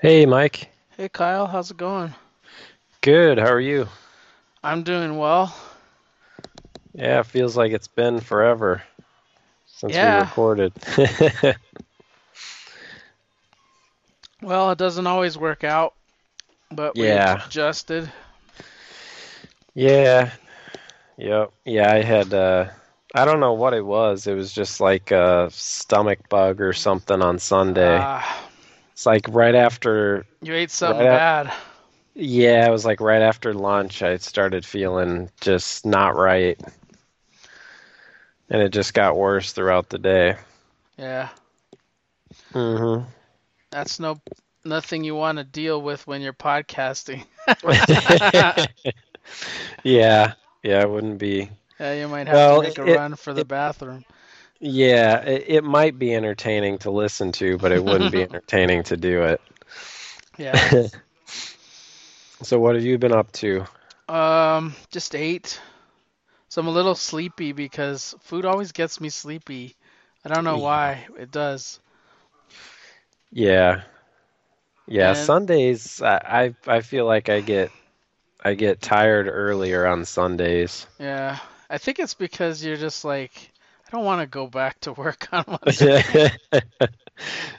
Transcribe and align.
Hey, 0.00 0.24
Mike. 0.26 0.70
Hey 0.96 1.08
Kyle, 1.08 1.46
how's 1.46 1.70
it 1.70 1.76
going? 1.76 2.14
Good. 3.02 3.38
How 3.38 3.52
are 3.52 3.60
you? 3.60 3.88
I'm 4.62 4.82
doing 4.82 5.16
well. 5.18 5.54
Yeah, 6.94 7.20
it 7.20 7.26
feels 7.26 7.56
like 7.56 7.72
it's 7.72 7.88
been 7.88 8.20
forever 8.20 8.82
since 9.66 10.00
we 10.00 10.08
Yeah, 10.08 10.10
recorded. 10.10 10.72
well, 14.42 14.70
it 14.70 14.78
doesn't 14.78 15.06
always 15.06 15.38
work 15.38 15.64
out, 15.64 15.94
but 16.70 16.96
we 16.96 17.10
Yeah. 17.10 17.42
adjusted. 17.46 18.10
Yeah. 19.74 20.32
Yep. 21.18 21.52
Yeah, 21.64 21.92
I 21.92 22.02
had 22.02 22.32
uh 22.34 22.70
I 23.14 23.24
don't 23.24 23.40
know 23.40 23.54
what 23.54 23.74
it 23.74 23.84
was. 23.84 24.26
It 24.26 24.34
was 24.34 24.52
just 24.52 24.80
like 24.80 25.10
a 25.10 25.48
stomach 25.52 26.28
bug 26.28 26.60
or 26.60 26.72
something 26.72 27.22
on 27.22 27.38
Sunday. 27.38 28.08
Ah, 28.08 28.49
It's 29.00 29.06
like 29.06 29.26
right 29.30 29.54
after 29.54 30.26
you 30.42 30.54
ate 30.54 30.70
right 30.82 31.06
something 31.06 31.12
af 31.12 31.22
bad. 31.22 31.52
yeah, 32.14 32.66
it 32.66 32.70
was 32.70 32.84
like 32.84 33.00
right 33.00 33.22
after 33.22 33.54
lunch 33.54 34.02
I 34.02 34.16
started 34.18 34.64
feeling 34.64 35.30
just 35.40 35.86
not 35.86 36.16
right 36.16 36.58
and 38.50 38.62
it 38.62 38.70
just 38.70 38.94
got 38.94 39.16
worse 39.16 39.52
throughout 39.52 39.88
the 39.90 39.98
day. 39.98 40.36
Yeah, 40.98 41.28
Mhm. 42.54 43.06
that's 43.70 43.98
no 44.00 44.20
nothing 44.64 45.04
you 45.04 45.14
want 45.14 45.38
to 45.38 45.44
deal 45.44 45.80
with 45.80 46.06
when 46.06 46.20
you're 46.22 46.32
podcasting. 46.32 47.24
Yeah, 49.84 50.34
yeah, 50.62 50.82
it 50.82 50.90
wouldn't 50.90 51.18
be. 51.18 51.50
Yeah, 51.80 51.94
you 51.94 52.08
might 52.08 52.28
have 52.28 52.46
to 52.46 52.54
make 52.54 52.78
a 52.78 52.84
it, 52.84 53.00
run 53.00 53.16
for 53.16 53.32
the 53.32 53.42
it, 53.42 53.46
bathroom. 53.46 54.04
Yeah, 54.60 55.20
it, 55.22 55.44
it 55.48 55.64
might 55.64 55.98
be 55.98 56.14
entertaining 56.14 56.78
to 56.80 56.90
listen 56.90 57.32
to, 57.32 57.58
but 57.58 57.72
it 57.72 57.84
wouldn't 57.84 58.10
be 58.12 58.22
entertaining 58.24 58.84
to 58.84 58.96
do 58.96 59.22
it. 59.24 59.40
Yeah. 60.38 60.72
So, 62.42 62.58
what 62.60 62.74
have 62.76 62.84
you 62.84 62.98
been 62.98 63.12
up 63.12 63.32
to? 63.34 63.66
Um, 64.08 64.74
just 64.90 65.14
ate. 65.16 65.60
So 66.48 66.60
I'm 66.60 66.68
a 66.68 66.72
little 66.72 66.94
sleepy 66.94 67.52
because 67.52 68.14
food 68.20 68.44
always 68.46 68.72
gets 68.72 69.00
me 69.00 69.08
sleepy. 69.10 69.76
I 70.24 70.28
don't 70.28 70.44
know 70.44 70.58
why. 70.58 71.06
It 71.18 71.30
does. 71.30 71.80
Yeah, 73.32 73.82
yeah, 74.86 75.12
And 75.12 75.14
Sundays, 75.14 76.02
I, 76.02 76.54
I 76.66 76.76
I 76.76 76.80
feel 76.80 77.06
like 77.06 77.28
I 77.28 77.40
get 77.40 77.72
I 78.44 78.54
get 78.54 78.80
tired 78.82 79.28
earlier 79.28 79.86
on 79.86 80.04
Sundays. 80.04 80.86
yeah, 80.98 81.38
I 81.70 81.78
think 81.78 81.98
it's 81.98 82.14
because 82.14 82.64
you're 82.64 82.76
just 82.76 83.04
like, 83.04 83.50
I 83.90 83.96
don't 83.96 84.04
want 84.04 84.20
to 84.22 84.26
go 84.26 84.46
back 84.46 84.80
to 84.80 84.92
work 84.92 85.28
on 85.32 85.44
Monday. 85.66 86.30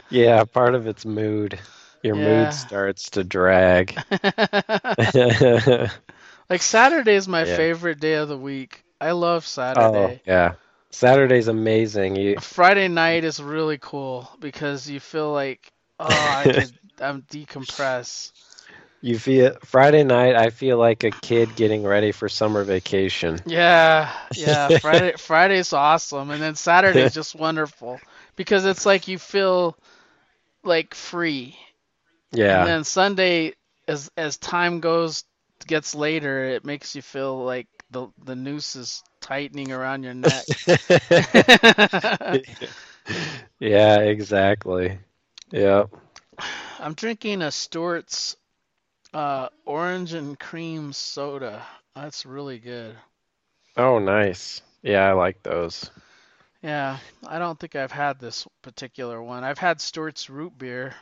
Yeah, 0.10 0.44
part 0.46 0.76
of 0.76 0.88
it's 0.88 1.06
mood. 1.06 1.60
Your 2.04 2.16
mood 2.16 2.54
starts 2.54 3.12
to 3.12 3.24
drag. 3.24 3.98
Like 6.50 6.62
Saturday 6.62 7.16
is 7.16 7.28
my 7.28 7.44
Yeah. 7.44 7.46
favorite 7.46 8.00
day 8.00 8.14
of 8.16 8.28
the 8.30 8.38
week. 8.38 8.84
I 9.00 9.12
love 9.12 9.46
Saturday. 9.46 9.70
Oh, 9.76 10.18
Saturday. 10.18 10.22
yeah. 10.26 10.56
Saturday's 10.92 11.48
amazing. 11.48 12.16
You 12.16 12.42
Friday 12.42 12.88
night 12.88 13.24
is 13.24 13.42
really 13.42 13.78
cool 13.78 14.30
because 14.40 14.90
you 14.90 15.00
feel 15.00 15.32
like, 15.32 15.72
oh, 16.00 16.28
I 16.28 16.50
could, 16.50 16.78
I'm 17.00 17.24
decompress. 17.24 18.32
You 19.02 19.18
feel 19.20 19.56
Friday 19.64 20.04
night, 20.04 20.36
I 20.36 20.50
feel 20.50 20.78
like 20.78 21.04
a 21.04 21.12
kid 21.12 21.56
getting 21.56 21.84
ready 21.84 22.12
for 22.12 22.30
summer 22.30 22.64
vacation. 22.64 23.40
Yeah, 23.46 24.14
yeah. 24.36 24.70
Friday, 24.72 25.14
Friday's 25.18 25.74
awesome, 25.74 26.32
and 26.32 26.42
then 26.42 26.56
Saturday's 26.56 27.14
just 27.14 27.36
wonderful 27.36 28.04
because 28.36 28.66
it's 28.66 28.86
like 28.86 29.08
you 29.08 29.18
feel 29.18 29.78
like 30.64 30.94
free, 30.94 31.58
Yeah. 32.32 32.58
and 32.58 32.66
then 32.66 32.84
Sunday, 32.84 33.54
as 33.88 34.12
as 34.18 34.38
time 34.38 34.80
goes 34.82 35.24
gets 35.68 35.96
later, 35.96 36.46
it 36.46 36.66
makes 36.66 36.96
you 36.96 37.02
feel 37.02 37.44
like 37.44 37.68
the 37.92 38.08
the 38.24 38.36
noose 38.36 38.76
is 38.76 39.04
tightening 39.22 39.72
around 39.72 40.04
your 40.04 40.14
neck. 40.14 40.48
Yeah, 43.60 44.00
exactly. 44.00 45.00
Yeah. 45.52 45.86
I'm 46.80 46.94
drinking 46.94 47.42
a 47.42 47.52
Stewart's 47.52 48.36
uh, 49.14 49.50
orange 49.66 50.14
and 50.14 50.40
cream 50.40 50.94
soda. 50.94 51.66
That's 51.96 52.26
really 52.26 52.60
good. 52.60 52.96
Oh, 53.78 54.00
nice. 54.00 54.62
Yeah, 54.82 55.08
I 55.08 55.14
like 55.14 55.44
those. 55.44 55.90
Yeah, 56.62 56.98
I 57.28 57.40
don't 57.40 57.60
think 57.60 57.76
I've 57.76 57.92
had 57.92 58.20
this 58.20 58.48
particular 58.62 59.22
one. 59.22 59.44
I've 59.44 59.58
had 59.58 59.82
Stewart's 59.82 60.30
root 60.30 60.58
beer, 60.58 60.96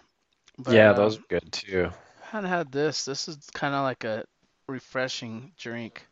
but 0.58 0.74
Yeah, 0.74 0.94
those 0.94 1.18
um, 1.18 1.24
are 1.24 1.40
good 1.40 1.52
too. 1.52 1.92
I 2.24 2.26
haven't 2.32 2.50
had 2.50 2.72
this. 2.72 3.06
This 3.06 3.28
is 3.28 3.38
kind 3.54 3.76
of 3.76 3.84
like 3.84 4.04
a 4.04 4.26
refreshing 4.68 5.52
drink. 5.58 6.06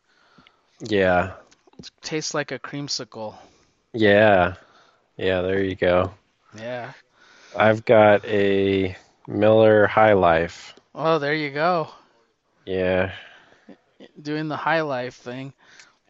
Yeah. 0.80 1.32
Tastes 2.02 2.34
like 2.34 2.52
a 2.52 2.58
creamsicle. 2.58 3.34
Yeah. 3.92 4.54
Yeah, 5.16 5.42
there 5.42 5.62
you 5.62 5.74
go. 5.76 6.12
Yeah. 6.56 6.92
I've 7.56 7.84
got 7.84 8.24
a 8.26 8.96
Miller 9.26 9.86
High 9.86 10.12
Life. 10.14 10.77
Oh, 11.00 11.20
there 11.20 11.32
you 11.34 11.50
go. 11.50 11.90
Yeah. 12.66 13.12
Doing 14.20 14.48
the 14.48 14.56
high 14.56 14.80
life 14.80 15.14
thing. 15.14 15.52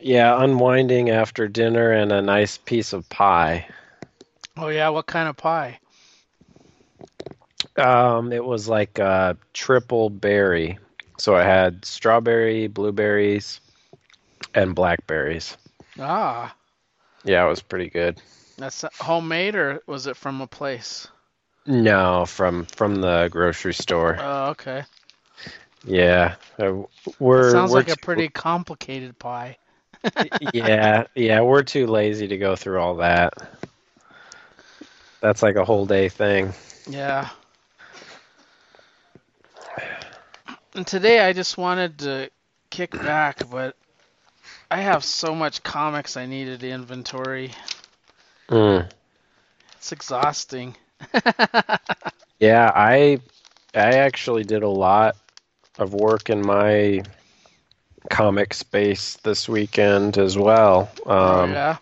Yeah, 0.00 0.42
unwinding 0.42 1.10
after 1.10 1.46
dinner 1.46 1.92
and 1.92 2.10
a 2.10 2.22
nice 2.22 2.56
piece 2.56 2.94
of 2.94 3.06
pie. 3.10 3.68
Oh 4.56 4.68
yeah, 4.68 4.88
what 4.88 5.06
kind 5.06 5.28
of 5.28 5.36
pie? 5.36 5.78
Um, 7.76 8.32
it 8.32 8.42
was 8.42 8.66
like 8.66 8.98
a 8.98 9.36
triple 9.52 10.08
berry. 10.08 10.78
So 11.18 11.36
I 11.36 11.44
had 11.44 11.84
strawberry, 11.84 12.66
blueberries, 12.66 13.60
and 14.54 14.74
blackberries. 14.74 15.56
Ah, 16.00 16.56
Yeah, 17.24 17.44
it 17.44 17.48
was 17.50 17.60
pretty 17.60 17.90
good. 17.90 18.22
that's 18.56 18.84
homemade 19.00 19.54
or 19.54 19.82
was 19.86 20.06
it 20.06 20.16
from 20.16 20.40
a 20.40 20.46
place? 20.46 21.08
No, 21.68 22.24
from 22.24 22.64
from 22.64 22.96
the 23.02 23.28
grocery 23.30 23.74
store. 23.74 24.16
Oh, 24.18 24.46
okay. 24.48 24.84
Yeah, 25.84 26.36
uh, 26.58 26.84
we're 27.18 27.50
sounds 27.50 27.72
we're 27.72 27.80
like 27.80 27.90
a 27.90 27.96
pretty 27.98 28.30
complicated 28.30 29.18
pie. 29.18 29.58
yeah 30.54 31.04
yeah 31.14 31.40
we're 31.42 31.62
too 31.62 31.86
lazy 31.86 32.28
to 32.28 32.38
go 32.38 32.56
through 32.56 32.80
all 32.80 32.96
that. 32.96 33.34
That's 35.20 35.42
like 35.42 35.56
a 35.56 35.64
whole 35.64 35.84
day 35.84 36.08
thing. 36.08 36.54
Yeah. 36.88 37.28
And 40.74 40.86
today 40.86 41.20
I 41.20 41.34
just 41.34 41.58
wanted 41.58 41.98
to 41.98 42.30
kick 42.70 42.92
back, 42.92 43.50
but 43.50 43.76
I 44.70 44.80
have 44.80 45.04
so 45.04 45.34
much 45.34 45.62
comics 45.62 46.16
I 46.16 46.24
needed 46.24 46.60
to 46.60 46.70
inventory. 46.70 47.50
Mm. 48.48 48.88
It's 49.76 49.92
exhausting. 49.92 50.74
Yeah, 52.40 52.70
I 52.74 53.20
I 53.74 53.96
actually 53.96 54.44
did 54.44 54.62
a 54.62 54.68
lot 54.68 55.16
of 55.78 55.94
work 55.94 56.30
in 56.30 56.42
my 56.42 57.02
comic 58.10 58.54
space 58.54 59.16
this 59.22 59.48
weekend 59.48 60.18
as 60.18 60.36
well. 60.38 60.90
Um, 61.06 61.60
yeah. 61.60 61.78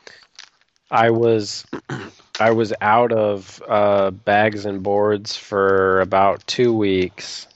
I 0.90 1.10
was 1.10 1.66
I 2.40 2.50
was 2.52 2.72
out 2.80 3.12
of 3.12 3.62
uh, 3.66 4.10
bags 4.10 4.64
and 4.66 4.82
boards 4.82 5.36
for 5.36 6.00
about 6.00 6.46
two 6.46 6.74
weeks. 6.74 7.46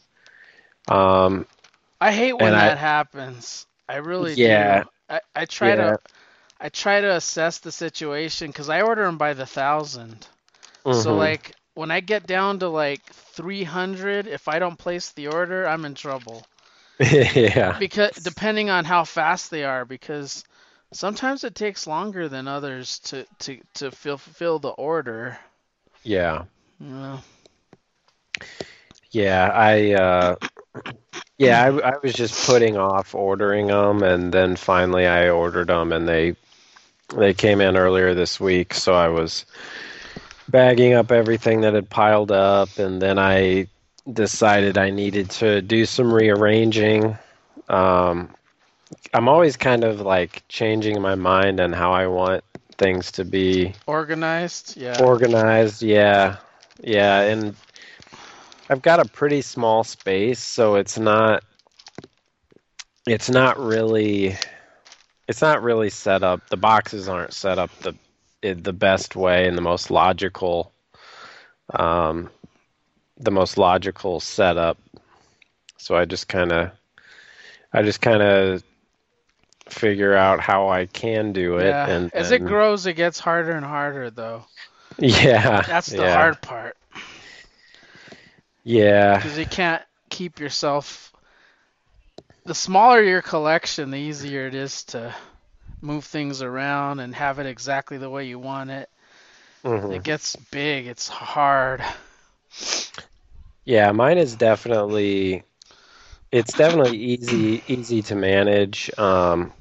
Um, 0.88 1.47
I 2.00 2.12
hate 2.12 2.34
when 2.34 2.53
and 2.53 2.54
I 2.54 2.72
that 2.72 2.78
happens. 2.78 3.66
I 3.88 3.97
really 3.97 4.37
yeah 4.37 4.37
do. 4.37 4.88
I, 5.09 5.21
I 5.34 5.47
try 5.47 5.75
yeah 5.75 5.77
to 5.77 5.97
I 6.60 6.69
try 6.71 7.00
to 7.00 7.15
assess 7.16 7.59
the 7.59 7.72
situation 7.72 8.48
because 8.50 8.69
I 8.69 8.82
order 8.82 9.04
them 9.04 9.19
by 9.19 9.34
the 9.34 9.47
thousand. 9.47 10.27
So 10.89 11.13
hmm 11.13 11.17
like 11.17 11.55
when 11.75 11.91
I 11.91 12.01
get 12.01 12.27
down 12.27 12.59
to 12.61 12.69
like 12.69 13.13
300, 13.13 14.27
if 14.27 14.49
I 14.49 14.59
don't 14.59 14.78
place 14.78 15.13
the 15.13 15.28
order, 15.28 15.66
I'm 15.66 15.84
in 15.84 15.95
trouble. 15.95 16.49
yeah 17.34 17.78
Because 17.78 18.13
depending 18.21 18.71
on 18.71 18.84
how 18.84 19.04
fast 19.04 19.51
they 19.51 19.65
are, 19.65 19.84
because 19.84 20.45
sometimes 20.93 21.45
it 21.45 21.54
takes 21.54 21.87
longer 21.87 22.28
than 22.28 22.47
others 22.47 22.99
to 23.01 23.27
to 23.41 23.60
to 23.75 23.91
fulfill 23.91 24.59
the 24.59 24.71
order. 24.71 25.39
yeah 26.03 26.45
know. 26.81 27.21
yeah 29.10 29.51
I 29.53 29.93
uh, 29.93 30.37
yeah 31.39 31.63
I, 31.63 31.91
I 31.91 31.93
was 32.03 32.15
just 32.15 32.41
putting 32.41 32.77
off 32.77 33.15
ordering 33.15 33.69
them 33.69 34.03
and 34.03 34.33
then 34.33 34.57
finally 34.57 35.07
I 35.07 35.28
ordered 35.31 35.69
them 35.69 35.93
and 35.93 36.09
they 36.09 36.37
they 37.16 37.34
came 37.34 37.60
in 37.60 37.77
earlier 37.77 38.15
this 38.15 38.41
week 38.41 38.75
so 38.75 38.95
I 38.95 39.09
was 39.09 39.45
bagging 40.51 40.95
up 40.95 41.13
everything 41.13 41.63
that 41.63 41.75
had 41.75 41.89
piled 41.89 42.33
up 42.33 42.79
and 42.79 43.01
then 43.01 43.19
I 43.19 43.67
decided 44.11 44.79
I 44.79 44.91
needed 44.91 45.31
to 45.31 45.63
do 45.63 45.87
some 45.87 46.13
rearranging. 46.13 47.17
Um, 47.69 48.35
I'm 49.15 49.29
always 49.29 49.57
kind 49.57 49.85
of 49.85 50.01
like 50.01 50.43
changing 50.49 51.01
my 51.01 51.15
mind 51.15 51.61
on 51.61 51.73
how 51.73 51.93
I 51.93 52.07
want 52.07 52.45
things 52.79 53.13
to 53.13 53.25
be 53.25 53.75
Organized, 53.87 54.77
yeah. 54.77 55.03
organized. 55.03 55.83
Yeah. 55.83 56.37
Yeah. 56.83 57.21
And 57.21 57.55
I've 58.69 58.83
got 58.83 59.01
a 59.01 59.05
pretty 59.05 59.43
small 59.43 59.85
space, 59.85 60.41
so 60.41 60.77
it's 60.77 60.99
not 60.99 61.45
it's 63.07 63.31
not 63.31 63.59
really 63.59 64.37
it's 65.29 65.43
not 65.43 65.63
really 65.63 65.91
set 65.91 66.23
up. 66.23 66.49
The 66.49 66.57
boxes 66.57 67.09
aren't 67.09 67.33
set 67.33 67.59
up 67.59 67.71
the 67.81 67.95
the 68.42 68.72
best 68.72 69.16
way 69.16 69.47
and 69.47 69.57
the 69.57 69.63
most 69.63 69.91
logical 69.91 70.72
um, 71.75 72.31
the 73.19 73.31
most 73.31 73.57
logical 73.59 74.21
setup. 74.21 74.78
So 75.77 75.97
I 75.97 76.04
just 76.04 76.28
kind 76.28 76.53
of 76.53 76.71
I 77.72 77.83
just 77.83 78.01
kind 78.01 78.22
of 78.22 78.63
figure 79.69 80.15
out 80.15 80.41
how 80.41 80.69
I 80.69 80.87
can 80.87 81.33
do 81.33 81.59
it. 81.59 81.78
Yeah. 81.78 81.84
And 81.84 82.10
As 82.13 82.31
it 82.31 82.45
grows, 82.45 82.87
it 82.87 82.95
gets 82.95 83.19
harder 83.19 83.53
and 83.53 83.65
harder, 83.65 84.10
though. 84.10 84.47
yeah, 84.98 85.63
That's 85.66 85.92
the 85.92 86.04
yeah, 86.04 86.09
hard 86.09 86.41
part 86.42 86.77
Yeah, 88.65 89.22
because 89.22 89.39
you 89.39 89.47
can't 89.47 89.83
keep 90.10 90.41
yourself. 90.41 91.13
The 92.45 92.54
smaller 92.54 93.03
your 93.03 93.22
collection, 93.22 93.91
the 93.91 93.98
easier 93.98 94.47
it 94.47 94.54
is 94.54 94.84
to 94.84 95.15
move 95.80 96.04
things 96.04 96.42
around 96.42 97.00
and 97.00 97.15
have 97.15 97.38
it 97.38 97.47
exactly 97.47 97.98
the 97.98 98.10
way 98.10 98.27
you 98.27 98.38
want 98.38 98.71
it. 98.71 98.88
mhm. 99.65 99.91
It 99.91 100.03
gets 100.03 100.36
big, 100.36 100.86
it's 100.86 101.09
hard. 101.09 101.82
yeah. 103.65 103.91
Mine 103.92 104.18
is 104.18 104.36
definitely 104.36 105.44
it's 106.30 106.54
definitely 106.54 106.98
easy 106.98 107.62
easy 107.66 108.03
to 108.03 108.15
manage. 108.15 108.91
Um, 108.98 109.53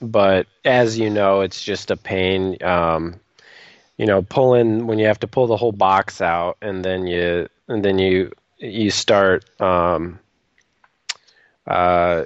but 0.00 0.46
as 0.64 0.98
you 0.98 1.10
know, 1.10 1.40
it's 1.42 1.62
just 1.62 1.90
a 1.90 1.96
pain. 1.96 2.62
Um, 2.62 3.20
you 3.96 4.06
know, 4.06 4.22
pulling 4.22 4.86
when 4.86 4.98
you 4.98 5.06
have 5.06 5.20
to 5.20 5.28
pull 5.28 5.46
the 5.46 5.56
whole 5.56 5.72
box 5.72 6.20
out, 6.20 6.58
and 6.62 6.84
then 6.84 7.06
you 7.06 7.48
and 7.68 7.84
then 7.84 7.98
you 7.98 8.32
you 8.58 8.90
start. 8.90 9.44
Um, 9.60 10.18
uh, 11.66 12.24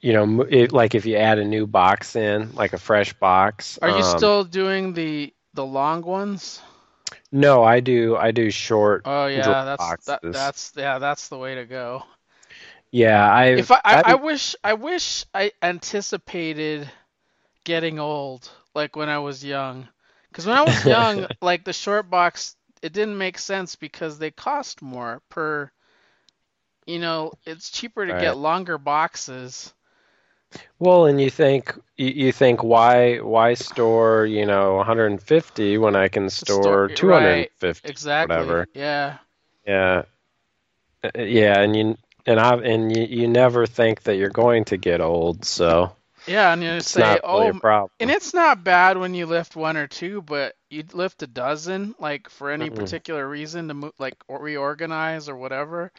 you 0.00 0.12
know, 0.12 0.42
it, 0.42 0.72
like 0.72 0.94
if 0.94 1.06
you 1.06 1.16
add 1.16 1.38
a 1.38 1.44
new 1.44 1.66
box 1.66 2.16
in, 2.16 2.54
like 2.54 2.72
a 2.72 2.78
fresh 2.78 3.12
box. 3.14 3.78
Are 3.82 3.90
you 3.90 4.02
um, 4.02 4.02
still 4.02 4.44
doing 4.44 4.94
the 4.94 5.34
the 5.54 5.64
long 5.66 6.02
ones? 6.02 6.62
No, 7.32 7.62
I 7.64 7.80
do. 7.80 8.16
I 8.16 8.30
do 8.32 8.50
short. 8.50 9.04
Oh 9.04 9.26
yeah, 9.26 9.64
that's 9.64 9.96
that, 10.06 10.22
that's 10.30 10.72
yeah, 10.76 10.98
that's 10.98 11.28
the 11.28 11.38
way 11.38 11.54
to 11.56 11.64
go. 11.64 12.04
Yeah, 12.90 13.30
I. 13.32 13.44
If 13.56 13.70
I, 13.70 13.80
I, 13.84 13.98
I 14.04 14.14
wish 14.14 14.54
I 14.64 14.74
wish 14.74 15.24
I 15.34 15.52
anticipated 15.62 16.90
getting 17.64 17.98
old 17.98 18.50
like 18.74 18.96
when 18.96 19.08
I 19.08 19.18
was 19.18 19.44
young. 19.44 19.88
Because 20.30 20.46
when 20.46 20.56
I 20.56 20.62
was 20.62 20.84
young, 20.86 21.28
like 21.40 21.64
the 21.64 21.72
short 21.72 22.10
box, 22.10 22.56
it 22.82 22.92
didn't 22.92 23.18
make 23.18 23.38
sense 23.38 23.76
because 23.76 24.18
they 24.18 24.30
cost 24.30 24.82
more 24.82 25.22
per. 25.28 25.70
You 26.86 26.98
know, 26.98 27.32
it's 27.44 27.70
cheaper 27.70 28.06
to 28.06 28.12
Right. 28.12 28.14
get 28.14 28.36
longer 28.36 28.78
boxes. 28.78 29.72
Well, 30.78 31.06
and 31.06 31.20
you 31.20 31.30
think 31.30 31.72
you, 31.96 32.32
think 32.32 32.62
why 32.62 33.18
why 33.18 33.54
store 33.54 34.26
you 34.26 34.46
know 34.46 34.74
150 34.76 35.78
when 35.78 35.94
I 35.96 36.08
can 36.08 36.28
store- 36.30 36.80
store 36.80 36.88
right, 37.00 37.50
250 37.50 37.70
Exactly. 37.84 38.56
whatever. 38.56 38.66
Yeah. 38.74 39.18
Yeah, 39.66 40.02
Uh, 41.02 41.10
yeah, 41.16 41.60
and 41.60 41.76
you 41.76 41.96
and 42.26 42.40
I 42.40 42.54
and 42.56 42.94
you, 42.94 43.02
you 43.04 43.28
never 43.28 43.66
think 43.66 44.02
that 44.04 44.16
you're 44.16 44.30
going 44.30 44.64
to 44.66 44.76
get 44.76 45.00
old, 45.00 45.44
so 45.44 45.94
Yeah, 46.26 46.52
and 46.52 46.62
you 46.66 46.74
it's 46.76 46.96
say, 46.96 46.98
not 46.98 47.20
really 47.30 47.52
oh. 47.52 47.60
And 48.00 48.10
it's 48.10 48.32
not 48.34 48.62
bad 48.64 48.96
when 48.98 49.14
you 49.14 49.26
lift 49.26 49.56
one 49.56 49.76
or 49.76 49.86
two, 49.88 50.22
but 50.22 50.56
you 50.70 50.84
lift 50.92 51.22
a 51.22 51.26
dozen, 51.26 51.94
like 51.98 52.28
for 52.28 52.50
any 52.50 52.70
Mhm. 52.70 52.70
particular 52.70 53.26
reason 53.28 53.68
to 53.68 53.74
move, 53.74 53.92
like 53.98 54.16
or 54.28 54.38
reorganize 54.40 55.28
or 55.28 55.36
whatever. 55.36 55.90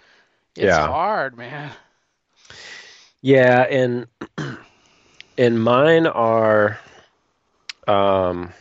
It's 0.55 0.77
Yeah. 0.77 0.77
hard, 0.77 1.37
man. 1.37 1.71
Yeah, 3.21 3.63
and 3.69 4.07
and 5.37 5.61
mine 5.61 6.07
are 6.07 6.79
um 7.87 8.51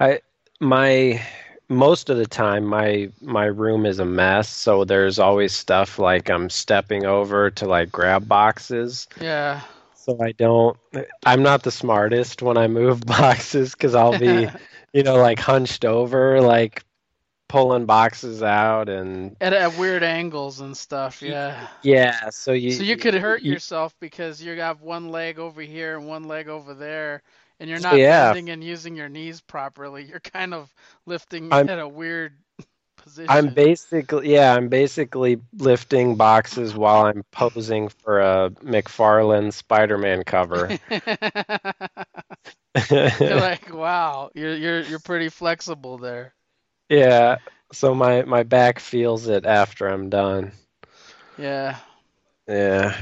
I 0.00 0.20
my 0.60 1.20
most 1.68 2.10
of 2.10 2.16
the 2.16 2.26
time 2.26 2.64
my 2.64 3.10
my 3.20 3.46
room 3.46 3.86
is 3.86 3.98
a 3.98 4.04
mess, 4.04 4.48
so 4.48 4.84
there's 4.84 5.18
always 5.18 5.52
stuff 5.52 5.98
like 5.98 6.28
I'm 6.30 6.48
stepping 6.50 7.06
over 7.06 7.50
to 7.50 7.66
like 7.66 7.90
grab 7.92 8.28
boxes. 8.28 9.08
Yeah. 9.20 9.60
So 9.94 10.18
I 10.22 10.32
don't 10.32 10.76
I'm 11.24 11.42
not 11.42 11.62
the 11.62 11.70
smartest 11.70 12.42
when 12.42 12.56
I 12.56 12.68
move 12.68 13.04
boxes 13.06 13.74
cuz 13.74 13.94
I'll 13.94 14.14
be, 14.14 14.48
you 14.92 15.02
know, 15.02 15.16
like 15.16 15.38
hunched 15.40 15.84
over 15.84 16.40
like 16.40 16.84
pulling 17.50 17.84
boxes 17.84 18.42
out 18.44 18.88
and 18.88 19.36
At, 19.40 19.52
at 19.52 19.76
weird 19.76 20.04
angles 20.04 20.60
and 20.60 20.76
stuff. 20.76 21.20
Yeah. 21.20 21.66
yeah, 21.82 22.30
so 22.30 22.52
you 22.52 22.70
So 22.70 22.84
you 22.84 22.96
could 22.96 23.14
hurt 23.14 23.42
you- 23.42 23.52
yourself 23.52 23.92
because 24.00 24.40
you 24.40 24.58
have 24.60 24.82
one 24.82 25.08
leg 25.10 25.38
over 25.40 25.60
here 25.60 25.98
and 25.98 26.06
one 26.06 26.24
leg 26.28 26.48
over 26.48 26.74
there, 26.74 27.22
and 27.58 27.68
you're 27.68 27.80
not 27.80 27.96
Yeah. 27.96 28.32
bending 28.32 28.50
and 28.50 28.62
using 28.62 28.94
your 28.94 29.08
knees 29.08 29.40
properly. 29.40 30.04
You're 30.04 30.20
kind 30.20 30.54
of 30.54 30.72
lifting 31.06 31.52
I'm- 31.52 31.68
at 31.68 31.80
a 31.80 31.88
weird 31.88 32.34
position. 32.96 33.30
I'm 33.30 33.52
basically 33.52 34.32
yeah, 34.32 34.54
I'm 34.54 34.68
basically 34.68 35.40
lifting 35.58 36.14
boxes 36.14 36.76
while 36.76 37.06
I'm 37.06 37.24
posing 37.32 37.88
for 37.88 38.20
a 38.20 38.50
McFarlane 38.62 39.52
Spider-Man 39.52 40.22
cover. 40.24 40.78
You're 42.90 43.40
like, 43.40 43.74
wow, 43.74 44.30
you're 44.34 44.54
you're 44.54 44.80
you're 44.82 44.98
pretty 45.00 45.28
flexible 45.28 45.98
there. 45.98 46.32
Yeah, 46.90 47.38
so 47.72 47.94
my 47.94 48.22
my 48.24 48.44
back 48.44 48.80
feels 48.80 49.28
it 49.28 49.46
after 49.46 49.88
I'm 49.88 50.10
done. 50.10 50.52
Yeah. 51.36 51.78
Yeah. 52.48 52.94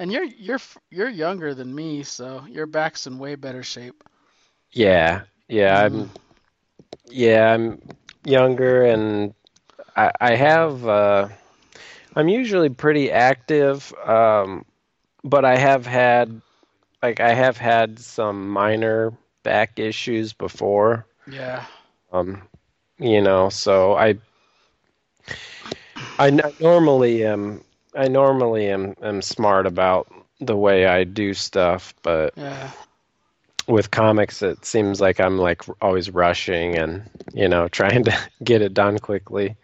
And 0.00 0.12
you're 0.12 0.24
you're 0.24 0.60
you're 0.90 1.08
younger 1.10 1.54
than 1.54 1.74
me, 1.74 2.04
so 2.04 2.46
your 2.46 2.66
back's 2.66 3.06
in 3.06 3.18
way 3.18 3.36
better 3.36 3.62
shape. 3.64 4.04
Yeah. 4.72 5.22
Yeah, 5.48 5.84
I'm 5.86 6.06
Mm. 6.06 6.14
yeah, 7.08 7.54
I'm 7.54 7.80
younger 8.24 8.84
and 8.84 9.34
I 9.96 10.12
I 10.20 10.34
have 10.36 10.86
uh 10.86 11.28
I'm 12.16 12.28
usually 12.28 12.70
pretty 12.70 13.10
active 13.12 13.92
um 14.06 14.64
but 15.24 15.44
I 15.44 15.56
have 15.56 15.86
had 15.86 16.40
like 17.02 17.20
I 17.20 17.34
have 17.34 17.58
had 17.58 17.98
some 18.00 18.50
minor 18.50 19.12
back 19.44 19.78
issues 19.78 20.32
before. 20.34 21.06
Yeah. 21.26 21.66
Um, 22.12 22.42
you 22.98 23.20
know, 23.20 23.48
so 23.48 23.94
I, 23.94 24.16
I 26.18 26.30
normally 26.60 27.24
am, 27.24 27.64
I 27.94 28.08
normally 28.08 28.68
am, 28.70 28.94
am 29.02 29.22
smart 29.22 29.66
about 29.66 30.12
the 30.40 30.56
way 30.56 30.86
I 30.86 31.04
do 31.04 31.32
stuff, 31.34 31.94
but 32.02 32.34
Yeah. 32.36 32.70
with 33.68 33.90
comics, 33.90 34.42
it 34.42 34.64
seems 34.64 35.00
like 35.00 35.20
I'm 35.20 35.38
like 35.38 35.62
always 35.80 36.10
rushing 36.10 36.76
and, 36.76 37.02
you 37.32 37.48
know, 37.48 37.68
trying 37.70 38.04
to 38.04 38.16
get 38.42 38.62
it 38.62 38.74
done 38.74 38.98
quickly. 38.98 39.56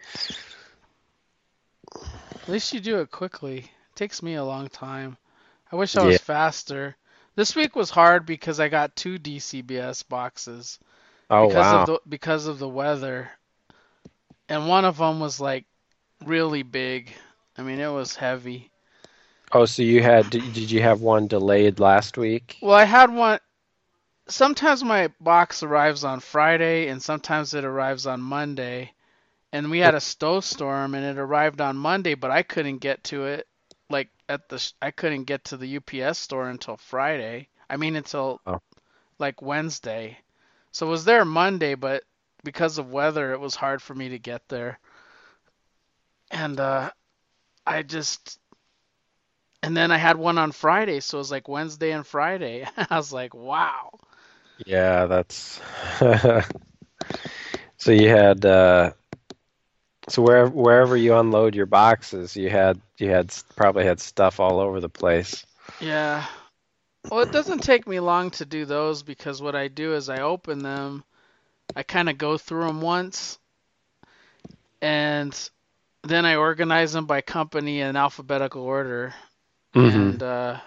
At 2.43 2.49
least 2.49 2.73
you 2.73 2.79
do 2.79 2.99
it 2.99 3.11
quickly. 3.11 3.57
It 3.59 3.95
takes 3.95 4.21
me 4.21 4.35
a 4.35 4.43
long 4.43 4.67
time. 4.69 5.17
I 5.71 5.75
wish 5.75 5.95
I 5.95 6.03
was 6.03 6.17
Yeah. 6.17 6.19
faster. 6.19 6.95
This 7.35 7.55
week 7.55 7.75
was 7.75 7.89
hard 7.89 8.25
because 8.25 8.59
I 8.59 8.67
got 8.69 8.95
two 8.95 9.17
DCBS 9.17 10.03
boxes 10.03 10.79
Oh, 11.29 11.47
because 11.47 11.65
wow. 11.73 11.81
of 11.81 11.87
the 11.87 11.99
because 12.07 12.47
of 12.47 12.59
the 12.59 12.69
weather. 12.69 13.29
And 14.49 14.67
one 14.67 14.85
of 14.85 14.97
them 14.97 15.19
was 15.19 15.39
like 15.39 15.65
really 16.25 16.63
big. 16.63 17.11
I 17.57 17.63
mean, 17.63 17.79
it 17.79 17.89
was 17.89 18.15
heavy. 18.15 18.71
Oh, 19.51 19.65
so 19.65 19.81
you 19.81 20.03
had, 20.03 20.29
did, 20.29 20.71
you 20.71 20.81
have 20.81 21.01
one 21.01 21.27
delayed 21.27 21.79
last 21.79 22.17
week? 22.17 22.57
Well, 22.61 22.75
I 22.75 22.83
had 22.83 23.13
one. 23.13 23.39
Sometimes 24.27 24.83
my 24.83 25.09
box 25.21 25.63
arrives 25.63 26.03
on 26.03 26.19
Friday, 26.19 26.87
and 26.89 27.01
sometimes 27.01 27.53
it 27.53 27.63
arrives 27.63 28.05
on 28.05 28.21
Monday. 28.21 28.91
And 29.53 29.71
we 29.71 29.79
had 29.79 29.95
a 29.95 30.01
snowstorm, 30.01 30.95
and 30.95 31.05
it 31.05 31.17
arrived 31.17 31.61
on 31.61 31.77
Monday, 31.77 32.15
but 32.15 32.29
I 32.29 32.43
couldn't 32.43 32.79
get 32.79 33.05
to 33.05 33.25
it. 33.25 33.47
Like 33.89 34.09
at 34.27 34.49
the, 34.49 34.71
I 34.81 34.91
couldn't 34.91 35.23
get 35.23 35.45
to 35.45 35.57
the 35.57 35.77
UPS 35.77 36.19
store 36.19 36.49
until 36.49 36.75
Friday. 36.75 37.47
I 37.69 37.77
mean, 37.77 37.95
until 37.95 38.41
Oh. 38.45 38.59
like 39.17 39.41
Wednesday. 39.41 40.17
So 40.77 40.85
it 40.85 40.91
was 40.91 41.05
there 41.05 41.25
Monday, 41.25 41.73
but 41.73 42.03
because 42.43 42.77
of 42.77 42.91
weather, 42.91 43.33
it 43.33 43.39
was 43.39 43.55
hard 43.55 43.81
for 43.81 43.95
me 43.95 44.09
to 44.09 44.19
get 44.19 44.47
there. 44.47 44.77
And 46.29 46.59
uh, 46.59 46.91
I 47.65 47.81
just 47.81 48.37
and 49.63 49.75
then 49.75 49.89
I 49.89 49.97
had 49.97 50.17
one 50.17 50.37
on 50.37 50.51
Friday, 50.51 50.99
so 50.99 51.17
it 51.17 51.21
was 51.21 51.31
like 51.31 51.47
Wednesday 51.47 51.89
and 51.93 52.05
Friday. 52.05 52.67
I 52.77 52.95
was 52.95 53.11
like, 53.11 53.33
wow. 53.33 53.89
Yeah, 54.67 55.07
that's, 55.07 55.59
so 57.77 57.91
you 57.91 58.09
had, 58.09 58.45
uh, 58.45 58.91
so 60.09 60.21
wherever 60.21 60.51
wherever 60.51 60.95
you 60.95 61.15
unload 61.15 61.55
your 61.55 61.65
boxes, 61.65 62.37
you 62.37 62.51
had 62.51 62.79
you 62.99 63.09
had 63.09 63.33
probably 63.55 63.83
had 63.83 63.99
stuff 63.99 64.39
all 64.39 64.59
over 64.59 64.79
the 64.79 64.89
place. 64.89 65.43
Yeah. 65.81 66.27
Well, 67.09 67.21
it 67.21 67.31
doesn't 67.31 67.63
take 67.63 67.87
me 67.87 67.99
long 67.99 68.31
to 68.31 68.45
do 68.45 68.65
those 68.65 69.03
because 69.03 69.41
what 69.41 69.55
I 69.55 69.67
do 69.67 69.93
is 69.93 70.09
I 70.09 70.21
open 70.21 70.59
them, 70.59 71.03
I 71.75 71.83
kind 71.83 72.09
of 72.09 72.17
go 72.17 72.37
through 72.37 72.65
them 72.65 72.81
once, 72.81 73.39
and 74.81 75.49
then 76.03 76.25
I 76.25 76.35
organize 76.35 76.93
them 76.93 77.05
by 77.05 77.21
company 77.21 77.81
in 77.81 77.95
alphabetical 77.95 78.61
order, 78.63 79.13
Mhm. 79.75 80.17
and 80.17 80.21
uh, 80.21 80.59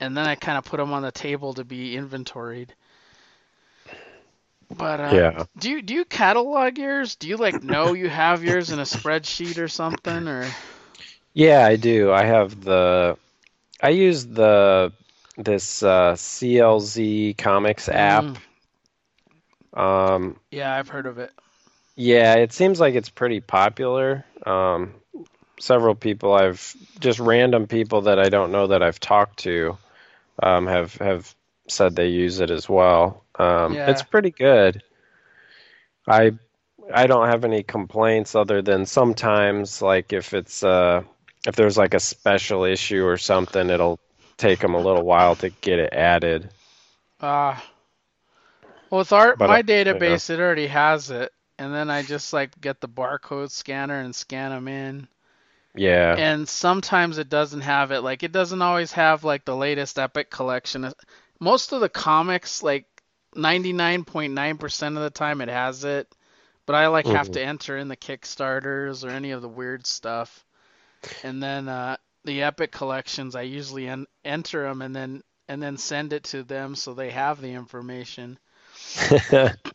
and 0.00 0.16
then 0.16 0.26
I 0.26 0.34
kind 0.36 0.58
of 0.58 0.64
put 0.64 0.78
them 0.78 0.92
on 0.92 1.02
the 1.02 1.12
table 1.12 1.54
to 1.54 1.64
be 1.64 1.96
inventoried. 1.96 2.74
But 4.76 5.00
uh, 5.00 5.22
Yeah. 5.22 5.44
do 5.58 5.70
you 5.70 5.82
do 5.82 5.94
you 5.94 6.04
catalog 6.04 6.78
yours? 6.78 7.16
Do 7.16 7.28
you 7.28 7.36
like 7.36 7.62
know 7.62 7.92
you 7.92 8.08
have 8.08 8.44
yours 8.44 8.70
in 8.70 8.78
a 8.78 8.82
spreadsheet 8.82 9.58
or 9.58 9.68
something 9.68 10.28
or? 10.28 10.56
Yeah, 11.34 11.64
I 11.64 11.76
do. 11.76 12.12
I 12.12 12.24
have 12.24 12.60
the 12.62 13.16
I 13.82 13.90
use 13.90 14.26
the 14.26 14.92
this 15.44 15.82
uh, 15.82 16.14
CLZ 16.16 17.34
Comics 17.34 17.88
app. 17.88 18.24
Mm, 18.24 19.80
Um, 19.80 20.36
yeah, 20.50 20.74
I've 20.74 20.88
heard 20.88 21.06
of 21.06 21.18
it. 21.18 21.32
yeah, 21.96 22.34
it 22.34 22.52
seems 22.52 22.80
like 22.80 22.94
it's 22.94 23.10
pretty 23.10 23.40
popular. 23.40 24.24
Um, 24.46 24.94
several 25.60 25.94
people 25.94 26.32
I've 26.34 26.74
just 27.00 27.18
random 27.20 27.66
people 27.66 28.02
that 28.02 28.18
I 28.18 28.28
don't 28.28 28.52
know 28.52 28.68
that 28.68 28.82
I've 28.82 29.00
talked 29.00 29.40
to 29.40 29.76
um, 30.42 30.66
have 30.66 30.94
have 30.96 31.34
said 31.68 31.94
they 31.96 32.08
use 32.08 32.40
it 32.40 32.50
as 32.50 32.68
well. 32.68 33.24
Um, 33.38 33.74
Yeah. 33.74 33.90
It's 33.90 34.02
pretty 34.02 34.30
good. 34.30 34.82
I 36.06 36.32
I 36.92 37.06
don't 37.06 37.28
have 37.28 37.44
any 37.44 37.62
complaints 37.62 38.34
other 38.34 38.62
than 38.62 38.86
sometimes 38.86 39.80
like 39.82 40.12
if 40.12 40.34
it's 40.34 40.62
uh 40.64 41.02
if 41.46 41.56
there's 41.56 41.76
like 41.78 41.94
a 41.94 42.00
special 42.00 42.64
issue 42.64 43.04
or 43.04 43.16
something, 43.16 43.70
it'll 43.70 44.00
take 44.42 44.60
them 44.60 44.74
a 44.74 44.80
little 44.80 45.04
while 45.04 45.36
to 45.36 45.50
get 45.50 45.78
it 45.78 45.92
added. 45.92 46.50
Uh, 47.20 47.56
well, 48.90 49.00
with 49.00 49.12
our 49.12 49.36
But, 49.36 49.50
my 49.50 49.60
uh, 49.60 49.62
database, 49.62 50.30
it 50.30 50.40
already 50.40 50.66
has 50.68 51.10
it, 51.10 51.32
and 51.58 51.74
then 51.74 51.90
I 51.90 52.02
just 52.02 52.32
like 52.32 52.60
get 52.60 52.80
the 52.80 52.88
barcode 52.88 53.50
scanner 53.50 54.00
and 54.00 54.14
scan 54.14 54.50
them 54.50 54.68
in. 54.68 55.08
Yeah. 55.74 56.16
And 56.16 56.48
sometimes 56.48 57.18
it 57.18 57.28
doesn't 57.28 57.62
have 57.62 57.90
it. 57.92 58.00
Like 58.02 58.22
it 58.22 58.32
doesn't 58.32 58.62
always 58.62 58.92
have 58.92 59.24
like 59.24 59.44
the 59.44 59.56
latest 59.56 59.98
Epic 59.98 60.30
collection. 60.30 60.92
Most 61.40 61.72
of 61.72 61.80
the 61.80 61.88
comics, 61.88 62.62
like 62.62 62.86
99.9% 63.34 64.96
of 64.96 65.02
the 65.02 65.10
time, 65.10 65.40
it 65.40 65.48
has 65.48 65.84
it. 65.84 66.14
But 66.66 66.76
I 66.76 66.88
like 66.88 67.08
have 67.08 67.30
Mhm. 67.30 67.32
to 67.32 67.42
enter 67.42 67.76
in 67.78 67.88
the 67.88 67.96
Kickstarters 67.96 69.04
or 69.04 69.12
any 69.12 69.32
of 69.32 69.42
the 69.42 69.48
weird 69.48 69.86
stuff. 69.86 70.44
And 71.22 71.42
then 71.42 71.68
uh, 71.68 71.96
the 72.24 72.42
Epic 72.42 72.72
collections, 72.72 73.34
I 73.36 73.42
usually 73.42 73.88
en- 73.88 74.06
enter 74.24 74.62
them 74.62 74.82
and 74.82 74.94
then 74.94 75.22
and 75.48 75.62
then 75.62 75.76
send 75.76 76.12
it 76.12 76.24
to 76.24 76.42
them 76.44 76.74
so 76.74 76.94
they 76.94 77.10
have 77.10 77.40
the 77.40 77.52
information. 77.52 78.38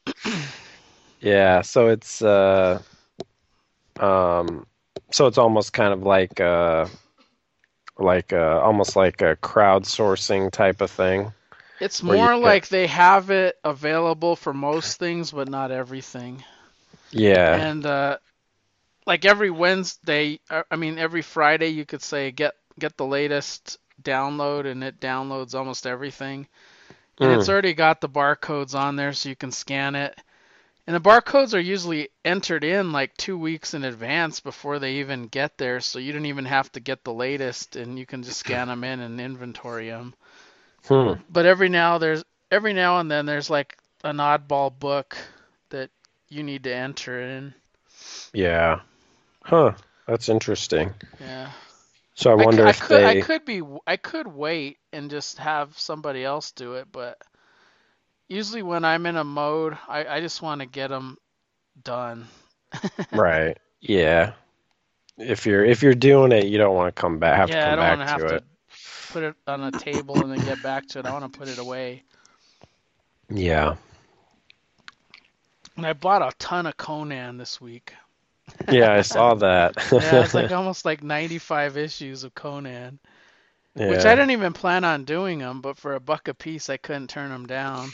Yeah, 1.19 1.61
so 1.61 1.87
it's 1.87 2.21
uh 2.21 2.81
um 3.99 4.65
so 5.11 5.27
it's 5.27 5.37
almost 5.37 5.73
kind 5.73 5.93
of 5.93 6.03
like 6.03 6.39
uh 6.39 6.87
like 7.97 8.33
uh 8.33 8.59
almost 8.63 8.95
like 8.95 9.21
a 9.21 9.35
crowdsourcing 9.37 10.51
type 10.51 10.81
of 10.81 10.91
thing. 10.91 11.31
It's 11.79 12.03
more 12.03 12.37
pick- 12.41 12.41
like 12.41 12.67
they 12.69 12.87
have 12.87 13.29
it 13.29 13.57
available 13.63 14.35
for 14.35 14.53
most 14.53 14.99
things, 14.99 15.31
but 15.31 15.47
not 15.49 15.71
everything. 15.71 16.43
Yeah. 17.11 17.65
And 17.65 17.85
uh, 17.85 18.17
like 19.07 19.25
every 19.25 19.49
Wednesday, 19.49 20.39
uh, 20.51 20.63
I 20.71 20.75
mean 20.75 20.99
every 20.99 21.23
Friday, 21.23 21.69
you 21.69 21.85
could 21.85 22.03
say 22.03 22.31
get 22.31 22.55
get 22.79 22.97
the 22.97 23.07
latest 23.07 23.79
download, 24.03 24.67
and 24.67 24.83
it 24.83 24.99
downloads 24.99 25.55
almost 25.55 25.87
everything. 25.87 26.47
And 27.19 27.31
it's 27.31 27.47
Mm. 27.47 27.49
already 27.49 27.73
got 27.73 28.01
the 28.01 28.09
barcodes 28.09 28.75
on 28.75 28.95
there, 28.97 29.13
so 29.13 29.29
you 29.29 29.35
can 29.35 29.51
scan 29.51 29.95
it. 29.95 30.19
And 30.87 30.95
the 30.95 31.01
barcodes 31.01 31.53
are 31.53 31.59
usually 31.59 32.09
entered 32.25 32.63
in 32.63 32.91
like 32.91 33.15
two 33.17 33.37
weeks 33.37 33.73
in 33.73 33.83
advance 33.85 34.39
before 34.41 34.79
they 34.79 34.95
even 34.95 35.27
get 35.27 35.57
there, 35.57 35.79
so 35.81 35.99
you 35.99 36.13
don't 36.13 36.25
even 36.25 36.45
have 36.45 36.71
to 36.73 36.79
get 36.79 37.03
the 37.03 37.13
latest, 37.13 37.75
and 37.77 37.97
you 37.99 38.05
can 38.05 38.23
just 38.23 38.39
scan 38.39 38.67
them 38.67 38.83
in 38.83 38.99
and 38.99 39.19
inventory 39.21 39.89
them. 39.89 40.13
Hmm. 40.87 41.13
But 41.29 41.45
every 41.45 41.69
now 41.69 41.97
there's 41.97 42.23
every 42.51 42.73
now 42.73 42.99
and 42.99 43.09
then 43.11 43.25
there's 43.25 43.49
like 43.49 43.77
an 44.03 44.17
oddball 44.17 44.77
book 44.77 45.17
that 45.69 45.89
you 46.29 46.43
need 46.43 46.63
to 46.65 46.75
enter 46.75 47.21
in. 47.21 47.53
Yeah. 48.33 48.81
Huh. 49.47 49.73
That's 50.07 50.29
interesting. 50.29 50.93
Yeah. 51.19 51.51
So 52.15 52.31
I 52.31 52.35
I 52.37 52.45
wonder 52.45 52.65
I 52.65 52.71
if 52.71 52.79
could, 52.79 53.03
they 53.03 53.05
I 53.05 53.15
could 53.15 53.45
be 53.45 53.61
I 53.87 53.97
could 53.97 54.27
wait 54.27 54.79
and 54.93 55.09
just 55.09 55.37
have 55.39 55.77
somebody 55.79 56.23
else 56.23 56.51
do 56.51 56.75
it, 56.75 56.87
but 56.91 57.21
usually 58.27 58.63
when 58.63 58.85
I'm 58.85 59.05
in 59.05 59.17
a 59.17 59.23
mode, 59.23 59.77
I, 59.87 60.05
I 60.07 60.21
just 60.21 60.41
want 60.41 60.61
to 60.61 60.67
get 60.67 60.89
them 60.89 61.17
done. 61.83 62.29
Right. 63.11 63.57
Yeah. 63.81 64.33
If 65.17 65.45
you're 65.45 65.65
if 65.65 65.81
you're 65.83 65.95
doing 65.95 66.31
it, 66.31 66.45
you 66.45 66.57
don't 66.57 66.75
want 66.75 66.93
to 66.95 66.99
come 66.99 67.19
back 67.19 67.35
have 67.35 67.51
to 67.51 67.57
yeah, 67.57 67.71
I 67.71 67.75
come 67.75 67.75
don't 67.75 67.87
want 67.87 67.99
back 67.99 68.01
to 68.01 68.05
have 68.05 68.25
to 68.25 68.27
to 68.27 68.35
it. 68.35 68.45
put 69.09 69.23
it 69.23 69.35
on 69.47 69.63
a 69.63 69.71
table 69.71 70.21
and 70.23 70.31
then 70.31 70.43
get 70.43 70.61
back 70.61 70.87
to 70.89 70.99
it. 70.99 71.05
I 71.05 71.11
want 71.13 71.31
to 71.31 71.37
put 71.39 71.49
it 71.49 71.57
away. 71.59 72.03
Yeah. 73.29 73.75
And 75.77 75.85
I 75.85 75.93
bought 75.93 76.21
a 76.21 76.35
ton 76.37 76.65
of 76.65 76.77
Conan 76.77 77.37
this 77.37 77.61
week. 77.61 77.93
Yeah, 78.69 78.91
I 78.91 79.01
saw 79.01 79.35
that. 79.35 79.75
Yeah, 79.91 80.23
it's 80.23 80.33
like 80.33 80.51
almost 80.53 80.85
like 80.85 81.03
95 81.03 81.77
issues 81.77 82.23
of 82.23 82.33
Conan, 82.35 82.99
which 83.73 84.05
I 84.05 84.15
didn't 84.15 84.31
even 84.31 84.53
plan 84.53 84.83
on 84.83 85.03
doing 85.05 85.39
them, 85.39 85.61
but 85.61 85.77
for 85.77 85.95
a 85.95 85.99
buck 85.99 86.27
a 86.27 86.33
piece, 86.33 86.69
I 86.69 86.77
couldn't 86.77 87.09
turn 87.09 87.29
them 87.29 87.45
down. 87.45 87.91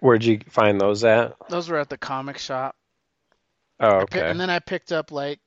Where'd 0.00 0.24
you 0.24 0.40
find 0.48 0.80
those 0.80 1.04
at? 1.04 1.34
Those 1.48 1.68
were 1.68 1.78
at 1.78 1.88
the 1.88 1.98
comic 1.98 2.38
shop. 2.38 2.76
Oh, 3.80 4.00
okay. 4.00 4.28
And 4.28 4.40
then 4.40 4.50
I 4.50 4.58
picked 4.58 4.92
up 4.92 5.12
like 5.12 5.40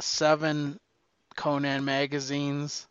seven 0.00 0.78
Conan 1.36 1.84
magazines. 1.84 2.86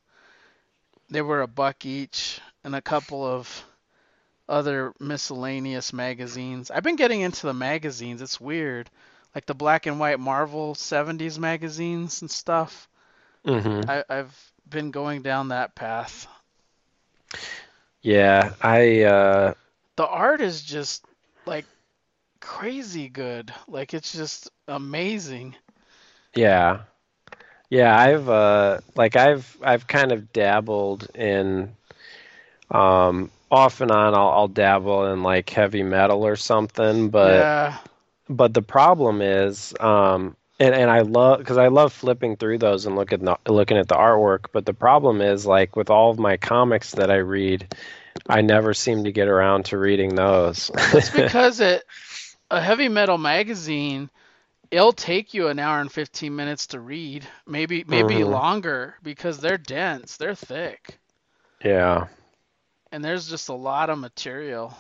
They 1.10 1.22
were 1.22 1.42
a 1.42 1.48
buck 1.48 1.86
each, 1.86 2.40
and 2.64 2.76
a 2.76 2.82
couple 2.82 3.26
of 3.26 3.66
other 4.48 4.94
miscellaneous 5.00 5.94
magazines. 5.94 6.72
I've 6.72 6.84
been 6.84 6.96
getting 6.96 7.22
into 7.22 7.46
the 7.48 7.54
magazines. 7.54 8.22
It's 8.22 8.40
weird. 8.40 8.90
Like 9.36 9.46
the 9.46 9.56
black 9.56 9.86
and 9.88 10.00
white 10.00 10.20
Marvel 10.20 10.76
70s 10.76 11.40
magazines 11.40 12.22
and 12.22 12.30
stuff. 12.32 12.88
hmm 13.46 13.82
I, 13.88 14.04
I've 14.10 14.54
been 14.70 14.92
going 14.92 15.22
down 15.22 15.50
that 15.50 15.76
path. 15.76 16.28
Yeah, 18.02 18.54
I 18.62 19.04
uh 19.04 19.54
The 19.98 20.08
art 20.08 20.42
is 20.42 20.64
just 20.64 21.06
like 21.46 21.68
crazy 22.42 23.10
good. 23.10 23.54
Like 23.68 23.94
it's 23.94 24.14
just 24.14 24.50
amazing. 24.68 25.56
Yeah. 26.36 26.82
Yeah, 27.70 27.98
I've 27.98 28.30
uh 28.30 28.80
like 28.96 29.16
I've 29.16 29.58
I've 29.64 29.88
kind 29.88 30.12
of 30.12 30.32
dabbled 30.34 31.08
in 31.16 31.76
um 32.72 33.32
off 33.52 33.82
and 33.82 33.92
on 33.92 34.14
I'll 34.16 34.30
I'll 34.30 34.48
dabble 34.48 35.06
in 35.14 35.24
like 35.24 35.50
heavy 35.50 35.84
metal 35.84 36.26
or 36.26 36.36
something, 36.36 37.10
but 37.10 37.50
yeah. 37.50 37.78
But 38.30 38.54
the 38.54 38.62
problem 38.62 39.22
is 39.22 39.74
um 39.80 40.36
and 40.60 40.76
and 40.76 40.90
I 40.92 41.02
love 41.02 41.40
because 41.40 41.58
I 41.58 41.68
love 41.68 41.94
flipping 41.94 42.38
through 42.38 42.60
those 42.60 42.86
and 42.86 42.96
look 42.96 43.14
at 43.14 43.22
the, 43.22 43.38
looking 43.48 43.78
at 43.78 43.88
the 43.88 43.96
artwork, 43.96 44.48
but 44.54 44.66
the 44.66 44.74
problem 44.74 45.22
is 45.22 45.46
like 45.46 45.76
with 45.76 45.90
all 45.90 46.12
of 46.12 46.20
my 46.20 46.38
comics 46.38 46.94
that 46.94 47.12
I 47.12 47.18
read, 47.18 47.68
I 48.28 48.42
never 48.42 48.74
seem 48.74 49.06
to 49.06 49.12
get 49.12 49.28
around 49.28 49.66
to 49.66 49.78
reading 49.78 50.16
those. 50.16 50.72
It's 50.92 51.10
because 51.12 51.60
it 51.62 51.84
a 52.52 52.60
heavy 52.62 52.88
metal 52.90 53.18
magazine 53.18 54.10
it'll 54.72 54.94
take 54.94 55.34
you 55.34 55.48
an 55.48 55.60
hour 55.60 55.80
and 55.82 55.92
15 55.92 56.36
minutes 56.36 56.68
to 56.68 56.80
read 56.80 57.28
maybe 57.48 57.84
maybe 57.88 58.24
Mhm. 58.24 58.26
longer 58.26 58.96
because 59.04 59.40
they're 59.40 59.58
dense 59.58 60.18
they're 60.18 60.36
thick 60.36 61.00
Yeah. 61.64 62.08
and 62.92 63.04
there's 63.04 63.30
just 63.30 63.50
a 63.50 63.54
lot 63.54 63.90
of 63.90 63.98
material 64.00 64.74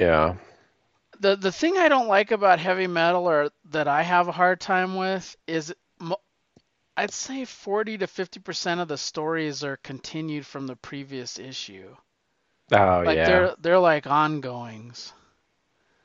Yeah. 0.00 0.34
The 1.22 1.36
the 1.36 1.52
thing 1.52 1.78
i 1.78 1.88
don't 1.88 2.08
like 2.08 2.30
about 2.32 2.58
heavy 2.60 2.86
metal 2.86 3.28
or 3.28 3.50
that 3.70 3.88
i 3.88 4.02
have 4.02 4.28
a 4.28 4.32
hard 4.32 4.60
time 4.60 4.96
with 4.96 5.36
is 5.46 5.74
i'd 6.96 7.10
say 7.12 7.44
40 7.44 7.98
to 7.98 8.06
50% 8.06 8.80
of 8.80 8.88
the 8.88 8.98
stories 8.98 9.64
are 9.64 9.76
continued 9.76 10.46
from 10.46 10.66
the 10.66 10.76
previous 10.76 11.38
issue 11.38 11.96
Oh 12.72 13.02
like 13.02 13.16
yeah. 13.16 13.24
they're 13.24 13.54
they're 13.60 13.78
like 13.78 14.06
ongoings 14.06 15.12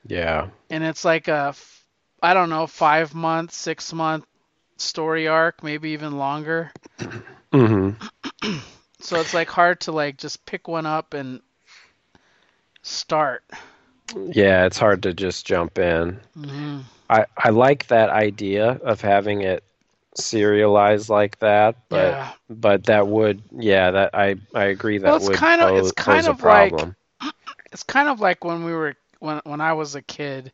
Yeah. 0.08 0.50
and 0.70 0.84
it's 0.84 1.06
like 1.06 1.28
a 1.28 1.56
I 2.22 2.34
don't 2.34 2.50
know 2.50 2.68
five 2.68 3.14
month, 3.14 3.52
six 3.54 3.94
month 3.94 4.26
story 4.78 5.28
arc, 5.28 5.64
maybe 5.64 5.92
even 5.92 6.18
longer. 6.18 6.72
Mhm. 7.54 7.96
So 9.00 9.20
it's 9.22 9.34
like 9.34 9.50
hard 9.50 9.82
to 9.82 9.92
like 9.92 10.18
just 10.18 10.46
pick 10.46 10.68
one 10.68 10.88
up 10.88 11.14
and 11.14 11.42
start. 12.82 13.44
Yeah, 14.16 14.66
it's 14.66 14.78
hard 14.78 15.04
to 15.04 15.14
just 15.14 15.46
jump 15.46 15.78
in. 15.80 16.20
hmm 16.36 16.80
I, 17.10 17.26
I 17.38 17.50
like 17.52 17.88
that 17.88 18.10
idea 18.10 18.72
of 18.84 19.00
having 19.00 19.42
it 19.42 19.64
serialized 20.16 21.10
like 21.10 21.40
that, 21.40 21.76
but 21.90 22.12
yeah, 22.12 22.32
but 22.50 22.84
that 22.86 23.08
would 23.08 23.42
yeah 23.52 23.92
that 23.92 24.10
I 24.14 24.36
I 24.54 24.66
agree 24.66 24.98
that 24.98 25.08
Well, 25.08 25.16
it's 25.18 25.28
would 25.30 25.38
kinda- 25.38 25.66
pose, 25.68 25.80
it's 25.80 25.92
kind 25.94 26.28
of 26.28 26.42
like- 26.44 26.74
it's 27.72 27.84
kind 27.84 28.10
of 28.10 28.20
like 28.20 28.44
when 28.44 28.64
we 28.66 28.74
were 28.74 28.96
when 29.20 29.40
when 29.46 29.62
I 29.62 29.74
was 29.74 29.96
a 29.96 30.02
kid. 30.02 30.52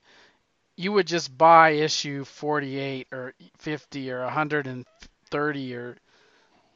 you 0.75 0.91
would 0.91 1.05
just 1.07 1.35
buy 1.37 1.69
issue 1.71 2.23
48 2.23 3.07
or 3.11 3.33
50 3.59 4.11
or 4.11 4.23
130 4.23 5.75
or 5.75 5.97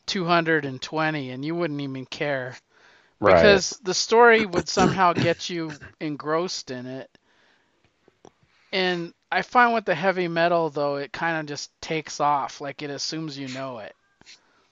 220 0.05 1.29
and 1.31 1.43
you 1.46 1.55
wouldn't 1.55 1.81
even 1.81 2.05
care 2.05 2.55
Right. 3.19 3.36
because 3.36 3.71
the 3.83 3.93
story 3.93 4.45
would 4.45 4.69
somehow 4.69 5.13
get 5.13 5.50
you 5.50 5.71
engrossed 6.00 6.69
in 6.71 6.86
it. 6.86 7.09
And 8.71 9.13
I 9.31 9.41
find 9.41 9.74
with 9.74 9.86
the 9.86 9.95
heavy 9.95 10.27
metal 10.27 10.69
though, 10.69 10.97
it 10.97 11.12
kind 11.12 11.39
of 11.39 11.45
just 11.47 11.71
takes 11.81 12.19
off, 12.19 12.62
like 12.62 12.81
it 12.83 12.89
assumes 12.89 13.38
you 13.38 13.47
know 13.50 13.79
it. 13.79 13.95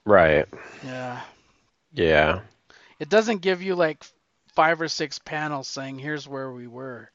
right. 0.04 0.46
Yeah. 0.84 1.20
Yeah. 1.92 2.40
It 3.00 3.08
doesn't 3.08 3.40
give 3.42 3.62
you 3.62 3.74
like 3.74 4.04
five 4.54 4.80
or 4.80 4.88
six 4.88 5.18
panels 5.18 5.66
saying 5.68 5.98
here's 5.98 6.28
where 6.28 6.50
we 6.52 6.66
were. 6.66 7.10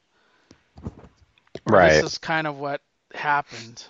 Right. 1.66 1.94
This 2.02 2.14
is 2.14 2.18
kind 2.18 2.46
of 2.48 2.58
what 2.58 2.82
happened. 3.14 3.84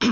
Yeah. 0.00 0.10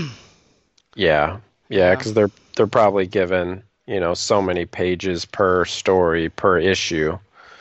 Yeah, 0.97 1.39
Yeah. 1.69 1.95
because 1.95 2.13
they're 2.15 2.31
they're 2.57 2.67
probably 2.67 3.07
given 3.07 3.63
you 3.91 3.99
know 3.99 4.15
so 4.15 4.41
many 4.41 4.67
pages 4.67 5.25
per 5.25 5.65
story 5.65 6.29
per 6.29 6.59
issue. 6.59 7.19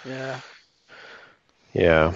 Yeah. 0.08 0.40
Yeah. 1.74 2.14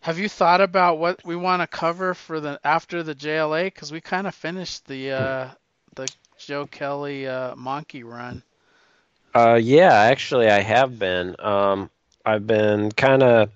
Have 0.00 0.18
you 0.18 0.28
thought 0.28 0.60
about 0.60 0.98
what 0.98 1.24
we 1.24 1.34
want 1.34 1.62
to 1.62 1.66
cover 1.66 2.12
for 2.12 2.38
the 2.38 2.60
after 2.62 3.02
the 3.02 3.14
JLA? 3.14 3.64
Because 3.64 3.90
we 3.90 4.02
kind 4.02 4.26
of 4.26 4.34
finished 4.34 4.86
the 4.86 5.12
uh, 5.12 5.48
the 5.94 6.06
Joe 6.38 6.66
Kelly 6.66 7.26
uh, 7.26 7.54
Mahnke 7.54 8.04
run. 8.04 8.42
Uh, 9.34 9.58
yeah, 9.60 9.92
actually, 9.92 10.50
I 10.50 10.60
have 10.60 10.98
been. 10.98 11.36
Um, 11.38 11.90
I've 12.24 12.46
been 12.46 12.92
kind 12.92 13.22
of, 13.22 13.50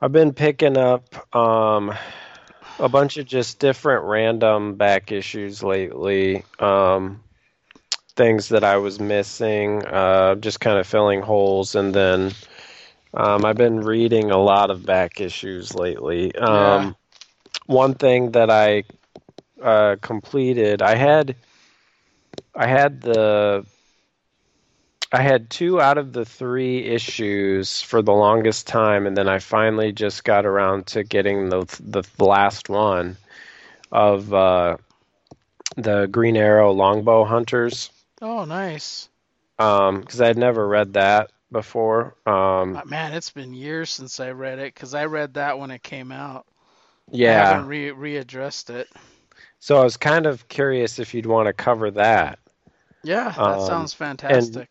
I've 0.00 0.12
been 0.12 0.32
picking 0.32 0.76
up 0.76 1.34
um, 1.34 1.92
a 2.78 2.88
bunch 2.88 3.16
of 3.16 3.26
just 3.26 3.58
different 3.58 4.04
random 4.04 4.74
back 4.74 5.12
issues 5.12 5.62
lately. 5.62 6.44
Um, 6.58 7.20
things 8.16 8.48
that 8.50 8.64
I 8.64 8.76
was 8.76 9.00
missing, 9.00 9.84
uh, 9.86 10.34
just 10.36 10.60
kind 10.60 10.78
of 10.78 10.86
filling 10.86 11.22
holes, 11.22 11.74
and 11.74 11.94
then 11.94 12.32
um, 13.14 13.44
I've 13.44 13.56
been 13.56 13.80
reading 13.80 14.30
a 14.30 14.38
lot 14.38 14.70
of 14.70 14.84
back 14.84 15.20
issues 15.20 15.74
lately. 15.74 16.34
Um, 16.36 16.96
One 17.66 17.94
thing 17.94 18.32
that 18.32 18.50
I 18.50 18.84
uh, 19.62 19.96
completed, 20.00 20.82
I 20.82 20.96
had, 20.96 21.36
I 22.54 22.66
had 22.66 23.00
the 23.00 23.64
I 25.14 25.20
had 25.22 25.50
two 25.50 25.78
out 25.80 25.98
of 25.98 26.14
the 26.14 26.24
three 26.24 26.86
issues 26.86 27.82
for 27.82 28.00
the 28.00 28.12
longest 28.12 28.66
time, 28.66 29.06
and 29.06 29.14
then 29.14 29.28
I 29.28 29.40
finally 29.40 29.92
just 29.92 30.24
got 30.24 30.46
around 30.46 30.86
to 30.88 31.04
getting 31.04 31.50
the 31.50 31.66
the 31.80 32.24
last 32.24 32.70
one 32.70 33.16
of 33.90 34.32
uh, 34.32 34.78
the 35.76 36.06
Green 36.06 36.36
Arrow 36.36 36.72
Longbow 36.72 37.24
Hunters 37.24 37.90
Oh, 38.22 38.46
nice. 38.46 39.10
because 39.56 40.20
I 40.20 40.26
had 40.28 40.38
never 40.38 40.66
read 40.66 40.94
that 40.94 41.30
before. 41.50 42.16
Um, 42.26 42.76
Uh, 42.76 42.82
Man, 42.86 43.12
it's 43.12 43.30
been 43.30 43.54
years 43.54 43.90
since 43.90 44.18
I 44.20 44.30
read 44.30 44.58
it 44.58 44.74
because 44.74 44.94
I 44.94 45.04
read 45.06 45.34
that 45.34 45.58
when 45.58 45.70
it 45.70 45.82
came 45.82 46.10
out. 46.12 46.46
Yeah, 47.10 47.30
I 47.30 47.32
haven't 47.46 47.66
re 47.66 47.90
readdressed 47.90 48.70
it. 48.70 48.88
so 49.60 49.78
I 49.78 49.84
was 49.84 49.96
kind 49.96 50.26
of 50.26 50.48
curious 50.48 50.98
if 50.98 51.14
you'd 51.14 51.26
want 51.26 51.46
to 51.46 51.52
cover 51.52 51.90
that. 51.92 52.38
Yeah, 53.02 53.34
that 53.44 53.60
Um, 53.60 53.60
sounds 53.60 53.94
fantastic. 53.94 54.70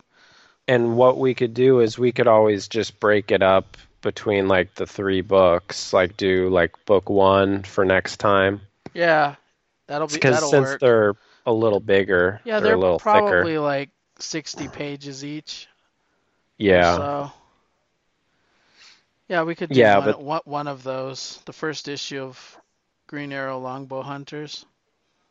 And 0.67 0.95
what 0.95 1.17
we 1.17 1.33
could 1.33 1.53
do 1.53 1.79
is 1.81 1.97
we 1.99 2.11
could 2.11 2.27
always 2.27 2.67
just 2.67 2.99
break 2.99 3.31
it 3.31 3.41
up 3.43 3.77
between 4.01 4.47
like 4.47 4.73
the 4.75 4.85
three 4.87 5.21
books, 5.21 5.93
like 5.93 6.17
do 6.17 6.49
like 6.49 6.73
book 6.85 7.09
one 7.09 7.63
for 7.63 7.85
next 7.85 8.17
time. 8.17 8.61
Yeah, 8.93 9.35
that'll 9.87 10.07
be 10.07 10.13
Because 10.15 10.35
that'll 10.35 10.49
since 10.49 10.69
work. 10.69 10.81
they're 10.81 11.15
a 11.45 11.53
little 11.53 11.79
bigger, 11.79 12.41
Yeah, 12.43 12.59
they're, 12.59 12.69
they're 12.69 12.75
a 12.75 12.79
little 12.79 12.99
probably 12.99 13.51
thicker. 13.53 13.59
like 13.61 13.89
60 14.19 14.67
pages 14.67 15.23
each. 15.25 15.67
Yeah, 16.57 16.95
So, 16.95 17.31
yeah, 19.27 19.43
we 19.43 19.55
could 19.55 19.69
do 19.69 19.79
Yeah, 19.79 19.97
one, 19.99 20.25
but- 20.25 20.47
one 20.47 20.67
of 20.67 20.83
those. 20.83 21.39
The 21.45 21.53
first 21.53 21.87
issue 21.87 22.21
of 22.21 22.57
Green 23.07 23.31
Arrow 23.33 23.59
Longbow 23.59 24.01
Hunters. 24.03 24.65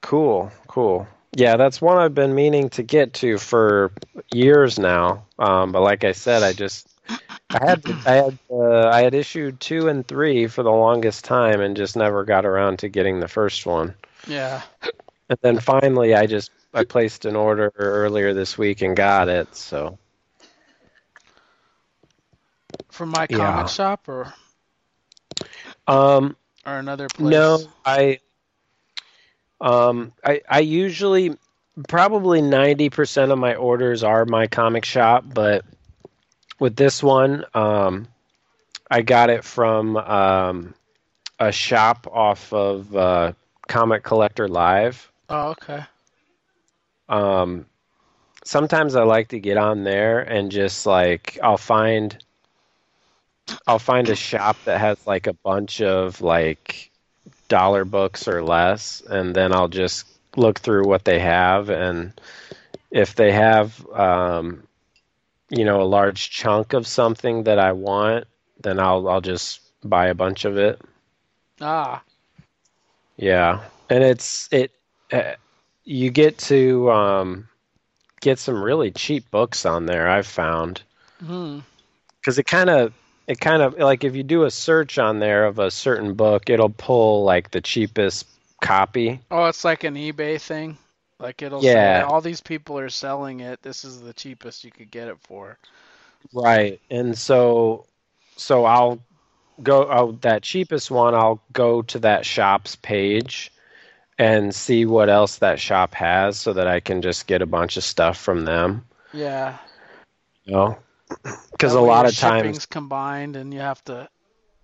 cool, 0.03 0.51
cool. 0.67 1.07
Yeah, 1.33 1.57
that's 1.57 1.81
one 1.81 1.99
I've 1.99 2.15
been 2.15 2.35
meaning 2.35 2.71
to 2.71 2.83
get 2.83 3.15
to 3.15 3.39
for 3.39 3.93
years 4.33 4.79
now. 4.81 5.27
Um, 5.39 5.71
but 5.71 5.83
like 5.83 6.03
I 6.03 6.11
said, 6.13 6.43
I 6.43 6.53
just 6.53 6.89
I 7.09 7.65
had 7.65 7.83
I 8.05 8.11
had 8.15 8.39
uh, 8.51 8.89
I 8.89 9.03
had 9.03 9.15
issued 9.15 9.61
two 9.61 9.87
and 9.89 10.05
three 10.07 10.49
for 10.49 10.65
the 10.65 10.71
longest 10.73 11.25
time 11.25 11.61
and 11.61 11.77
just 11.77 11.97
never 11.97 12.25
got 12.25 12.45
around 12.47 12.81
to 12.81 12.89
getting 12.89 13.21
the 13.21 13.29
first 13.29 13.65
one. 13.65 13.95
Yeah. 14.27 14.63
And 15.31 15.39
then 15.43 15.59
finally, 15.61 16.15
I 16.15 16.27
just 16.27 16.53
I 16.75 16.85
placed 16.85 17.27
an 17.27 17.37
order 17.37 17.73
earlier 17.77 18.35
this 18.35 18.59
week 18.59 18.83
and 18.83 18.97
got 18.97 19.29
it. 19.31 19.55
So 19.57 19.99
From 22.91 23.11
my 23.11 23.27
Yeah. 23.29 23.39
comic 23.39 23.69
shop 23.69 24.09
or 24.09 24.35
um, 25.89 26.37
or 26.67 26.79
another 26.79 27.11
place. 27.11 27.67
No, 27.67 27.75
I 27.85 28.21
um 29.61 30.13
I 30.25 30.43
I 30.49 30.61
usually 30.61 31.37
probably 31.89 32.43
90% 32.43 33.33
of 33.33 33.39
my 33.39 33.57
orders 33.57 34.05
are 34.05 34.27
my 34.27 34.47
comic 34.49 34.85
shop, 34.85 35.25
but 35.33 35.65
with 36.61 36.77
this 36.77 37.03
one 37.03 37.45
um 37.55 38.09
I 38.91 39.03
got 39.03 39.31
it 39.31 39.45
from 39.45 39.97
um 39.97 40.75
a 41.39 41.53
shop 41.53 42.07
off 42.11 42.53
of 42.53 42.95
uh 42.97 43.33
Comic 43.69 44.05
Collector 44.05 44.49
Live. 44.49 45.10
Oh, 45.31 45.51
okay. 45.53 45.87
Um 47.09 47.67
sometimes 48.45 48.97
I 48.97 49.03
like 49.05 49.29
to 49.29 49.41
get 49.41 49.57
on 49.59 49.85
there 49.85 50.21
and 50.21 50.51
just 50.51 50.87
like 50.87 51.39
I'll 51.43 51.59
find 51.59 52.17
I'll 53.67 53.79
find 53.79 54.09
a 54.09 54.17
shop 54.17 54.57
that 54.65 54.81
has 54.81 55.07
like 55.07 55.27
a 55.27 55.33
bunch 55.35 55.81
of 55.83 56.21
like 56.21 56.91
dollar 57.49 57.85
books 57.85 58.29
or 58.29 58.43
less 58.43 59.03
and 59.09 59.35
then 59.35 59.53
I'll 59.55 59.69
just 59.69 60.07
look 60.37 60.61
through 60.61 60.87
what 60.87 61.05
they 61.05 61.19
have 61.21 61.71
and 61.71 62.13
if 62.91 63.15
they 63.15 63.33
have 63.33 63.87
um 63.91 64.65
you 65.51 65.65
know 65.65 65.83
a 65.83 65.85
large 65.99 66.31
chunk 66.31 66.75
of 66.75 66.87
something 66.87 67.45
that 67.45 67.59
I 67.59 67.73
want 67.73 68.27
then 68.61 68.79
I'll 68.81 69.09
I'll 69.09 69.23
just 69.23 69.61
buy 69.85 70.09
a 70.09 70.15
bunch 70.15 70.45
of 70.45 70.59
it. 70.59 70.81
Ah, 71.61 72.03
Yeah. 73.17 73.65
And 73.89 74.03
it's 74.05 74.49
it 74.53 74.73
uh, 75.13 75.35
you 75.85 76.11
get 76.11 76.39
to 76.39 76.91
um 76.91 77.49
get 78.21 78.39
some 78.39 78.63
really 78.63 78.91
cheap 78.91 79.31
books 79.31 79.65
on 79.67 79.87
there 79.87 80.09
I've 80.09 80.27
found 80.27 80.83
hmm. 81.21 81.61
because 82.21 82.39
it 82.39 82.45
kind 82.47 82.71
of 82.71 82.93
it 83.27 83.41
kind 83.41 83.63
of 83.63 83.79
like 83.79 84.05
if 84.05 84.15
you 84.15 84.23
do 84.23 84.45
a 84.45 84.51
search 84.51 84.99
on 84.99 85.19
there 85.21 85.47
of 85.47 85.59
a 85.59 85.71
certain 85.71 86.15
book 86.15 86.51
it'll 86.51 86.71
pull 86.71 87.25
like 87.25 87.51
the 87.51 87.61
cheapest 87.61 88.27
copy 88.61 89.21
Oh, 89.31 89.47
it's 89.47 89.65
like 89.65 89.83
an 89.85 89.97
eBay 89.97 90.41
thing. 90.41 90.79
Like 91.19 91.43
it'll 91.43 91.63
Yeah. 91.63 91.65
say 91.65 92.01
all 92.01 92.21
these 92.21 92.41
people 92.41 92.79
are 92.79 92.89
selling 92.89 93.41
it. 93.41 93.63
This 93.63 93.85
is 93.85 94.01
the 94.01 94.13
cheapest 94.15 94.65
you 94.65 94.71
could 94.71 94.91
get 94.91 95.09
it 95.09 95.19
for. 95.21 95.59
right 96.33 96.81
and 96.91 97.17
so 97.17 97.87
so 98.37 98.65
i'll 98.65 99.01
go 99.63 99.89
oh 99.91 100.13
that 100.23 100.43
cheapest 100.43 100.91
one 100.91 101.15
i'll 101.15 101.43
go 101.53 101.83
to 101.83 101.99
that 102.01 102.25
shop's 102.25 102.77
page 102.77 103.53
and 104.21 104.55
see 104.55 104.85
what 104.85 105.09
else 105.09 105.39
that 105.39 105.59
shop 105.59 105.95
has 105.95 106.39
so 106.39 106.53
that 106.53 106.67
i 106.69 106.79
can 106.81 107.01
just 107.03 107.27
get 107.27 107.43
a 107.43 107.47
bunch 107.47 107.77
of 107.77 107.85
stuff 107.85 108.19
from 108.19 108.45
them 108.45 108.85
Yeah. 109.13 109.57
you 110.45 110.53
know 110.53 110.77
because 111.53 111.75
a 111.75 111.81
lot 111.81 112.07
of 112.07 112.17
times 112.17 112.67
combined, 112.67 113.37
and 113.37 113.53
you 113.53 113.61
have 113.61 113.83
to. 113.85 114.09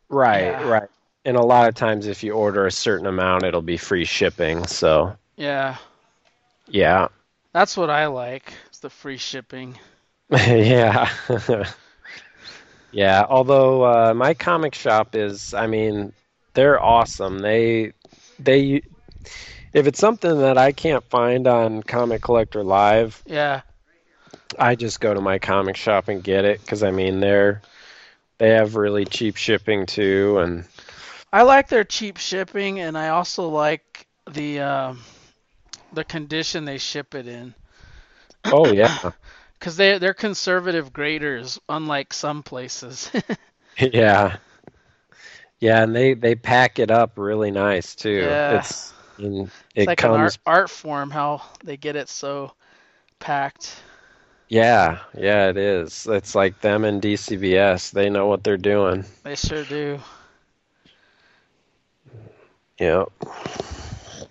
right 0.09 0.43
Yeah. 0.43 0.69
right 0.69 0.89
and 1.25 1.37
a 1.37 1.43
lot 1.43 1.69
of 1.69 1.75
times 1.75 2.07
if 2.07 2.23
you 2.23 2.33
order 2.33 2.67
a 2.67 2.71
certain 2.71 3.07
amount 3.07 3.45
it'll 3.45 3.63
be 3.63 3.77
free 3.77 4.05
shipping 4.05 4.67
so 4.67 5.17
Yeah, 5.37 5.77
yeah 6.69 7.09
that's 7.53 7.77
what 7.77 7.89
I 7.89 8.07
like. 8.07 8.53
It's 8.69 8.81
the 8.81 8.91
free 8.91 9.17
shipping. 9.17 9.79
yeah. 10.31 11.09
yeah, 12.93 13.25
although 13.29 13.83
uh, 13.85 14.15
my 14.15 14.35
comic 14.35 14.75
shop 14.75 15.15
is, 15.15 15.55
I 15.55 15.67
mean, 15.67 16.13
they're 16.53 16.79
awesome. 16.83 17.39
They 17.39 17.93
they 18.39 18.83
if 19.73 19.87
it's 19.87 19.99
something 19.99 20.39
that 20.41 20.59
I 20.59 20.73
can't 20.73 21.05
find 21.05 21.47
on 21.47 21.83
Comic 21.83 22.23
Collector 22.23 22.63
Live, 22.65 23.23
Yeah. 23.27 23.63
I 24.59 24.75
just 24.77 25.01
go 25.01 25.13
to 25.13 25.21
my 25.21 25.39
comic 25.39 25.77
shop 25.77 26.09
and 26.09 26.23
get 26.23 26.45
it 26.45 26.65
cuz 26.67 26.83
I 26.83 26.91
mean, 26.91 27.21
they're 27.21 27.63
they 28.39 28.51
have 28.51 28.77
really 28.77 29.05
cheap 29.05 29.37
shipping 29.37 29.87
too 29.87 30.39
and 30.39 30.65
I 31.33 31.43
like 31.43 31.69
their 31.69 31.85
cheap 31.85 32.17
shipping, 32.17 32.81
and 32.81 32.97
I 32.97 33.09
also 33.09 33.49
like 33.49 34.07
the 34.31 34.61
um, 34.61 35.03
the 35.93 36.05
condition 36.05 36.65
they 36.65 36.79
ship 36.79 37.15
it 37.15 37.27
in. 37.27 37.55
oh 38.47 38.73
yeah. 38.73 39.11
Because 39.59 39.77
they 39.79 39.99
they're 39.99 40.15
conservative 40.15 40.93
graders, 40.93 41.59
unlike 41.69 42.13
some 42.13 42.43
places. 42.43 43.11
yeah. 43.79 44.37
Yeah, 45.61 45.83
and 45.83 45.97
they 45.97 46.13
they 46.13 46.35
pack 46.35 46.79
it 46.79 46.91
up 46.91 47.13
really 47.17 47.51
nice 47.51 47.95
too. 47.95 48.11
Yeah. 48.11 48.59
It's 48.59 48.93
and 49.19 49.51
It's 49.75 49.87
it 49.87 49.89
like 49.89 50.03
an 50.03 50.13
art, 50.13 50.39
art 50.47 50.71
form 50.71 51.11
how 51.11 51.43
they 51.65 51.77
get 51.77 51.97
it 51.97 52.09
so 52.09 52.53
packed. 53.19 53.83
Yeah, 54.49 55.01
yeah, 55.15 55.49
it 55.49 55.57
is. 55.57 56.07
It's 56.09 56.35
like 56.35 56.61
them 56.61 56.85
and 56.85 57.01
DCBS. 57.03 57.91
They 57.91 58.09
know 58.11 58.27
what 58.27 58.45
they're 58.45 58.57
doing. 58.57 59.05
They 59.23 59.35
sure 59.37 59.65
do. 59.65 60.01
Yeah. 62.79 63.05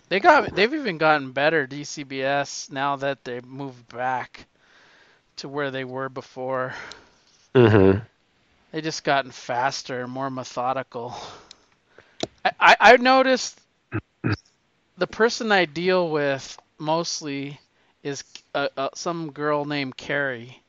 They 0.10 0.20
got 0.20 0.56
they've 0.56 0.74
even 0.74 0.98
gotten 0.98 1.32
better 1.32 1.66
DCBS 1.68 2.72
now 2.72 2.96
that 2.98 3.24
they 3.24 3.42
moved 3.42 3.88
back 3.90 4.48
to 5.38 5.48
where 5.50 5.72
they 5.72 5.84
were 5.86 6.10
before. 6.10 6.74
Mm-hmm. 7.56 8.00
They 8.72 8.82
just 8.82 9.04
gotten 9.04 9.32
faster 9.32 10.02
and 10.02 10.12
more 10.12 10.30
methodical. 10.30 11.16
I, 12.44 12.52
I, 12.60 12.78
I 12.80 12.98
noticed 12.98 13.60
the 14.98 15.08
person 15.08 15.52
I 15.52 15.66
deal 15.66 16.10
with 16.10 16.58
mostly 16.78 17.60
is 18.04 18.24
uh, 18.54 18.70
uh, 18.78 18.90
some 18.96 19.32
girl 19.32 19.66
named 19.66 19.98
Carrie. 19.98 20.64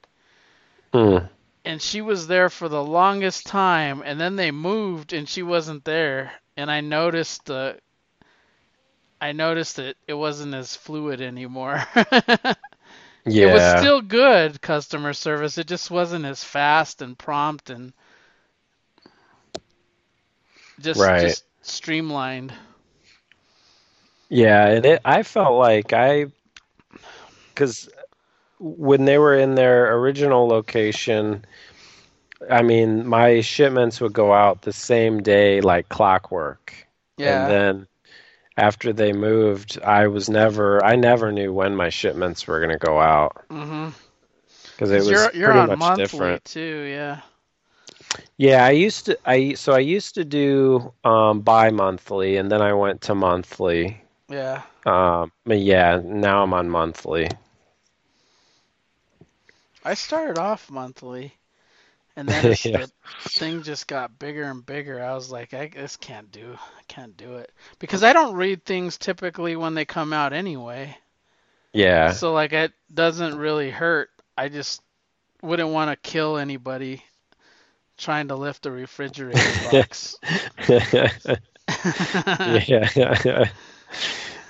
Mm. 0.92 1.28
and 1.64 1.82
she 1.82 2.00
was 2.00 2.26
there 2.28 2.48
for 2.48 2.68
the 2.68 2.82
longest 2.82 3.46
time 3.46 4.02
and 4.04 4.20
then 4.20 4.36
they 4.36 4.50
moved 4.50 5.12
and 5.12 5.28
she 5.28 5.42
wasn't 5.42 5.84
there 5.84 6.32
and 6.56 6.70
i 6.70 6.80
noticed 6.80 7.44
the 7.46 7.78
i 9.20 9.32
noticed 9.32 9.76
that 9.76 9.96
it 10.06 10.14
wasn't 10.14 10.54
as 10.54 10.76
fluid 10.76 11.20
anymore 11.20 11.82
Yeah. 12.06 12.54
it 13.38 13.46
was 13.46 13.64
still 13.64 14.00
good 14.00 14.60
customer 14.60 15.12
service 15.12 15.58
it 15.58 15.66
just 15.66 15.90
wasn't 15.90 16.24
as 16.24 16.42
fast 16.44 17.00
and 17.02 17.18
prompt 17.18 17.70
and 17.70 17.92
just 20.78 21.16
Right. 21.18 21.18
just 21.18 21.44
streamlined 21.62 22.52
Yeah, 24.28 24.66
and 24.68 24.84
it 24.84 25.00
I 25.04 25.22
felt 25.22 25.58
like 25.58 25.92
I 25.92 26.26
cuz 27.54 27.88
when 28.58 29.04
they 29.04 29.18
were 29.18 29.34
in 29.34 29.54
their 29.54 29.94
original 29.96 30.46
location, 30.48 31.44
I 32.50 32.62
mean, 32.62 33.06
my 33.06 33.40
shipments 33.40 34.00
would 34.00 34.12
go 34.12 34.32
out 34.32 34.62
the 34.62 34.72
same 34.72 35.22
day 35.22 35.60
like 35.60 35.88
clockwork. 35.88 36.86
yeah 37.16 37.24
And 37.24 37.46
then 37.46 37.86
after 38.56 38.92
they 38.92 39.12
moved, 39.12 39.78
I 39.82 40.06
was 40.08 40.28
never 40.28 40.84
I 40.84 40.96
never 40.96 41.32
knew 41.32 41.52
when 41.52 41.76
my 41.76 41.88
shipments 41.90 42.46
were 42.46 42.58
going 42.60 42.70
to 42.78 42.78
go 42.86 43.00
out 43.00 43.44
Mm-hmm. 43.50 43.90
because 44.74 44.92
it 44.92 45.04
was 45.04 45.28
you're 45.28 45.30
you're 45.34 45.52
pretty 45.52 45.62
on 45.62 45.74
much 45.74 45.76
monthly 45.76 46.38
different. 46.38 46.42
too 46.44 46.86
yeah 46.90 47.20
Yeah, 48.36 48.64
I 48.64 48.70
used 48.70 49.06
to 49.06 49.18
I 49.24 49.54
so 49.54 49.72
I 49.72 49.78
used 49.80 50.14
to 50.14 50.24
do 50.24 50.92
um 51.04 51.40
bi-monthly 51.42 52.36
and 52.36 52.50
then 52.50 52.62
I 52.62 52.72
went 52.74 53.02
to 53.02 53.14
monthly. 53.14 54.02
Yeah 54.28 54.62
Um 54.86 55.32
but 55.44 55.58
yeah, 55.58 56.00
now 56.04 56.42
I'm 56.42 56.52
on 56.54 56.70
monthly. 56.70 57.28
I 59.84 59.94
started 59.94 60.38
off 60.38 60.70
monthly, 60.70 61.38
and 62.16 62.28
then 62.30 62.56
Yeah. 62.64 62.78
the 62.78 62.90
thing 63.20 63.62
just 63.62 63.86
got 63.86 64.18
bigger 64.18 64.44
and 64.44 64.64
bigger. 64.64 65.02
I 65.02 65.14
was 65.14 65.30
like, 65.30 65.54
I 65.54 65.68
this 65.68 65.96
can't 65.96 66.30
do, 66.30 66.58
I 66.58 66.82
can't 66.88 67.16
do 67.16 67.36
it 67.36 67.52
because 67.78 68.02
I 68.02 68.12
don't 68.12 68.34
read 68.36 68.64
things 68.64 68.98
typically 68.98 69.56
when 69.56 69.74
they 69.74 69.84
come 69.84 70.12
out 70.12 70.32
anyway. 70.32 70.96
Yeah. 71.72 72.18
So 72.18 72.32
like, 72.32 72.52
it 72.52 72.72
doesn't 72.92 73.36
really 73.36 73.70
hurt. 73.70 74.10
I 74.36 74.48
just 74.48 74.82
wouldn't 75.42 75.70
want 75.70 75.90
to 75.90 76.10
kill 76.10 76.36
anybody 76.38 77.04
trying 77.96 78.28
to 78.28 78.36
lift 78.36 78.66
a 78.66 78.70
refrigerator 78.72 79.54
box. 79.54 80.18
yeah. 82.44 83.48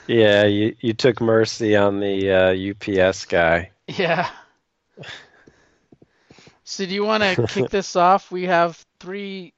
Yeah, 0.06 0.44
you 0.44 0.74
you 0.80 0.92
took 0.92 1.20
mercy 1.20 1.76
on 1.76 2.00
the 2.00 2.30
uh, 2.30 3.00
UPS 3.00 3.24
guy. 3.26 3.70
Yeah. 3.86 4.28
So 6.64 6.84
do 6.84 6.92
you 6.92 7.04
want 7.04 7.22
to 7.22 7.46
kick 7.48 7.70
this 7.70 7.94
off? 7.96 8.30
We 8.30 8.44
have 8.44 8.84
three 8.98 9.54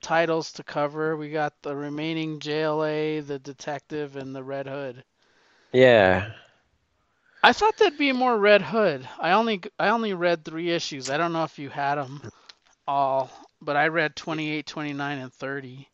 titles 0.00 0.52
to 0.52 0.62
cover. 0.62 1.16
We 1.16 1.30
got 1.30 1.60
the 1.62 1.74
remaining 1.74 2.38
JLA, 2.40 3.26
the 3.26 3.38
detective, 3.38 4.16
and 4.16 4.34
the 4.34 4.42
Red 4.42 4.66
Hood. 4.66 5.04
Yeah. 5.72 6.30
I 7.42 7.52
thought 7.52 7.78
that'd 7.78 7.98
be 7.98 8.12
more 8.12 8.36
Red 8.36 8.62
Hood. 8.62 9.08
I 9.18 9.32
only 9.32 9.62
I 9.78 9.88
only 9.88 10.14
read 10.14 10.44
three 10.44 10.70
issues. 10.70 11.10
I 11.10 11.16
don't 11.16 11.32
know 11.32 11.44
if 11.44 11.58
you 11.58 11.70
had 11.70 11.96
them 11.96 12.22
all, 12.86 13.30
but 13.62 13.76
I 13.76 13.88
read 13.88 14.14
28, 14.14 14.66
29, 14.66 15.18
and 15.18 15.32
30. 15.32 15.88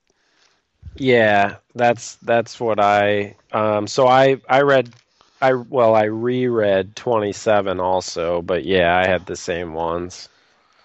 Yeah, 0.99 1.57
that's 1.75 2.17
that's 2.17 2.59
what 2.61 2.79
I 2.81 3.37
um 3.53 3.87
so 3.87 4.07
I 4.07 4.39
I 4.49 4.63
read 4.63 4.95
I 5.41 5.53
well 5.55 5.95
I 5.95 6.05
reread 6.05 6.97
27 6.97 7.81
also, 7.81 8.43
but 8.43 8.65
yeah, 8.65 8.97
I 8.97 9.07
had 9.07 9.27
the 9.27 9.37
same 9.37 9.75
ones. 9.75 10.29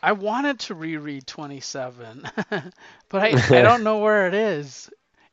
I 0.04 0.12
wanted 0.14 0.60
to 0.62 0.76
reread 0.76 1.28
27, 1.28 2.30
but 2.50 3.22
I, 3.22 3.40
I 3.52 3.62
don't 3.64 3.84
know 3.84 4.00
where 4.00 4.28
it 4.28 4.34
is. 4.34 4.90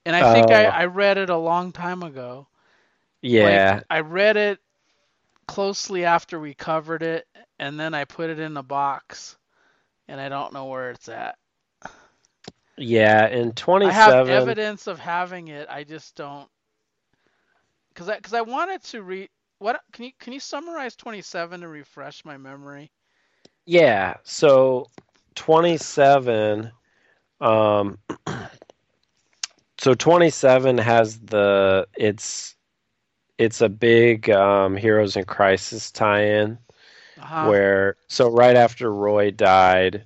And 0.07 0.17
I 0.17 0.25
think 0.25 0.51
I, 0.51 0.67
Oh. 0.67 0.69
I 0.69 0.87
read 0.87 1.19
it 1.19 1.31
a 1.31 1.37
long 1.37 1.73
time 1.73 2.03
ago. 2.03 2.49
Yeah. 3.23 3.81
Like, 3.81 3.85
I 3.91 4.01
read 4.01 4.37
it 4.37 4.61
closely 5.47 6.05
after 6.05 6.39
we 6.41 6.55
covered 6.55 7.03
it, 7.03 7.27
and 7.59 7.79
then 7.79 7.95
I 7.95 8.05
put 8.05 8.31
it 8.31 8.39
in 8.39 8.57
a 8.57 8.63
box, 8.63 9.37
and 10.09 10.21
I 10.21 10.29
don't 10.29 10.53
know 10.53 10.67
where 10.67 10.91
it's 10.91 11.09
at. 11.09 11.39
Yeah, 12.79 13.27
in 13.29 13.53
I 13.83 13.93
have 13.93 14.21
evidence 14.27 14.87
of 14.87 14.99
having 15.01 15.49
it. 15.49 15.69
I 15.69 15.85
just 15.85 16.17
don't, 16.17 16.51
because 17.91 18.09
I 18.09 18.17
because 18.17 18.35
I 18.35 18.43
wanted 18.43 18.83
to 18.85 19.03
read. 19.03 19.31
What 19.59 19.81
can 19.93 20.05
you 20.07 20.13
can 20.19 20.33
you 20.33 20.41
summarize 20.41 20.97
27 20.97 21.61
to 21.61 21.69
refresh 21.69 22.25
my 22.25 22.37
memory? 22.39 22.91
Yeah, 23.67 24.17
so 24.25 24.91
27 25.35 26.73
um 27.41 27.99
so 29.79 29.95
27 29.95 30.79
has 30.79 31.19
the 31.21 31.87
it's 31.97 32.57
it's 33.39 33.61
a 33.61 33.69
big 33.69 34.31
um 34.31 34.77
Heroes 34.77 35.17
in 35.17 35.25
Crisis 35.25 35.91
tie-in 35.91 36.59
Uh-huh. 37.19 37.55
where 37.55 37.97
so 38.09 38.31
right 38.31 38.57
after 38.57 38.93
Roy 38.93 39.31
died 39.31 40.05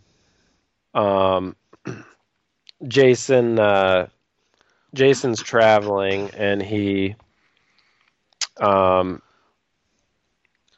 um 0.94 1.56
Jason 2.86 3.58
uh 3.58 4.06
Jason's 4.94 5.40
traveling 5.42 6.30
and 6.34 6.62
he 6.62 7.14
um 8.60 9.20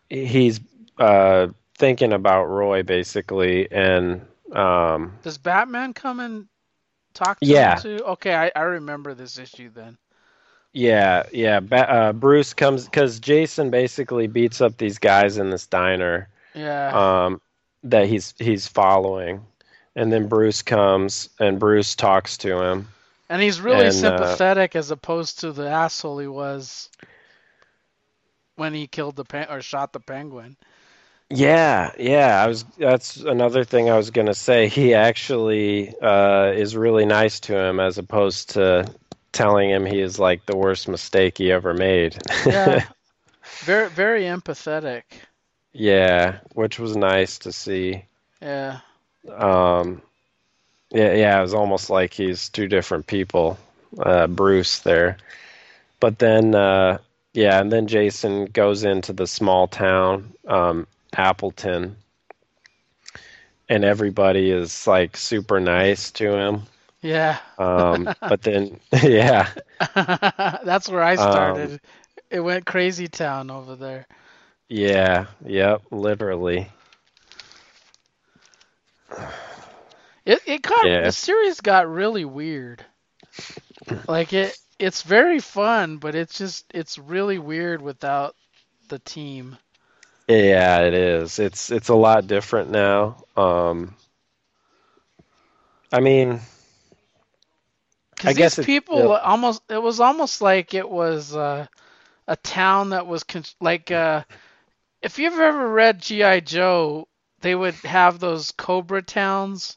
he's 0.09 0.61
uh 0.99 1.49
thinking 1.77 2.12
about 2.12 2.45
Roy 2.47 2.83
basically 2.83 3.71
and 3.71 4.23
um 4.53 5.12
Does 5.23 5.38
Batman 5.38 5.95
come 5.95 6.21
and 6.21 6.49
talk 7.14 7.43
to 7.43 7.55
Yeah. 7.55 7.57
him 7.57 7.75
too? 7.75 8.01
Okay, 8.05 8.35
I, 8.35 8.51
I 8.55 8.62
remember 8.62 9.14
this 9.14 9.38
issue 9.38 9.71
then. 9.71 9.99
yeah 10.73 11.25
yeah 11.33 11.61
ba- 11.61 11.90
uh, 11.90 12.12
Bruce 12.12 12.53
comes 12.55 12.88
cuz 12.88 13.21
Jason 13.21 13.71
basically 13.71 14.27
beats 14.27 14.61
up 14.61 14.77
these 14.79 14.99
guys 14.99 15.38
in 15.38 15.51
this 15.51 15.67
diner 15.67 16.29
Yeah. 16.55 16.97
um 16.97 17.40
that 17.85 18.07
he's 18.07 18.35
he's 18.38 18.67
following 18.67 19.43
and 19.97 20.13
then 20.13 20.29
Bruce 20.29 20.63
comes 20.63 21.29
and 21.39 21.59
Bruce 21.59 21.95
talks 21.95 22.39
to 22.39 22.61
him 22.61 22.89
and 23.29 23.43
he's 23.43 23.61
really 23.61 23.87
and, 23.87 23.89
uh, 23.89 23.91
sympathetic 23.91 24.77
as 24.77 24.91
opposed 24.91 25.41
to 25.41 25.53
the 25.53 25.69
asshole 25.69 26.19
he 26.19 26.27
was 26.27 26.89
when 28.57 28.75
he 28.75 28.87
killed 28.87 29.17
the 29.17 29.25
pen 29.25 29.49
or 29.51 29.61
shot 29.61 29.93
the 29.93 30.01
penguin. 30.01 30.57
Yeah, 31.31 31.91
yeah, 31.99 32.43
I 32.43 32.47
was 32.47 32.65
that's 32.79 33.17
another 33.17 33.65
thing 33.65 33.91
I 33.91 33.97
was 33.97 34.11
going 34.11 34.27
to 34.27 34.35
say. 34.35 34.69
He 34.75 34.95
actually 34.95 35.95
uh 36.01 36.53
is 36.55 36.77
really 36.77 37.07
nice 37.07 37.41
to 37.41 37.57
him 37.57 37.81
as 37.81 37.99
opposed 37.99 38.51
to 38.51 38.87
telling 39.33 39.71
him 39.71 39.85
he 39.85 40.01
is 40.01 40.19
like 40.19 40.47
the 40.47 40.57
worst 40.57 40.87
mistake 40.87 41.39
he 41.39 41.51
ever 41.51 41.75
made. 41.75 42.17
Yeah. 42.47 42.85
very 43.61 43.89
very 43.89 44.23
empathetic. 44.25 45.03
Yeah, 45.73 46.39
which 46.53 46.79
was 46.79 46.97
nice 46.97 47.39
to 47.41 47.53
see. 47.53 48.05
Yeah. 48.41 48.81
Um 49.31 50.03
yeah, 50.91 51.13
yeah, 51.15 51.39
it 51.39 51.43
was 51.43 51.55
almost 51.55 51.91
like 51.91 52.13
he's 52.13 52.49
two 52.49 52.67
different 52.69 53.07
people, 53.07 53.59
uh 53.99 54.27
Bruce 54.27 54.81
there. 54.81 55.17
But 56.01 56.19
then 56.19 56.55
uh 56.55 56.99
yeah, 57.33 57.61
and 57.61 57.73
then 57.73 57.87
Jason 57.87 58.47
goes 58.47 58.85
into 58.85 59.13
the 59.13 59.27
small 59.27 59.67
town, 59.69 60.33
um 60.47 60.87
Appleton. 61.17 61.97
And 63.69 63.85
everybody 63.85 64.51
is 64.51 64.87
like 64.87 65.17
super 65.17 65.61
nice 65.61 66.11
to 66.13 66.33
him. 66.37 66.63
Yeah. 67.03 67.39
Um 67.59 68.13
but 68.27 68.43
then 68.43 68.81
yeah. 69.03 69.51
That's 69.95 70.89
where 70.89 71.03
I 71.03 71.17
Um, 71.17 71.17
started. 71.17 71.81
it 72.31 72.41
went 72.41 72.67
crazy 72.67 73.09
town 73.09 73.51
over 73.51 73.77
there. 73.77 74.07
Yeah, 74.69 75.27
yep, 75.45 75.83
literally. 75.91 76.69
It 80.24 80.40
it 80.46 80.62
got 80.62 80.87
Yeah. 80.87 81.00
the 81.00 81.12
series 81.12 81.61
got 81.61 81.88
really 81.88 82.24
weird. 82.24 82.85
Like 84.09 84.33
it 84.33 84.57
it's 84.79 85.03
very 85.03 85.40
fun, 85.40 85.98
but 85.98 86.14
it's 86.14 86.38
just 86.38 86.64
it's 86.74 86.98
really 86.98 87.38
weird 87.38 87.81
without 87.83 88.35
the 88.88 88.98
team. 88.98 89.59
Yeah, 90.29 90.81
it 90.83 90.94
is. 90.94 91.38
It's 91.38 91.70
it's 91.70 91.88
a 91.88 91.94
lot 91.94 92.27
different 92.27 92.70
now. 92.70 93.16
Um, 93.37 93.94
I 95.92 96.00
mean, 96.00 96.40
I 98.24 98.33
guess 98.33 98.59
people 98.59 98.96
still- 98.98 99.12
almost 99.16 99.62
it 99.70 99.83
was 99.83 100.00
almost 100.00 100.40
like 100.40 100.74
it 100.74 100.88
was 100.88 101.35
uh, 101.35 101.66
a 102.27 102.37
town 102.37 102.90
that 102.90 103.07
was 103.07 103.22
con- 103.24 103.44
like 103.61 103.90
uh, 103.90 104.22
if 105.03 105.18
you've 105.18 105.38
ever 105.38 105.68
read 105.68 106.00
GI 106.00 106.40
Joe, 106.42 107.09
they 107.45 107.55
would 107.55 107.75
have 107.75 108.19
those 108.19 108.53
Cobra 108.53 109.03
towns, 109.03 109.77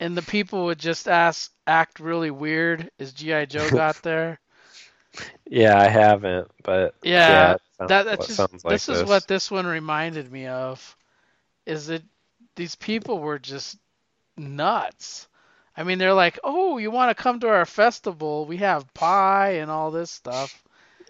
and 0.00 0.16
the 0.16 0.22
people 0.22 0.64
would 0.64 0.78
just 0.78 1.06
ask 1.06 1.52
act 1.66 2.00
really 2.00 2.30
weird 2.30 2.90
as 2.98 3.12
GI 3.12 3.46
Joe 3.46 3.68
got 3.70 4.02
there. 4.02 4.40
yeah, 5.46 5.78
I 5.78 5.88
haven't, 5.88 6.50
but 6.64 6.94
Yeah, 7.02 7.52
it 7.52 7.60
sounds- 7.78 7.88
that 7.90 8.04
that's 8.06 8.26
just 8.26 8.38
like 8.64 8.72
this 8.72 8.88
is 8.88 9.04
what 9.04 9.28
this 9.28 9.50
one 9.50 9.66
reminded 9.66 10.32
me 10.32 10.46
of. 10.46 10.96
Is 11.66 11.88
that 11.88 12.02
these 12.54 12.74
people 12.74 13.18
were 13.18 13.38
just 13.38 13.76
nuts. 14.38 15.28
I 15.76 15.82
mean, 15.82 15.98
they're 15.98 16.14
like, 16.14 16.38
"Oh, 16.42 16.78
you 16.78 16.90
want 16.90 17.14
to 17.14 17.22
come 17.22 17.40
to 17.40 17.48
our 17.48 17.66
festival? 17.66 18.46
We 18.46 18.56
have 18.58 18.92
pie 18.94 19.56
and 19.58 19.70
all 19.70 19.90
this 19.90 20.10
stuff. 20.10 20.62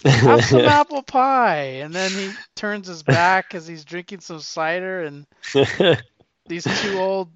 Have 0.05 0.45
some 0.45 0.67
apple 0.69 1.03
pie." 1.03 1.81
And 1.83 1.95
then 1.95 2.15
he 2.15 2.37
turns 2.55 2.87
his 2.89 3.03
back 3.03 3.55
as 3.55 3.67
he's 3.67 3.85
drinking 3.85 4.21
some 4.21 4.41
cider, 4.41 5.03
and 5.05 5.27
these 6.47 6.69
two 6.71 6.99
old 6.99 7.31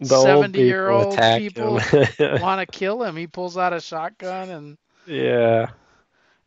The 0.00 0.14
old 0.14 0.50
70-year-old 0.50 1.28
people 1.30 1.80
want 2.36 2.60
to 2.60 2.66
kill 2.66 3.02
him. 3.02 3.16
He 3.16 3.26
pulls 3.26 3.56
out 3.56 3.72
a 3.72 3.80
shotgun, 3.80 4.50
and 4.50 4.78
yeah, 5.06 5.66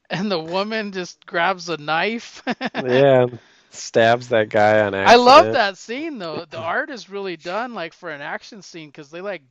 and 0.09 0.31
the 0.31 0.39
woman 0.39 0.91
just 0.91 1.25
grabs 1.25 1.69
a 1.69 1.77
knife. 1.77 2.41
yeah, 2.75 3.25
stabs 3.69 4.29
that 4.29 4.49
guy 4.49 4.81
on 4.81 4.93
accident. 4.93 5.05
I 5.05 5.15
love 5.15 5.51
that 5.51 5.77
scene 5.77 6.17
though. 6.19 6.45
The 6.45 6.57
art 6.59 6.89
is 6.89 7.09
really 7.09 7.37
done 7.37 7.73
like 7.73 7.93
for 7.93 8.09
an 8.09 8.21
action 8.21 8.61
scene 8.61 8.89
because 8.89 9.09
they 9.09 9.21
like 9.21 9.43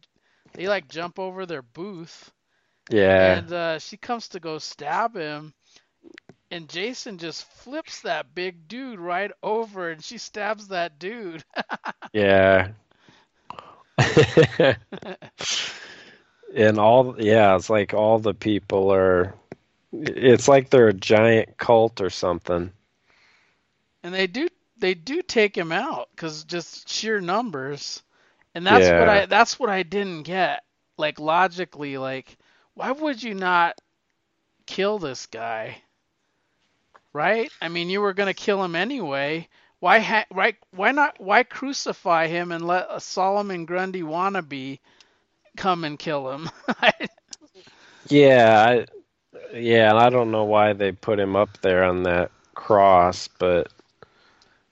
they 0.54 0.68
like 0.68 0.88
jump 0.88 1.18
over 1.18 1.46
their 1.46 1.62
booth 1.62 2.32
Yeah, 2.90 3.40
and 3.40 3.50
uh, 3.52 3.78
she 3.78 3.96
comes 3.96 4.28
to 4.30 4.40
go 4.40 4.58
stab 4.58 5.14
him, 5.16 5.54
and 6.50 6.68
Jason 6.68 7.18
just 7.18 7.44
flips 7.44 8.02
that 8.02 8.34
big 8.34 8.68
dude 8.68 9.00
right 9.00 9.30
over, 9.42 9.90
and 9.90 10.02
she 10.02 10.18
stabs 10.18 10.68
that 10.68 10.98
dude. 10.98 11.44
yeah. 12.12 12.68
and 16.54 16.78
all 16.78 17.16
yeah, 17.18 17.56
it's 17.56 17.70
like 17.70 17.94
all 17.94 18.18
the 18.18 18.34
people 18.34 18.92
are. 18.92 19.34
It's 19.92 20.48
like 20.48 20.70
they're 20.70 20.88
a 20.88 20.92
giant 20.92 21.56
cult 21.56 22.00
or 22.00 22.10
something. 22.10 22.70
and 24.02 24.14
they 24.14 24.26
do 24.26 24.48
they 24.78 24.94
do 24.94 25.22
take 25.22 25.56
him 25.56 25.72
out 25.72 26.08
because 26.10 26.44
just 26.44 26.88
sheer 26.88 27.20
numbers, 27.20 28.02
and 28.54 28.66
that's 28.66 28.88
what 28.88 29.08
I 29.08 29.26
that's 29.26 29.58
what 29.58 29.70
I 29.70 29.82
didn't 29.82 30.24
get. 30.24 30.62
Like 30.98 31.18
logically, 31.18 31.98
like 31.98 32.36
why 32.74 32.92
would 32.92 33.22
you 33.22 33.34
not 33.34 33.80
kill 34.66 34.98
this 34.98 35.26
guy? 35.26 35.82
Right? 37.16 37.52
I 37.62 37.68
mean, 37.68 37.90
you 37.90 38.00
were 38.02 38.14
gonna 38.14 38.34
kill 38.34 38.62
him 38.64 38.76
anyway. 38.76 39.48
Why 39.80 40.00
ha- 40.00 40.26
right? 40.32 40.56
Why 40.72 40.92
not? 40.92 41.20
Why 41.20 41.44
crucify 41.44 42.28
him 42.28 42.52
and 42.52 42.66
let 42.66 42.88
a 42.90 43.00
Solomon 43.00 43.66
Grundy 43.66 44.02
wannabe 44.02 44.80
come 45.56 45.84
and 45.84 45.98
kill 45.98 46.30
him? 46.32 46.50
Yeah, 48.08 48.86
I, 49.52 49.56
yeah, 49.56 49.90
and 49.90 49.98
I 49.98 50.10
don't 50.10 50.30
know 50.32 50.44
why 50.44 50.72
they 50.74 50.92
put 50.92 51.18
him 51.20 51.36
up 51.36 51.58
there 51.62 51.84
on 51.84 52.04
that 52.04 52.30
cross, 52.54 53.28
but 53.28 53.72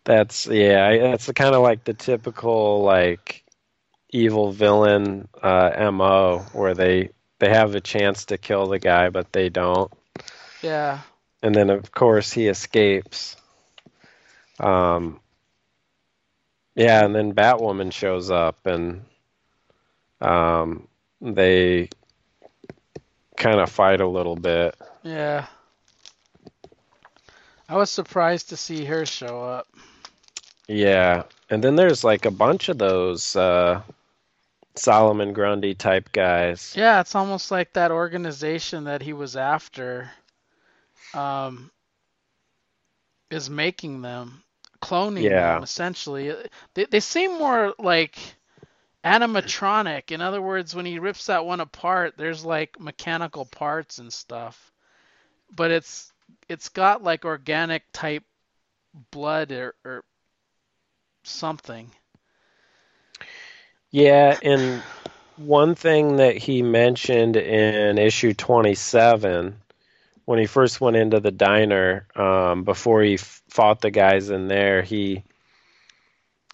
that's 0.05 0.47
yeah, 0.47 0.97
that's 0.99 1.31
kind 1.33 1.55
of 1.55 1.63
like 1.63 1.85
the 1.85 1.95
typical 1.95 2.83
like 2.83 3.45
evil 4.11 4.53
villain 4.53 5.29
uh, 5.43 5.91
mo, 5.93 6.47
where 6.53 6.75
they 6.75 7.11
they 7.39 7.51
have 7.51 7.75
a 7.75 7.81
chance 7.81 8.27
to 8.27 8.39
kill 8.39 8.69
the 8.69 8.79
guy, 8.79 9.11
but 9.11 9.33
they 9.33 9.49
don't, 9.51 9.93
yeah. 10.63 11.03
And 11.45 11.55
then 11.55 11.69
of 11.69 11.93
course 11.93 12.33
he 12.33 12.49
escapes. 12.49 13.37
Um, 14.59 15.21
yeah, 16.75 17.05
and 17.05 17.15
then 17.15 17.35
Batwoman 17.35 17.93
shows 17.93 18.31
up, 18.31 18.67
and 18.67 19.05
um, 20.23 20.89
they 21.21 21.91
kind 23.37 23.61
of 23.61 23.71
fight 23.71 24.01
a 24.01 24.09
little 24.09 24.37
bit. 24.37 24.75
Yeah. 25.03 25.45
I 27.69 27.77
was 27.77 27.91
surprised 27.91 28.49
to 28.49 28.57
see 28.57 28.87
her 28.87 29.05
show 29.05 29.43
up. 29.45 29.69
Yeah, 30.67 31.25
and 31.51 31.63
then 31.63 31.77
there's 31.77 32.05
like 32.05 32.25
a 32.25 32.31
bunch 32.31 32.71
of 32.71 32.79
those 32.79 33.37
uh, 33.37 33.83
Solomon 34.77 35.35
Grundy 35.35 35.75
type 35.75 36.11
guys. 36.13 36.73
Yeah, 36.75 37.01
it's 37.01 37.15
almost 37.15 37.51
like 37.51 37.75
that 37.75 37.91
organization 37.91 38.85
that 38.85 39.03
he 39.03 39.13
was 39.13 39.37
after 39.37 40.11
um, 41.15 41.71
is 43.31 43.51
making 43.51 44.03
them, 44.03 44.43
cloning 44.83 45.35
Yeah. 45.35 45.37
them 45.37 45.63
essentially. 45.63 46.35
They, 46.75 46.85
they 46.87 47.01
seem 47.01 47.39
more 47.39 47.75
like 47.79 48.17
animatronic. 49.05 50.11
In 50.13 50.21
other 50.21 50.43
words, 50.43 50.75
when 50.75 50.87
he 50.87 50.99
rips 50.99 51.27
that 51.27 51.45
one 51.47 51.61
apart, 51.61 52.15
there's 52.17 52.45
like 52.45 52.79
mechanical 52.81 53.47
parts 53.47 53.99
and 53.99 54.13
stuff. 54.13 54.73
But 55.51 55.71
it's 55.71 56.13
it's 56.49 56.69
got 56.71 57.03
like 57.03 57.25
organic 57.25 57.85
type 57.93 58.25
blood 59.13 59.53
or, 59.53 59.75
or 59.85 60.05
something. 61.25 61.91
Yeah, 63.91 64.37
and 64.43 64.85
one 65.37 65.75
thing 65.75 66.17
that 66.17 66.37
he 66.37 66.63
mentioned 66.63 67.37
in 67.37 67.99
issue 67.99 68.35
27 68.35 69.61
when 70.25 70.39
he 70.39 70.47
first 70.47 70.81
went 70.81 70.97
into 70.97 71.21
the 71.21 71.31
diner 71.31 72.07
um, 72.17 72.65
before 72.65 73.03
he 73.03 73.15
f- 73.15 73.43
fought 73.49 73.81
the 73.81 73.91
guys 73.91 74.31
in 74.31 74.49
there, 74.49 74.83
he 74.83 75.25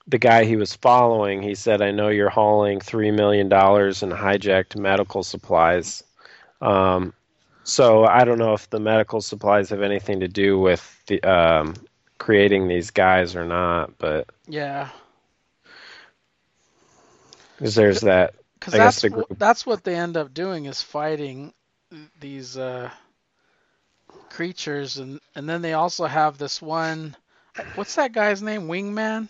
the 0.06 0.18
guy 0.18 0.44
he 0.44 0.56
was 0.56 0.74
following, 0.74 1.42
he 1.42 1.54
said, 1.54 1.80
"I 1.82 1.90
know 1.90 2.08
you're 2.08 2.30
hauling 2.30 2.80
three 2.80 3.10
million 3.10 3.48
dollars 3.48 4.02
in 4.02 4.10
hijacked 4.10 4.76
medical 4.76 5.22
supplies." 5.22 6.02
Um, 6.60 7.12
so 7.64 8.04
I 8.04 8.24
don't 8.24 8.38
know 8.38 8.54
if 8.54 8.68
the 8.70 8.80
medical 8.80 9.20
supplies 9.20 9.70
have 9.70 9.82
anything 9.82 10.20
to 10.20 10.28
do 10.28 10.58
with 10.58 11.02
the 11.06 11.22
um, 11.22 11.74
creating 12.18 12.68
these 12.68 12.90
guys 12.90 13.34
or 13.36 13.44
not, 13.44 13.98
but 13.98 14.28
Yeah. 14.48 14.88
'cause 17.58 17.74
there's 17.74 18.00
that. 18.00 18.34
Because 18.58 18.74
that's 18.76 19.00
the 19.02 19.24
that's 19.38 19.66
what 19.66 19.84
they 19.84 19.94
end 19.94 20.16
up 20.16 20.32
doing 20.34 20.66
is 20.66 20.82
fighting 20.82 21.52
these 22.18 22.56
uh, 22.56 22.90
creatures, 24.40 24.98
and 24.98 25.20
and 25.34 25.48
then 25.48 25.62
they 25.62 25.74
also 25.74 26.06
have 26.06 26.38
this 26.38 26.62
one. 26.62 27.16
What's 27.74 27.96
that 27.96 28.12
guy's 28.12 28.42
name? 28.42 28.68
Wingman. 28.68 29.28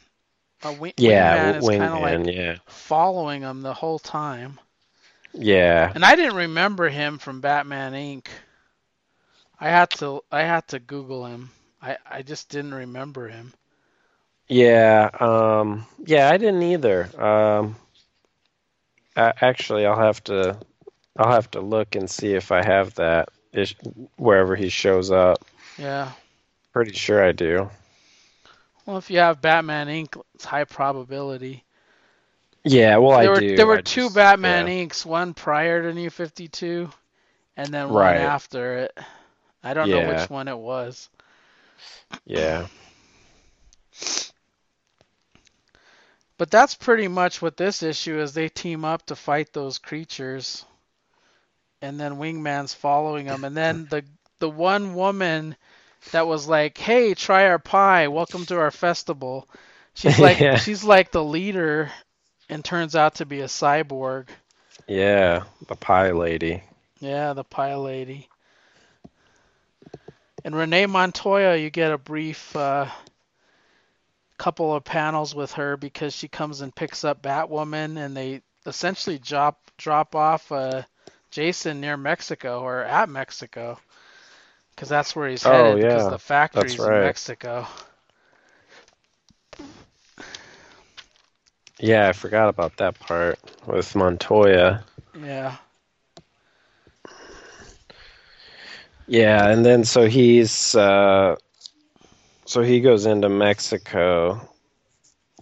Uh, 0.62 0.72
Wing, 0.72 0.94
Yeah, 0.96 1.36
Wingman 1.36 1.54
is 1.56 1.68
kind 1.70 1.94
of 1.94 2.00
wingman. 2.00 2.26
like 2.26 2.30
yeah, 2.34 2.56
following 2.68 3.42
them 3.42 3.62
the 3.62 3.74
whole 3.74 3.98
time, 3.98 4.60
yeah. 5.34 5.94
and 5.94 6.04
I 6.04 6.16
didn't 6.16 6.36
remember 6.36 6.88
him 6.88 7.18
from 7.18 7.40
Batman 7.40 7.92
Inc. 7.94 8.28
I 9.60 9.68
had 9.68 9.92
to 9.94 10.22
I 10.30 10.42
had 10.42 10.68
to 10.68 10.80
Google 10.80 11.26
him. 11.26 11.50
I 11.80 11.98
I 12.04 12.22
just 12.22 12.48
didn't 12.48 12.74
remember 12.74 13.28
him. 13.28 13.54
Yeah, 14.48 15.10
um, 15.20 15.86
yeah, 16.04 16.28
I 16.30 16.36
didn't 16.38 16.62
either. 16.62 17.08
Um, 17.20 17.76
a- 19.16 19.34
actually, 19.44 19.86
I'll 19.86 19.98
have 19.98 20.22
to, 20.24 20.58
I'll 21.16 21.32
have 21.32 21.50
to 21.52 21.60
look 21.60 21.94
and 21.96 22.10
see 22.10 22.34
if 22.34 22.52
I 22.52 22.62
have 22.62 22.94
that 22.94 23.28
ish, 23.52 23.76
wherever 24.16 24.54
he 24.56 24.68
shows 24.68 25.10
up. 25.10 25.44
Yeah. 25.78 26.10
Pretty 26.72 26.92
sure 26.92 27.24
I 27.24 27.32
do. 27.32 27.70
Well, 28.86 28.98
if 28.98 29.10
you 29.10 29.18
have 29.18 29.40
Batman 29.40 29.88
Inc., 29.88 30.20
it's 30.34 30.44
high 30.44 30.64
probability. 30.64 31.64
Yeah, 32.64 32.98
well, 32.98 33.18
there 33.20 33.30
I 33.30 33.34
were 33.34 33.40
do. 33.40 33.56
there 33.56 33.66
were 33.66 33.78
I 33.78 33.82
two 33.82 34.02
just- 34.04 34.14
Batman 34.14 34.66
yeah. 34.66 34.72
Inks, 34.74 35.06
one 35.06 35.32
prior 35.34 35.82
to 35.82 35.94
New 35.94 36.10
Fifty 36.10 36.48
Two, 36.48 36.90
and 37.56 37.68
then 37.68 37.88
Right. 37.88 38.16
after 38.18 38.78
it. 38.78 38.98
I 39.62 39.74
don't 39.74 39.88
know 39.90 40.08
which 40.08 40.28
one 40.30 40.48
it 40.48 40.58
was. 40.58 41.08
Yeah, 42.26 42.66
But 46.38 46.50
that's 46.50 46.74
pretty 46.74 47.06
much 47.08 47.42
what 47.42 47.56
this 47.58 47.82
issue 47.82 48.18
is. 48.18 48.32
They 48.32 48.48
team 48.48 48.84
up 48.84 49.04
to 49.06 49.16
fight 49.16 49.52
those 49.52 49.76
creatures, 49.78 50.64
and 51.82 51.98
then 52.00 52.16
Wingman's 52.16 52.74
following 52.74 53.26
them, 53.26 53.44
and 53.44 53.56
then 53.56 53.86
the 53.88 54.04
the 54.38 54.48
one 54.50 54.94
woman 54.94 55.56
that 56.12 56.26
was 56.26 56.46
like, 56.48 56.76
"Hey, 56.78 57.14
try 57.14 57.46
our 57.46 57.58
pie. 57.58 58.08
Welcome 58.08 58.46
to 58.46 58.58
our 58.58 58.70
festival." 58.70 59.48
She's 59.94 60.18
like 60.20 60.40
Yeah. 60.40 60.58
she's 60.58 60.84
like 60.84 61.10
the 61.12 61.24
leader 61.24 61.90
and 62.48 62.64
turns 62.64 62.94
out 62.96 63.16
to 63.16 63.26
be 63.26 63.40
a 63.40 63.46
cyborg. 63.46 64.28
Yeah, 64.88 65.44
the 65.68 65.76
pie 65.76 66.10
lady. 66.12 66.62
Yeah, 67.00 67.32
the 67.34 67.44
pie 67.44 67.74
lady. 67.76 68.28
And 70.44 70.54
Renee 70.54 70.86
Montoya, 70.86 71.56
you 71.56 71.70
get 71.70 71.92
a 71.92 71.98
brief 71.98 72.54
uh, 72.56 72.88
couple 74.38 74.74
of 74.74 74.84
panels 74.84 75.34
with 75.34 75.52
her 75.52 75.76
because 75.76 76.14
she 76.14 76.28
comes 76.28 76.60
and 76.60 76.74
picks 76.74 77.04
up 77.04 77.22
Batwoman, 77.22 77.96
and 77.98 78.16
they 78.16 78.42
essentially 78.66 79.18
drop 79.18 79.70
drop 79.76 80.14
off 80.14 80.50
uh, 80.52 80.82
Jason 81.30 81.80
near 81.80 81.96
Mexico 81.96 82.60
or 82.62 82.82
at 82.84 83.08
Mexico, 83.08 83.78
because 84.74 84.88
that's 84.88 85.14
where 85.14 85.28
he's 85.28 85.44
Oh, 85.44 85.46
headed. 85.46 85.80
Because 85.80 86.06
yeah, 86.06 86.08
the 86.08 86.18
factory's 86.18 86.86
that's 86.86 86.88
in. 86.88 86.98
Mexico. 86.98 87.66
Yeah, 91.78 92.08
I 92.08 92.12
forgot 92.12 92.48
about 92.48 92.76
that 92.76 92.98
part 93.00 93.38
with 93.66 93.94
Montoya. 93.94 94.84
Yeah. 95.14 95.58
Yeah, 99.06 99.48
and 99.48 99.64
then 99.64 99.84
so 99.84 100.06
he's 100.08 100.74
uh, 100.74 101.36
so 102.44 102.62
he 102.62 102.80
goes 102.80 103.06
into 103.06 103.28
Mexico, 103.28 104.40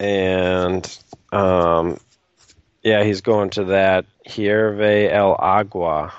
and 0.01 0.99
um, 1.33 1.99
yeah, 2.89 3.05
he's 3.05 3.21
going 3.21 3.51
to 3.51 3.65
that 3.65 4.07
Hierve 4.27 5.13
El 5.13 5.35
Agua. 5.35 6.13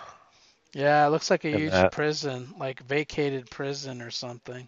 Yeah, 0.73 1.05
it 1.07 1.09
looks 1.09 1.29
like 1.31 1.45
a 1.45 1.49
And 1.49 1.59
huge 1.59 1.71
that- 1.71 1.91
prison, 1.91 2.53
like 2.59 2.81
vacated 2.83 3.49
prison 3.49 4.01
or 4.01 4.11
something. 4.11 4.67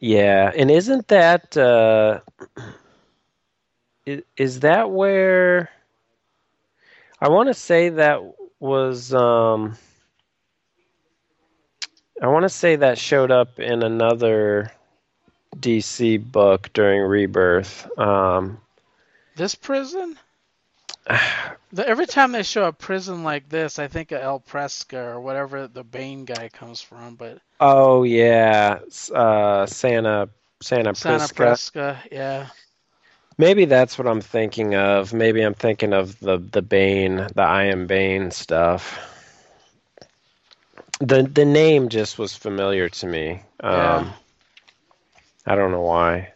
Yeah, 0.00 0.50
and 0.56 0.70
isn't 0.70 1.06
that 1.08 1.56
uh, 1.56 2.20
is, 4.06 4.22
is 4.36 4.60
that 4.60 4.90
where 4.90 5.68
I 7.20 7.28
want 7.28 7.48
to 7.48 7.54
say 7.54 7.90
that 7.90 8.20
was 8.58 9.14
um, 9.14 9.76
I 12.20 12.26
want 12.28 12.44
to 12.44 12.48
say 12.48 12.76
that 12.76 12.98
showed 12.98 13.30
up 13.30 13.60
in 13.60 13.82
another 13.84 14.72
DC 15.56 16.18
book 16.32 16.70
during 16.72 17.02
Rebirth. 17.02 17.86
Um, 17.98 18.58
This 19.36 19.54
prison? 19.54 20.18
The, 21.72 21.88
every 21.88 22.06
time 22.06 22.32
they 22.32 22.42
show 22.42 22.64
a 22.66 22.72
prison 22.72 23.24
like 23.24 23.48
this, 23.48 23.78
I 23.78 23.88
think 23.88 24.12
of 24.12 24.20
El 24.20 24.40
Prisca 24.40 24.98
or 24.98 25.20
whatever 25.20 25.66
the 25.66 25.82
Bane 25.82 26.24
guy 26.24 26.48
comes 26.50 26.82
from, 26.82 27.16
but 27.16 27.40
oh 27.60 28.02
yeah, 28.02 28.80
uh, 29.14 29.66
Santa 29.66 30.28
Santa. 30.60 30.94
Prisca, 31.28 32.02
yeah. 32.10 32.48
Maybe 33.38 33.64
that's 33.64 33.98
what 33.98 34.06
I'm 34.06 34.20
thinking 34.20 34.74
of. 34.74 35.12
Maybe 35.12 35.42
I'm 35.42 35.54
thinking 35.54 35.92
of 35.92 36.18
the 36.20 36.38
the 36.38 36.62
Bane, 36.62 37.16
the 37.34 37.42
I 37.42 37.64
am 37.64 37.86
Bane 37.86 38.30
stuff. 38.30 38.98
The 41.00 41.22
the 41.22 41.44
name 41.44 41.88
just 41.88 42.18
was 42.18 42.34
familiar 42.36 42.88
to 42.88 43.06
me. 43.06 43.42
Um, 43.60 43.72
Yeah. 43.72 44.12
I 45.46 45.54
don't 45.56 45.72
know 45.72 45.82
why. 45.82 46.32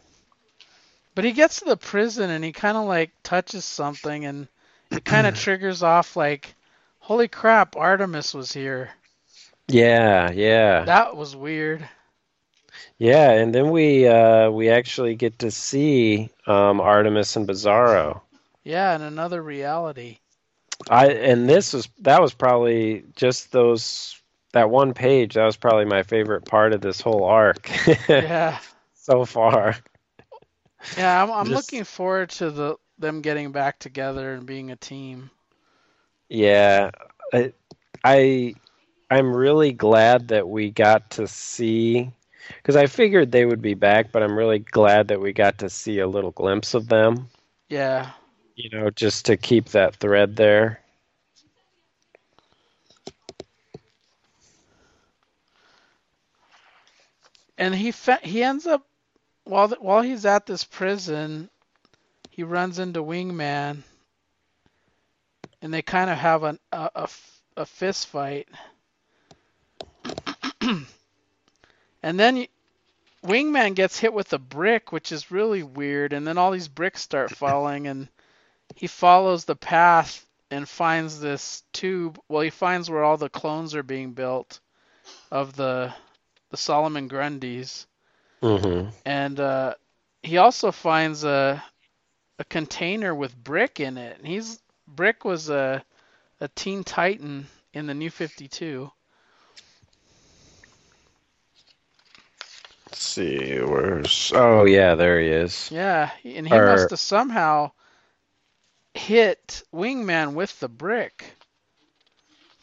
But 1.14 1.24
he 1.24 1.32
gets 1.32 1.60
to 1.60 1.64
the 1.64 1.76
prison 1.76 2.30
and 2.30 2.44
he 2.44 2.52
kind 2.52 2.76
of 2.76 2.86
like 2.86 3.12
touches 3.22 3.64
something 3.64 4.24
and 4.24 4.48
it 4.90 5.04
kind 5.04 5.26
of 5.26 5.34
triggers 5.38 5.82
off 5.82 6.16
like, 6.16 6.54
holy 6.98 7.28
crap, 7.28 7.76
Artemis 7.76 8.34
was 8.34 8.52
here. 8.52 8.90
Yeah, 9.68 10.30
yeah, 10.30 10.84
That 10.84 11.16
was 11.16 11.34
weird. 11.34 11.88
yeah. 12.98 13.30
And 13.32 13.52
then 13.54 13.70
we 13.70 14.06
uh, 14.06 14.50
we 14.50 14.70
actually 14.70 15.16
get 15.16 15.40
to 15.40 15.50
see 15.50 16.30
um, 16.46 16.80
Artemis 16.80 17.34
and 17.36 17.48
Bizarro. 17.48 18.20
Yeah, 18.62 18.94
in 18.94 19.02
another 19.02 19.42
reality. 19.42 20.18
I 20.88 21.08
and 21.08 21.48
this 21.48 21.72
was 21.72 21.88
that 22.00 22.20
was 22.20 22.32
probably 22.34 23.04
just 23.16 23.50
those 23.50 24.20
that 24.52 24.70
one 24.70 24.94
page. 24.94 25.34
That 25.34 25.44
was 25.46 25.56
probably 25.56 25.84
my 25.86 26.02
favorite 26.04 26.44
part 26.44 26.72
of 26.72 26.80
this 26.80 27.00
whole 27.00 27.24
arc 27.24 27.68
Yeah. 28.08 28.58
so 28.94 29.24
far. 29.24 29.74
Yeah, 30.96 31.22
I'm, 31.24 31.30
I'm 31.32 31.46
Just- 31.46 31.72
looking 31.72 31.84
forward 31.84 32.30
to 32.30 32.50
the 32.50 32.76
them 32.98 33.20
getting 33.20 33.52
back 33.52 33.78
together 33.78 34.34
and 34.34 34.46
being 34.46 34.70
a 34.70 34.76
team. 34.76 35.30
Yeah, 36.28 36.90
I, 37.32 37.52
I 38.04 38.54
I'm 39.10 39.34
really 39.34 39.72
glad 39.72 40.28
that 40.28 40.48
we 40.48 40.70
got 40.70 41.10
to 41.12 41.26
see 41.26 42.10
because 42.48 42.76
I 42.76 42.86
figured 42.86 43.30
they 43.30 43.46
would 43.46 43.62
be 43.62 43.74
back, 43.74 44.12
but 44.12 44.22
I'm 44.22 44.36
really 44.36 44.58
glad 44.60 45.08
that 45.08 45.20
we 45.20 45.32
got 45.32 45.58
to 45.58 45.70
see 45.70 46.00
a 46.00 46.08
little 46.08 46.32
glimpse 46.32 46.74
of 46.74 46.88
them. 46.88 47.28
Yeah. 47.68 48.10
You 48.56 48.70
know, 48.70 48.90
just 48.90 49.26
to 49.26 49.36
keep 49.36 49.66
that 49.70 49.96
thread 49.96 50.36
there. 50.36 50.80
and 57.58 57.74
he 57.74 57.90
fa- 57.90 58.20
he 58.22 58.42
ends 58.42 58.66
up 58.66 58.86
while 59.44 59.68
th- 59.68 59.80
while 59.80 60.02
he's 60.02 60.26
at 60.26 60.46
this 60.46 60.64
prison, 60.64 61.50
he 62.36 62.44
runs 62.44 62.78
into 62.78 63.02
Wingman, 63.02 63.82
and 65.62 65.72
they 65.72 65.82
kind 65.82 66.10
of 66.10 66.18
have 66.18 66.42
an, 66.44 66.58
a 66.70 66.90
a 66.94 67.08
a 67.56 67.66
fist 67.66 68.08
fight, 68.08 68.46
and 70.60 70.86
then 72.02 72.46
Wingman 73.24 73.74
gets 73.74 73.98
hit 73.98 74.12
with 74.12 74.32
a 74.34 74.38
brick, 74.38 74.92
which 74.92 75.12
is 75.12 75.30
really 75.30 75.62
weird, 75.62 76.12
and 76.12 76.26
then 76.26 76.36
all 76.38 76.50
these 76.52 76.68
bricks 76.68 77.00
start 77.02 77.30
falling, 77.32 77.86
and 77.88 78.08
he 78.74 78.86
follows 78.86 79.44
the 79.44 79.56
path 79.56 80.26
and 80.50 80.68
finds 80.68 81.20
this 81.20 81.62
tube. 81.72 82.20
Well, 82.28 82.42
he 82.42 82.50
finds 82.50 82.90
where 82.90 83.04
all 83.04 83.16
the 83.16 83.30
clones 83.30 83.74
are 83.74 83.82
being 83.82 84.12
built 84.12 84.60
of 85.30 85.56
the 85.56 85.94
the 86.50 86.56
Solomon 86.58 87.08
Grundys, 87.08 87.86
Mm-hmm. 88.42 88.88
and 89.04 89.40
uh, 89.40 89.74
he 90.22 90.36
also 90.38 90.70
finds 90.72 91.24
a 91.24 91.62
a 92.38 92.44
container 92.44 93.14
with 93.14 93.36
Brick 93.42 93.80
in 93.80 93.98
it. 93.98 94.18
And 94.18 94.26
he's 94.26 94.60
Brick 94.86 95.24
was 95.24 95.48
a 95.48 95.82
a 96.40 96.48
Teen 96.48 96.84
Titan 96.84 97.46
in 97.72 97.86
the 97.86 97.94
New 97.94 98.10
Fifty 98.10 98.48
Two. 98.48 98.90
Let's 102.86 103.02
see, 103.02 103.58
where's 103.60 104.32
oh 104.34 104.64
yeah, 104.64 104.94
there 104.94 105.20
he 105.20 105.28
is. 105.28 105.70
Yeah, 105.72 106.10
and 106.24 106.46
he 106.46 106.54
Or- 106.54 106.66
must 106.66 106.90
have 106.90 107.00
somehow 107.00 107.72
hit 108.94 109.62
Wingman 109.74 110.34
with 110.34 110.58
the 110.60 110.68
brick 110.68 111.34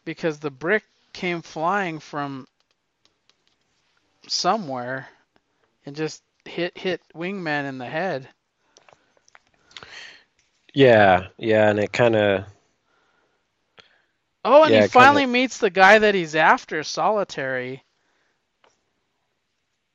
because 0.05 0.39
the 0.39 0.49
brick 0.49 0.83
came 1.13 1.41
flying 1.43 1.99
from 1.99 2.47
somewhere 4.27 5.07
and 5.85 5.95
just 5.95 6.23
hit 6.45 6.77
hit 6.77 7.01
Wingman 7.13 7.65
in 7.65 7.77
the 7.77 7.85
head. 7.85 8.27
Yeah, 10.73 11.27
yeah, 11.37 11.69
and 11.69 11.79
it 11.79 11.91
kind 11.93 12.15
of 12.15 12.45
Oh, 14.45 14.63
and 14.63 14.73
Yeah, 14.73 14.75
he 14.75 14.83
it 14.85 14.91
kinda- 14.91 14.91
finally 14.91 15.25
meets 15.25 15.57
the 15.57 15.69
guy 15.69 15.99
that 15.99 16.15
he's 16.15 16.35
after, 16.35 16.83
Solitary. 16.83 17.83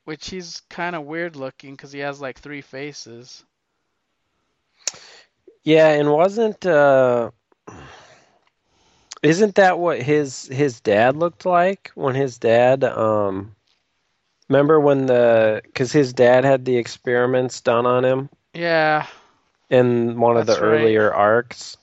Which 0.05 0.31
he's 0.31 0.61
kind 0.71 0.97
of 0.97 1.05
weird 1.05 1.37
looking 1.37 1.75
because 1.75 1.93
he 1.93 2.01
has 2.01 2.21
like 2.21 2.39
three 2.39 2.63
faces. 2.63 3.45
yeah, 5.65 5.89
and 5.91 6.11
wasn't 6.13 6.65
uh, 6.67 7.31
isn't 9.23 9.55
that 9.57 9.79
what 9.79 10.01
his 10.03 10.47
his 10.49 10.81
dad 10.81 11.17
looked 11.17 11.45
like 11.45 11.91
when 11.95 12.15
his 12.15 12.39
dad 12.39 12.85
um, 12.85 13.55
remember 14.49 14.81
when 14.81 15.07
the 15.07 15.61
because 15.65 15.93
his 15.93 16.13
dad 16.13 16.45
had 16.45 16.65
the 16.65 16.77
experiments 16.77 17.61
done 17.61 17.87
on 17.87 18.05
him. 18.05 18.29
Yeah, 18.55 19.07
in 19.71 20.19
one 20.21 20.37
of 20.37 20.47
the 20.47 20.57
right. 20.57 20.61
earlier 20.61 21.13
arcs. 21.13 21.77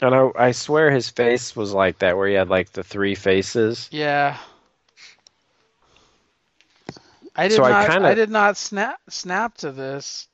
And 0.00 0.14
I, 0.14 0.30
I 0.36 0.50
swear 0.52 0.90
his 0.90 1.08
face 1.10 1.54
was 1.56 1.72
like 1.72 1.98
that, 1.98 2.16
where 2.16 2.28
he 2.28 2.34
had 2.34 2.48
like 2.48 2.72
the 2.72 2.82
three 2.82 3.14
faces. 3.14 3.90
yeah. 3.90 4.38
I 7.36 7.48
did 7.48 7.56
So 7.56 7.64
I 7.64 7.70
not. 7.70 7.92
I, 8.02 8.14
kinda- 8.14 8.14
did 8.14 8.30
not 8.30 8.56
snap 8.56 9.00
snap 9.08 9.56
to 9.58 9.72
this 9.72 10.28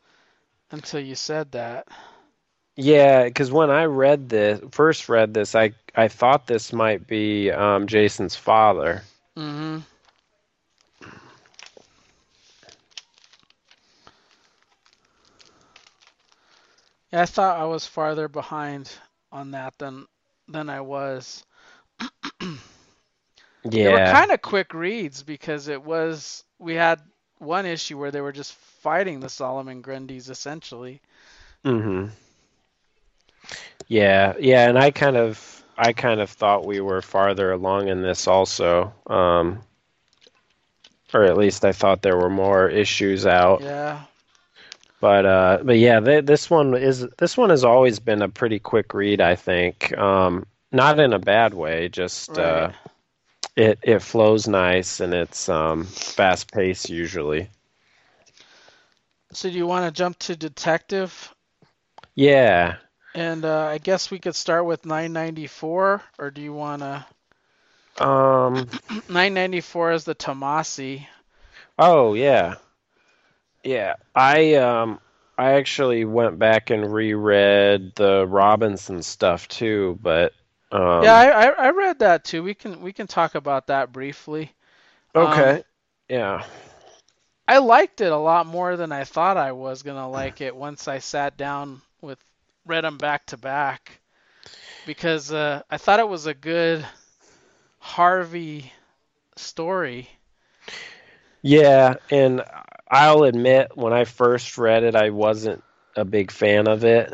until 0.70 1.01
you 1.01 1.14
said 1.14 1.53
that. 1.53 1.86
Yeah, 2.76 3.24
because 3.24 3.51
when 3.53 3.70
I 3.70 3.84
read 3.84 4.28
this, 4.28 4.61
first 4.70 5.09
read 5.09 5.34
this, 5.34 5.55
I 5.55 5.72
I 5.94 6.09
thought 6.09 6.47
this 6.47 6.72
might 6.72 7.07
be 7.07 7.51
um, 7.51 7.86
Jason's 7.86 8.36
father. 8.36 9.03
hmm 9.36 9.78
I 17.19 17.27
thought 17.27 17.59
I 17.61 17.64
was 17.64 17.87
farther 17.87 18.29
behind 18.29 18.91
on 19.33 19.53
that 19.53 19.77
than 19.79 20.07
than 20.49 20.69
I 20.69 20.81
was. 20.81 21.45
Yeah. 22.41 22.49
They 23.79 23.89
were 23.89 24.01
kind 24.01 24.31
of 24.31 24.41
quick 24.43 24.75
reads 24.75 25.23
because 25.23 25.69
it 25.69 25.83
was 25.83 26.45
we 26.59 26.75
had 26.75 27.01
one 27.39 27.67
issue 27.67 27.99
where 27.99 28.11
they 28.11 28.21
were 28.21 28.33
just 28.33 28.55
fighting 28.55 29.21
the 29.21 29.29
Solomon 29.29 29.83
Grundys 29.83 30.29
essentially. 30.31 31.01
hmm 31.64 32.07
Yeah, 33.89 34.35
yeah, 34.39 34.69
and 34.69 34.79
I 34.79 34.91
kind 34.91 35.17
of 35.17 35.64
I 35.77 35.93
kind 35.93 36.21
of 36.21 36.31
thought 36.31 36.67
we 36.67 36.81
were 36.81 37.03
farther 37.03 37.53
along 37.53 37.89
in 37.89 38.03
this 38.03 38.27
also. 38.27 38.93
Um 39.07 39.62
or 41.14 41.25
at 41.25 41.37
least 41.37 41.64
I 41.64 41.73
thought 41.73 42.03
there 42.03 42.17
were 42.17 42.31
more 42.31 42.69
issues 42.69 43.27
out. 43.27 43.62
Yeah. 43.62 44.07
But 45.01 45.26
uh 45.26 45.59
but 45.62 45.78
yeah, 45.78 46.01
th- 46.01 46.24
this 46.24 46.49
one 46.51 46.74
is 46.74 47.07
this 47.18 47.36
one 47.36 47.51
has 47.51 47.64
always 47.64 47.99
been 47.99 48.22
a 48.22 48.28
pretty 48.28 48.59
quick 48.59 48.94
read, 48.94 49.20
I 49.20 49.36
think. 49.36 49.97
Um 49.97 50.47
not 50.72 50.99
in 50.99 51.12
a 51.12 51.18
bad 51.18 51.55
way, 51.55 51.88
just 51.88 52.38
uh 52.38 52.70
it 53.57 53.78
it 53.82 54.03
flows 54.03 54.49
nice 54.49 55.01
and 55.01 55.12
it's 55.14 55.49
um 55.49 55.84
fast 55.84 56.53
paced 56.53 56.88
usually. 56.90 57.49
So 59.32 59.51
do 59.51 59.57
you 59.57 59.66
want 59.66 59.84
to 59.86 59.97
jump 59.97 60.18
to 60.20 60.36
detective? 60.36 61.34
Yeah. 62.14 62.76
And 63.14 63.44
uh, 63.44 63.64
I 63.66 63.78
guess 63.78 64.11
we 64.11 64.18
could 64.18 64.34
start 64.34 64.66
with 64.66 64.86
994, 64.86 66.03
or 66.18 66.30
do 66.30 66.40
you 66.40 66.53
want 66.53 66.82
to? 66.82 67.07
Um 68.05 68.55
994 69.09 69.92
is 69.92 70.05
the 70.05 70.14
Tomasi. 70.14 71.07
Oh 71.78 72.14
yeah, 72.14 72.55
yeah. 73.67 73.95
I 74.14 74.55
um 74.57 75.01
I 75.39 75.53
actually 75.55 76.05
went 76.05 76.39
back 76.39 76.71
and 76.71 76.93
reread 76.93 77.95
the 77.97 78.27
Robinson 78.27 79.03
stuff 79.03 79.49
too, 79.49 79.99
but 80.03 80.35
um, 80.73 80.81
yeah, 81.03 81.14
I, 81.14 81.47
I 81.47 81.67
I 81.67 81.71
read 81.71 82.01
that 82.01 82.25
too. 82.25 82.43
We 82.43 82.55
can 82.55 82.81
we 82.81 82.93
can 82.93 83.07
talk 83.07 83.35
about 83.35 83.69
that 83.69 83.93
briefly. 83.93 84.55
okay, 85.14 85.59
Um, 85.59 85.64
yeah, 86.09 86.45
I 87.49 87.59
liked 87.59 88.01
it 88.01 88.12
a 88.12 88.17
lot 88.17 88.47
more 88.47 88.77
than 88.77 88.93
I 88.93 89.05
thought 89.05 89.37
I 89.37 89.53
was 89.53 89.83
gonna 89.83 90.09
like 90.11 90.41
it 90.41 90.55
once 90.57 90.89
I 90.89 91.01
sat 91.01 91.37
down 91.37 91.83
with 92.01 92.19
read 92.67 92.85
them 92.85 92.99
back 92.99 93.27
to 93.27 93.37
back 93.37 94.01
because 94.85 95.33
uh, 95.33 95.62
I 95.71 95.79
thought 95.79 96.01
it 96.01 96.09
was 96.09 96.27
a 96.27 96.35
good 96.35 96.87
Harvey 97.79 98.73
story. 99.37 100.11
yeah. 101.43 101.95
And 102.11 102.43
I'll 102.89 103.24
admit, 103.24 103.72
when 103.74 103.93
I 103.93 104.05
first 104.05 104.59
read 104.59 104.84
it, 104.84 104.95
I 104.95 105.11
wasn't 105.11 105.62
a 105.97 106.05
big 106.05 106.30
fan 106.30 106.68
of 106.68 106.84
it. 106.84 107.12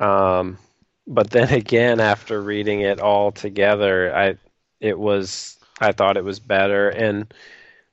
Um, 0.00 0.58
but 1.06 1.30
then 1.30 1.48
again, 1.52 2.00
after 2.00 2.40
reading 2.40 2.80
it 2.80 3.00
all 3.00 3.32
together, 3.32 4.14
I 4.14 4.36
it 4.80 4.98
was 4.98 5.58
I 5.80 5.92
thought 5.92 6.16
it 6.16 6.24
was 6.24 6.40
better, 6.40 6.88
and 6.88 7.32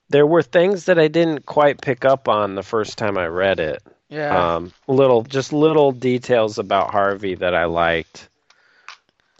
there 0.10 0.28
were 0.28 0.44
things 0.44 0.86
that 0.86 1.00
I 1.00 1.08
didn't 1.08 1.46
quite 1.46 1.82
pick 1.82 2.06
up 2.06 2.28
on 2.28 2.56
the 2.56 2.64
first 2.64 2.98
time 2.98 3.18
I 3.18 3.28
read 3.28 3.60
it. 3.60 3.82
Yeah, 4.10 4.56
um, 4.56 4.74
little 4.88 5.24
just 5.24 5.54
little 5.54 5.92
details 5.92 6.60
about 6.60 6.92
Harvey 6.92 7.36
that 7.36 7.56
I 7.56 7.66
liked. 7.66 8.30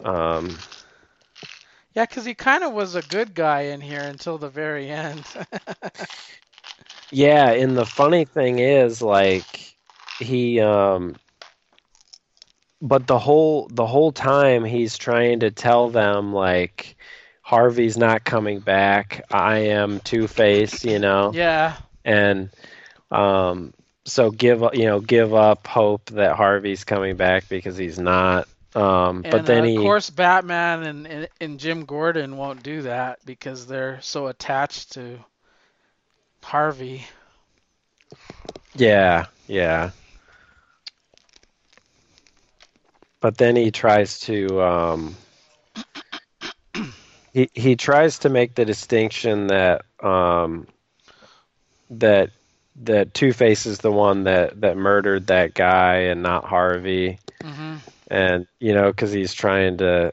Um, 0.04 0.56
yeah, 1.94 2.04
because 2.04 2.24
he 2.24 2.34
kind 2.34 2.62
of 2.62 2.72
was 2.72 2.94
a 2.94 3.02
good 3.02 3.34
guy 3.34 3.62
in 3.62 3.80
here 3.80 4.02
until 4.02 4.38
the 4.38 4.50
very 4.50 4.90
end. 4.90 5.24
yeah, 7.10 7.50
and 7.50 7.76
the 7.76 7.86
funny 7.86 8.24
thing 8.24 8.58
is, 8.58 9.00
like 9.02 9.76
he, 10.18 10.60
um, 10.60 11.16
but 12.82 13.06
the 13.06 13.18
whole 13.18 13.68
the 13.70 13.86
whole 13.86 14.12
time 14.12 14.64
he's 14.64 14.98
trying 14.98 15.40
to 15.40 15.50
tell 15.50 15.88
them 15.88 16.32
like 16.32 16.96
Harvey's 17.42 17.96
not 17.96 18.24
coming 18.24 18.60
back. 18.60 19.24
I 19.30 19.58
am 19.58 20.00
Two 20.00 20.26
Face, 20.26 20.84
you 20.84 20.98
know, 20.98 21.32
yeah, 21.34 21.76
and 22.04 22.50
um, 23.10 23.72
so 24.04 24.30
give 24.30 24.62
you 24.72 24.86
know, 24.86 25.00
give 25.00 25.34
up 25.34 25.66
hope 25.66 26.10
that 26.10 26.36
Harvey's 26.36 26.84
coming 26.84 27.16
back 27.16 27.48
because 27.48 27.76
he's 27.76 27.98
not. 27.98 28.48
Um, 28.74 29.22
and 29.24 29.30
but 29.30 29.46
then 29.46 29.62
uh, 29.62 29.66
he 29.66 29.76
of 29.76 29.82
course 29.82 30.10
Batman 30.10 30.82
and, 30.82 31.06
and 31.06 31.28
and 31.40 31.60
Jim 31.60 31.84
Gordon 31.84 32.36
won't 32.36 32.62
do 32.62 32.82
that 32.82 33.20
because 33.24 33.66
they're 33.66 34.00
so 34.02 34.26
attached 34.26 34.92
to 34.92 35.18
Harvey. 36.46 37.06
Yeah, 38.74 39.26
yeah. 39.46 39.90
But 43.20 43.36
then 43.38 43.56
he 43.56 43.70
tries 43.70 44.20
to 44.20 44.60
um 44.62 45.16
he 47.32 47.50
he 47.54 47.76
tries 47.76 48.20
to 48.20 48.28
make 48.28 48.54
the 48.54 48.64
distinction 48.64 49.48
that 49.48 49.82
um 50.02 50.66
that 51.90 52.30
that 52.82 53.14
Two 53.14 53.32
Face 53.32 53.66
is 53.66 53.78
the 53.78 53.92
one 53.92 54.24
that 54.24 54.60
that 54.60 54.76
murdered 54.76 55.26
that 55.28 55.54
guy 55.54 55.96
and 56.10 56.22
not 56.22 56.44
Harvey 56.44 57.20
hmm 57.42 57.76
and 58.10 58.46
you 58.60 58.74
know 58.74 58.92
cuz 58.92 59.12
he's 59.12 59.34
trying 59.34 59.78
to 59.78 60.12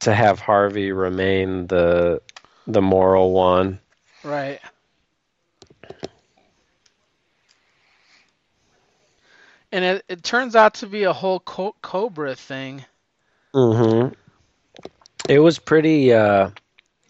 to 0.00 0.14
have 0.14 0.38
Harvey 0.40 0.92
remain 0.92 1.66
the 1.66 2.20
the 2.66 2.82
moral 2.82 3.32
one. 3.32 3.80
Right. 4.22 4.60
And 9.72 9.84
it, 9.84 10.04
it 10.08 10.22
turns 10.22 10.54
out 10.56 10.74
to 10.76 10.86
be 10.86 11.04
a 11.04 11.12
whole 11.12 11.40
co- 11.40 11.76
Kobra 11.82 12.36
thing. 12.36 12.84
Mm-hmm. 13.54 14.12
It 15.28 15.38
was 15.40 15.58
pretty. 15.58 16.12
Uh, 16.12 16.50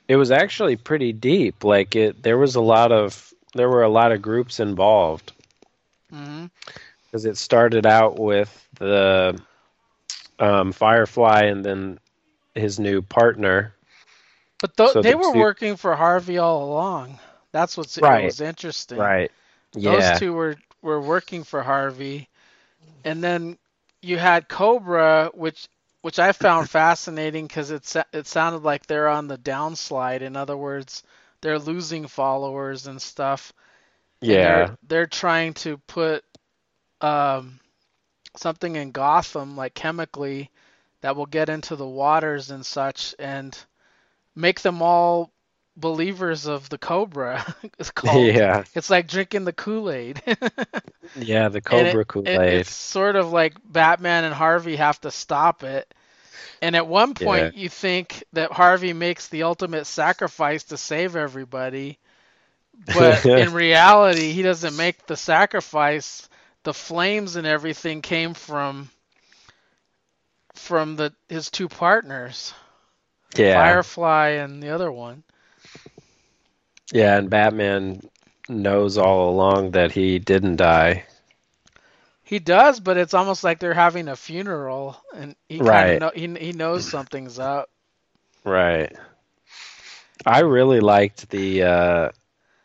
it 0.08 0.16
was 0.16 0.30
actually 0.30 0.76
pretty 0.76 1.12
deep. 1.12 1.64
Like 1.64 1.96
it, 1.96 2.22
there 2.22 2.38
was 2.38 2.56
a 2.56 2.60
lot 2.60 2.92
of 2.92 3.32
there 3.54 3.68
were 3.68 3.82
a 3.82 3.88
lot 3.90 4.12
of 4.12 4.22
groups 4.22 4.60
involved 4.60 5.32
hmm 6.10 6.46
because 7.06 7.24
it 7.26 7.36
started 7.36 7.86
out 7.86 8.18
with 8.18 8.68
the 8.78 9.40
um, 10.38 10.72
Firefly 10.72 11.42
and 11.44 11.64
then 11.64 11.98
his 12.54 12.78
new 12.78 13.02
partner. 13.02 13.74
But 14.60 14.76
th- 14.76 14.92
So 14.92 15.02
they 15.02 15.12
the 15.12 15.16
were 15.16 15.32
two- 15.32 15.38
working 15.38 15.76
for 15.76 15.94
Harvey 15.96 16.38
all 16.38 16.64
along. 16.64 17.18
That's 17.52 17.76
what's 17.76 17.98
Right. 18.00 18.22
what 18.22 18.24
was 18.24 18.40
interesting. 18.40 18.98
Right. 18.98 19.30
Yeah. 19.74 19.92
Those 19.92 20.10
two 20.18 20.32
were 20.32 20.56
were 20.82 21.00
working 21.00 21.44
for 21.44 21.62
Harvey, 21.62 22.28
and 23.04 23.22
then 23.22 23.58
you 24.02 24.18
had 24.18 24.48
Kobra, 24.48 25.34
which 25.34 25.68
which 26.02 26.18
I 26.18 26.32
found 26.32 26.68
fascinating 26.70 27.46
because 27.46 27.70
it 27.70 27.94
it 28.12 28.26
sounded 28.26 28.62
like 28.62 28.86
they're 28.86 29.08
on 29.08 29.28
the 29.28 29.38
downslide. 29.38 30.22
In 30.22 30.36
other 30.36 30.56
words, 30.56 31.02
they're 31.40 31.58
losing 31.58 32.06
followers 32.08 32.86
and 32.86 33.00
stuff. 33.00 33.52
and 34.26 34.40
Yeah. 34.40 34.42
they're, 34.42 34.78
they're 34.82 35.06
trying 35.06 35.54
to 35.54 35.78
put 35.78 36.24
um, 37.00 37.60
something 38.36 38.76
in 38.76 38.92
Gotham, 38.92 39.56
like 39.56 39.74
chemically, 39.74 40.50
that 41.02 41.16
will 41.16 41.26
get 41.26 41.48
into 41.48 41.76
the 41.76 41.86
waters 41.86 42.50
and 42.50 42.64
such, 42.64 43.14
and 43.18 43.56
make 44.34 44.60
them 44.60 44.82
all 44.82 45.30
believers 45.76 46.46
of 46.46 46.68
the 46.68 46.78
Kobra. 46.78 47.54
it's 47.78 47.90
called. 47.92 48.26
Yeah. 48.26 48.64
It's 48.74 48.90
like 48.90 49.08
drinking 49.08 49.44
the 49.44 49.52
Kool 49.52 49.90
Aid. 49.90 50.22
Yeah. 51.16 51.48
The 51.50 51.60
Kobra 51.60 52.02
it- 52.02 52.08
Kool 52.08 52.26
it- 52.26 52.40
Aid. 52.40 52.54
It's 52.60 52.70
sort 52.74 53.16
of 53.16 53.32
like 53.32 53.54
Batman 53.64 54.24
and 54.24 54.32
Harvey 54.34 54.76
have 54.76 55.00
to 55.02 55.10
stop 55.10 55.62
it. 55.62 55.92
And 56.62 56.76
at 56.76 56.86
one 56.86 57.14
point, 57.14 57.56
you 57.56 57.68
think 57.68 58.22
that 58.34 58.52
Harvey 58.52 58.92
makes 58.92 59.28
the 59.28 59.42
ultimate 59.42 59.84
sacrifice 59.84 60.62
to 60.64 60.76
save 60.76 61.16
everybody, 61.16 61.98
but 62.86 63.26
in 63.26 63.52
reality, 63.52 64.30
he 64.32 64.42
doesn't 64.42 64.76
make 64.76 65.04
the 65.06 65.16
sacrifice. 65.16 66.28
The 66.62 66.72
flames 66.72 67.34
and 67.34 67.48
everything 67.48 68.00
came 68.00 68.32
from 68.34 68.88
from 70.54 70.94
the 70.96 71.12
his 71.28 71.50
two 71.50 71.68
partners, 71.68 72.54
Yeah. 73.34 73.54
Firefly 73.54 74.28
and 74.28 74.62
the 74.62 74.70
other 74.70 74.90
one. 74.92 75.24
Yeah. 76.92 77.18
And 77.18 77.30
Batman 77.30 78.02
knows 78.48 78.98
all 78.98 79.30
along 79.30 79.72
that 79.72 79.92
he 79.92 80.18
didn't 80.20 80.56
die. 80.56 81.04
He 82.24 82.38
does, 82.40 82.80
but 82.80 82.96
it's 82.98 83.14
almost 83.14 83.44
like 83.44 83.60
they're 83.60 83.74
having 83.74 84.08
a 84.08 84.16
funeral, 84.16 85.02
and 85.14 85.36
he 85.48 85.60
kind 85.60 85.90
Right. 85.90 85.92
of 85.92 86.00
know, 86.00 86.12
he 86.14 86.28
he 86.46 86.52
knows 86.52 86.86
something's 86.86 87.38
up. 87.38 87.70
Right. 88.44 88.92
I 90.26 90.40
really 90.40 90.80
liked 90.80 91.30
the 91.30 91.62
uh 91.64 92.08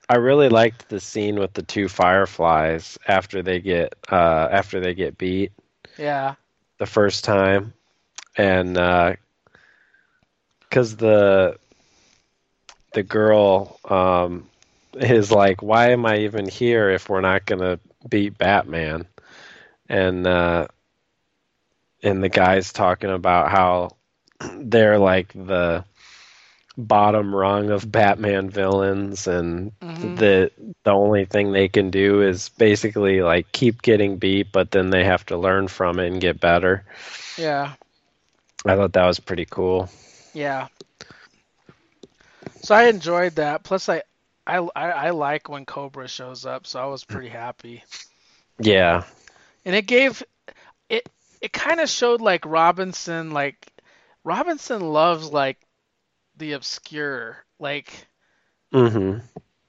I 0.10 0.16
really 0.18 0.50
liked 0.50 0.90
the 0.90 1.00
scene 1.00 1.40
with 1.40 1.54
the 1.54 1.64
two 1.64 1.88
fireflies 1.90 2.98
after 3.08 3.42
they 3.44 3.60
get 3.60 3.96
uh 4.12 4.48
after 4.52 4.80
they 4.82 4.94
get 4.94 5.18
beat 5.18 5.52
Yeah. 5.98 6.36
the 6.80 6.86
first 6.88 7.24
time 7.26 7.74
and 8.38 8.78
uh 8.78 9.14
cuz 10.72 10.96
the 10.98 11.58
the 12.98 13.04
girl 13.04 13.80
um 13.86 14.50
is 14.96 15.32
like 15.32 15.62
why 15.62 15.92
am 15.92 16.06
I 16.06 16.20
even 16.20 16.50
here 16.50 16.90
if 16.90 17.10
we're 17.10 17.22
not 17.22 17.46
going 17.46 17.62
to 17.62 17.80
beat 18.10 18.38
Batman 18.38 19.08
and 19.90 20.28
uh 20.28 20.68
and 22.04 22.24
the 22.24 22.30
guy's 22.30 22.74
talking 22.74 23.10
about 23.12 23.50
how 23.52 23.90
they're 24.60 25.00
like 25.00 25.34
the 25.34 25.86
bottom 26.78 27.34
rung 27.36 27.72
of 27.72 27.92
Batman 27.92 28.50
villains, 28.50 29.28
and 29.28 29.72
Mhm. 29.82 30.18
the 30.18 30.52
the 30.84 30.92
only 30.92 31.26
thing 31.26 31.52
they 31.52 31.68
can 31.70 31.92
do 31.92 32.22
is 32.22 32.50
basically 32.50 33.22
like 33.22 33.52
keep 33.52 33.82
getting 33.82 34.18
beat, 34.18 34.52
but 34.52 34.72
then 34.72 34.90
they 34.92 35.06
have 35.06 35.26
to 35.28 35.38
learn 35.38 35.68
from 35.68 36.00
it 36.00 36.08
and 36.08 36.22
get 36.22 36.40
better. 36.40 36.84
Yeah. 37.38 37.74
I 38.66 38.76
thought 38.76 38.94
that 38.94 39.06
was 39.08 39.20
pretty 39.20 39.46
cool. 39.46 39.90
Yeah. 40.34 40.68
So 42.68 42.76
I 42.76 42.84
enjoyed 42.88 43.36
that. 43.38 43.64
Plus, 43.64 43.88
I, 43.88 44.04
I, 44.46 44.58
I, 44.76 45.10
like 45.12 45.48
when 45.48 45.66
Kobra 45.66 46.10
shows 46.10 46.46
up, 46.46 46.68
so 46.68 46.82
I 46.82 46.88
was 46.88 47.06
pretty 47.06 47.30
happy. 47.30 47.86
Yeah, 48.60 49.04
And 49.66 49.76
it 49.76 49.86
gave 49.88 50.24
it. 50.90 51.10
It 51.42 51.54
kind 51.54 51.80
of 51.80 51.90
showed 51.90 52.22
like 52.22 52.46
Robinson, 52.46 53.32
like 53.32 53.72
Robinson 54.24 54.82
loves 54.82 55.32
like 55.32 55.66
the 56.38 56.54
obscure. 56.54 57.46
Like 57.60 58.08
Mm-hmm. 58.74 59.20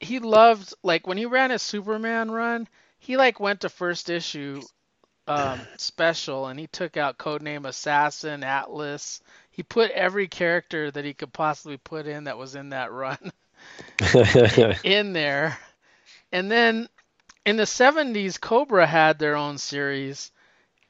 he 0.00 0.18
loved 0.18 0.74
like 0.82 1.06
when 1.06 1.18
he 1.18 1.26
ran 1.26 1.50
his 1.50 1.62
Superman 1.62 2.30
run, 2.30 2.68
he 2.98 3.16
like 3.16 3.40
went 3.40 3.60
to 3.62 3.68
first 3.68 4.10
issue 4.10 4.66
um, 5.28 5.68
special 5.76 6.48
and 6.48 6.60
he 6.60 6.66
took 6.68 6.96
out 6.96 7.18
Codename 7.18 7.66
Assassin, 7.66 8.44
Atlas. 8.44 9.22
He 9.58 9.64
put 9.64 9.90
every 9.90 10.28
character 10.28 10.92
that 10.92 11.04
he 11.04 11.14
could 11.14 11.32
possibly 11.34 11.78
put 11.78 12.06
in 12.06 12.24
that 12.24 12.38
was 12.38 12.54
in 12.54 12.70
that 12.70 12.92
run 12.92 13.32
in 14.84 15.12
there. 15.12 15.58
And 16.32 16.48
then 16.50 16.88
in 17.44 17.56
the 17.56 17.66
70s, 17.66 18.38
Kobra 18.38 18.86
had 18.86 19.18
their 19.18 19.36
own 19.36 19.58
series. 19.58 20.30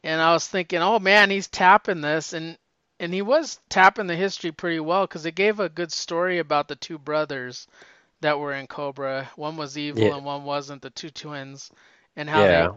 And 0.05 0.21
I 0.21 0.35
was 0.35 0.47
thinking, 0.47 0.81
oh 0.81 0.99
man, 1.01 1.31
he's 1.31 1.49
tapping 1.49 2.03
this. 2.03 2.35
And, 2.35 2.59
and 3.01 3.15
he 3.15 3.23
was 3.23 3.59
tapping 3.71 4.07
the 4.07 4.17
history 4.17 4.53
pretty 4.53 4.81
well 4.81 5.07
because 5.07 5.25
it 5.25 5.35
gave 5.35 5.61
a 5.61 5.71
good 5.71 5.93
story 5.93 6.39
about 6.39 6.69
the 6.69 6.77
two 6.77 6.99
brothers 6.99 7.67
that 8.21 8.39
were 8.39 8.53
in 8.53 8.67
Kobra. 8.67 9.29
One 9.37 9.57
was 9.57 9.79
evil 9.79 10.03
Yeah. 10.09 10.17
and 10.17 10.27
one 10.27 10.45
wasn't, 10.45 10.83
the 10.83 10.91
two 10.91 11.11
twins, 11.11 11.71
and 12.17 12.29
how 12.29 12.47
yeah, 12.47 12.49
they 12.49 12.69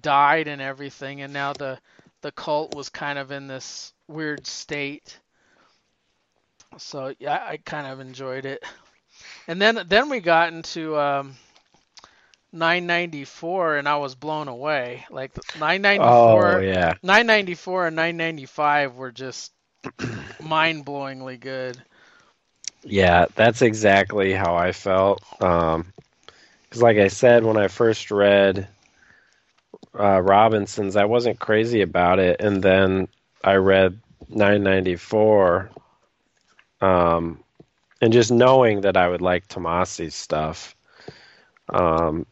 died 0.00 0.46
and 0.48 0.62
everything. 0.62 1.22
And 1.22 1.32
now 1.32 1.54
the, 1.54 1.80
the 2.22 2.30
cult 2.32 2.76
was 2.76 2.88
kind 2.88 3.18
of 3.18 3.32
in 3.32 3.48
this 3.48 3.92
weird 4.06 4.46
state. 4.46 5.18
So 6.78 7.14
yeah, 7.18 7.44
I 7.46 7.58
kind 7.58 7.86
of 7.86 8.00
enjoyed 8.00 8.44
it. 8.46 8.64
And 9.48 9.60
then 9.60 9.84
then 9.88 10.08
we 10.08 10.20
got 10.20 10.52
into 10.52 10.96
um, 10.98 11.36
994, 12.52 13.76
and 13.76 13.88
I 13.88 13.96
was 13.96 14.14
blown 14.14 14.48
away. 14.48 15.06
Like 15.10 15.32
oh 15.96 16.56
994, 16.56 16.58
yeah, 16.58 16.94
994 17.02 17.86
and 17.88 17.96
995 17.96 18.96
were 18.96 19.12
just 19.12 19.52
mind-blowingly 20.40 21.38
good. 21.40 21.82
yeah. 22.82 23.26
That's 23.34 23.62
exactly 23.62 24.32
how 24.32 24.54
I 24.56 24.72
felt. 24.72 25.22
Um, 25.40 25.92
because 26.64 26.82
like 26.82 26.98
I 26.98 27.08
said, 27.08 27.44
when 27.44 27.56
I 27.56 27.68
first 27.68 28.10
read 28.10 28.68
uh, 29.98 30.20
Robinson's, 30.20 30.96
I 30.96 31.04
wasn't 31.04 31.38
crazy 31.40 31.80
about 31.82 32.18
it, 32.18 32.40
and 32.40 32.62
then 32.62 33.08
I 33.42 33.54
read 33.56 34.00
994. 34.28 35.70
Um, 36.80 37.42
and 38.00 38.12
just 38.12 38.30
knowing 38.30 38.82
that 38.82 38.96
I 38.96 39.08
would 39.08 39.22
like 39.22 39.48
Tomasi's 39.48 40.14
stuff. 40.14 40.76
Um, 41.72 42.26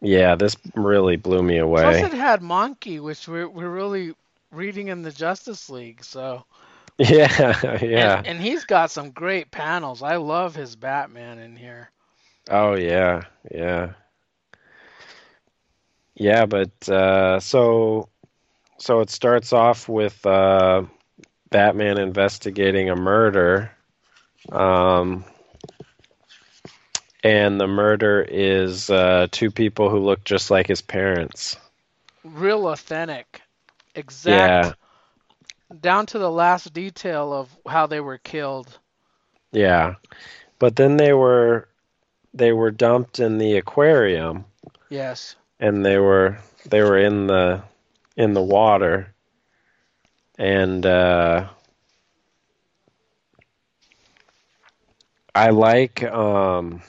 yeah, 0.00 0.34
this 0.34 0.56
really 0.74 1.16
blew 1.16 1.42
me 1.42 1.58
away. 1.58 1.82
Plus, 1.82 2.02
it 2.02 2.12
had 2.12 2.40
Mahnke, 2.40 3.00
which 3.00 3.28
we're 3.28 3.48
we're 3.48 3.70
really 3.70 4.14
reading 4.50 4.88
in 4.88 5.02
the 5.02 5.12
Justice 5.12 5.70
League. 5.70 6.02
So 6.04 6.44
Yeah, 6.98 7.78
yeah. 7.82 8.18
and, 8.18 8.26
and 8.26 8.40
he's 8.40 8.64
got 8.64 8.90
some 8.90 9.10
great 9.10 9.50
panels. 9.50 10.02
I 10.02 10.16
love 10.16 10.54
his 10.54 10.76
Batman 10.76 11.38
in 11.38 11.56
here. 11.56 11.90
Oh 12.50 12.74
yeah, 12.76 13.22
yeah. 13.50 13.92
Yeah, 16.14 16.44
but 16.46 16.88
uh 16.88 17.40
so 17.40 18.08
so 18.78 19.00
it 19.00 19.10
starts 19.10 19.52
off 19.52 19.88
with 19.88 20.24
uh 20.26 20.82
Batman 21.50 21.98
investigating 21.98 22.90
a 22.90 22.96
murder. 22.96 23.70
Um 24.50 25.24
and 27.24 27.60
the 27.60 27.66
murder 27.68 28.20
is 28.28 28.90
uh 28.90 29.28
two 29.30 29.50
people 29.50 29.88
who 29.90 29.98
look 29.98 30.24
just 30.24 30.50
like 30.50 30.66
his 30.66 30.80
parents. 30.82 31.56
Real 32.24 32.68
authentic, 32.68 33.42
exact, 33.94 34.76
Yeah. 35.70 35.76
down 35.80 36.06
to 36.06 36.18
the 36.18 36.30
last 36.30 36.72
detail 36.72 37.32
of 37.32 37.48
how 37.66 37.86
they 37.86 38.00
were 38.00 38.18
killed. 38.18 38.78
Yeah. 39.52 39.94
But 40.58 40.76
then 40.76 40.96
they 40.96 41.12
were 41.12 41.68
they 42.34 42.52
were 42.52 42.70
dumped 42.70 43.20
in 43.20 43.38
the 43.38 43.56
aquarium 43.56 44.44
Yes. 44.88 45.36
and 45.60 45.84
they 45.84 45.98
were 45.98 46.38
they 46.66 46.80
were 46.82 46.98
in 46.98 47.26
the 47.26 47.62
in 48.16 48.32
the 48.34 48.42
water 48.42 49.12
and 50.38 50.84
uh 50.86 51.48
I 55.34 55.50
like 55.50 56.02
um 56.02 56.82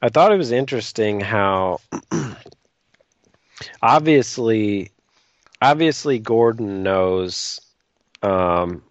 I 0.00 0.08
thought 0.08 0.32
it 0.32 0.36
was 0.38 0.52
interesting 0.52 1.20
how 1.20 1.80
obviously 3.82 4.90
obviously 5.60 6.18
Gordon 6.18 6.82
knows 6.82 7.60
um 8.22 8.82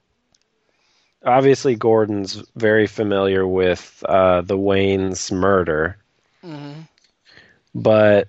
obviously 1.24 1.76
Gordon's 1.76 2.44
very 2.56 2.88
familiar 2.88 3.46
with 3.48 4.04
uh 4.08 4.42
the 4.42 4.58
Wayne's 4.58 5.32
murder. 5.32 5.98
Hmm 6.42 6.82
but 7.74 8.28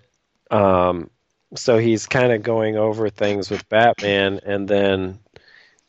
um 0.50 1.10
so 1.54 1.78
he's 1.78 2.06
kind 2.06 2.32
of 2.32 2.42
going 2.42 2.76
over 2.76 3.10
things 3.10 3.50
with 3.50 3.68
Batman 3.68 4.40
and 4.44 4.66
then 4.68 5.18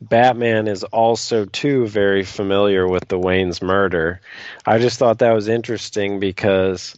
Batman 0.09 0.67
is 0.67 0.83
also 0.85 1.45
too 1.45 1.87
very 1.87 2.23
familiar 2.23 2.87
with 2.87 3.07
the 3.07 3.17
Wayne's 3.17 3.61
murder. 3.61 4.19
I 4.65 4.77
just 4.77 4.99
thought 4.99 5.19
that 5.19 5.31
was 5.33 5.47
interesting 5.47 6.19
because 6.19 6.97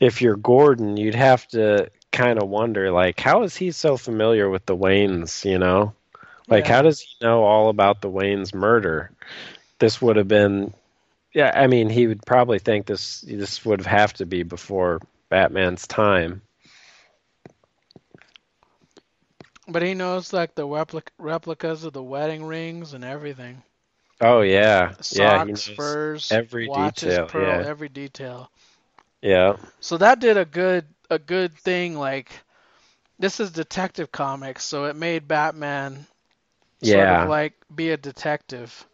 if 0.00 0.20
you're 0.20 0.36
Gordon, 0.36 0.96
you'd 0.96 1.14
have 1.14 1.46
to 1.48 1.90
kind 2.10 2.42
of 2.42 2.48
wonder 2.48 2.90
like 2.90 3.18
how 3.20 3.42
is 3.42 3.56
he 3.56 3.70
so 3.70 3.96
familiar 3.96 4.50
with 4.50 4.66
the 4.66 4.76
Waynes, 4.76 5.44
you 5.48 5.58
know? 5.58 5.94
Like 6.48 6.66
Yeah. 6.66 6.74
how 6.74 6.82
does 6.82 7.00
he 7.00 7.08
know 7.22 7.44
all 7.44 7.68
about 7.68 8.00
the 8.02 8.10
Wayne's 8.10 8.52
murder? 8.52 9.10
This 9.78 10.02
would 10.02 10.16
have 10.16 10.28
been 10.28 10.74
yeah, 11.34 11.52
I 11.54 11.66
mean 11.66 11.88
he 11.88 12.06
would 12.06 12.26
probably 12.26 12.58
think 12.58 12.86
this 12.86 13.22
this 13.22 13.64
would 13.64 13.86
have 13.86 14.12
to 14.14 14.26
be 14.26 14.42
before 14.42 15.00
Batman's 15.30 15.86
time. 15.86 16.42
But 19.68 19.82
he 19.82 19.94
knows 19.94 20.32
like 20.32 20.54
the 20.54 20.66
replic- 20.66 21.10
replicas 21.18 21.84
of 21.84 21.92
the 21.92 22.02
wedding 22.02 22.44
rings 22.44 22.92
and 22.92 23.04
everything. 23.04 23.62
Oh 24.20 24.40
yeah, 24.42 24.94
Socks, 25.00 25.10
yeah, 25.10 25.38
he 25.38 25.52
knows 25.52 25.66
furs, 25.66 26.24
every 26.30 26.52
watches, 26.60 26.68
detail, 26.68 27.18
pearl, 27.18 27.34
yeah. 27.34 27.64
every 27.64 27.88
detail. 27.88 28.50
yeah, 29.22 29.56
So 29.80 29.96
that 29.98 30.20
did 30.20 30.36
a 30.36 30.44
good 30.44 30.86
a 31.10 31.18
good 31.18 31.56
thing. 31.58 31.96
Like 31.98 32.30
this 33.18 33.40
is 33.40 33.50
Detective 33.52 34.10
Comics, 34.12 34.64
so 34.64 34.84
it 34.86 34.96
made 34.96 35.28
Batman 35.28 36.06
sort 36.82 37.10
yeah. 37.10 37.22
of 37.22 37.22
like 37.24 37.54
be 37.74 37.90
a 37.90 37.96
detective 37.96 38.86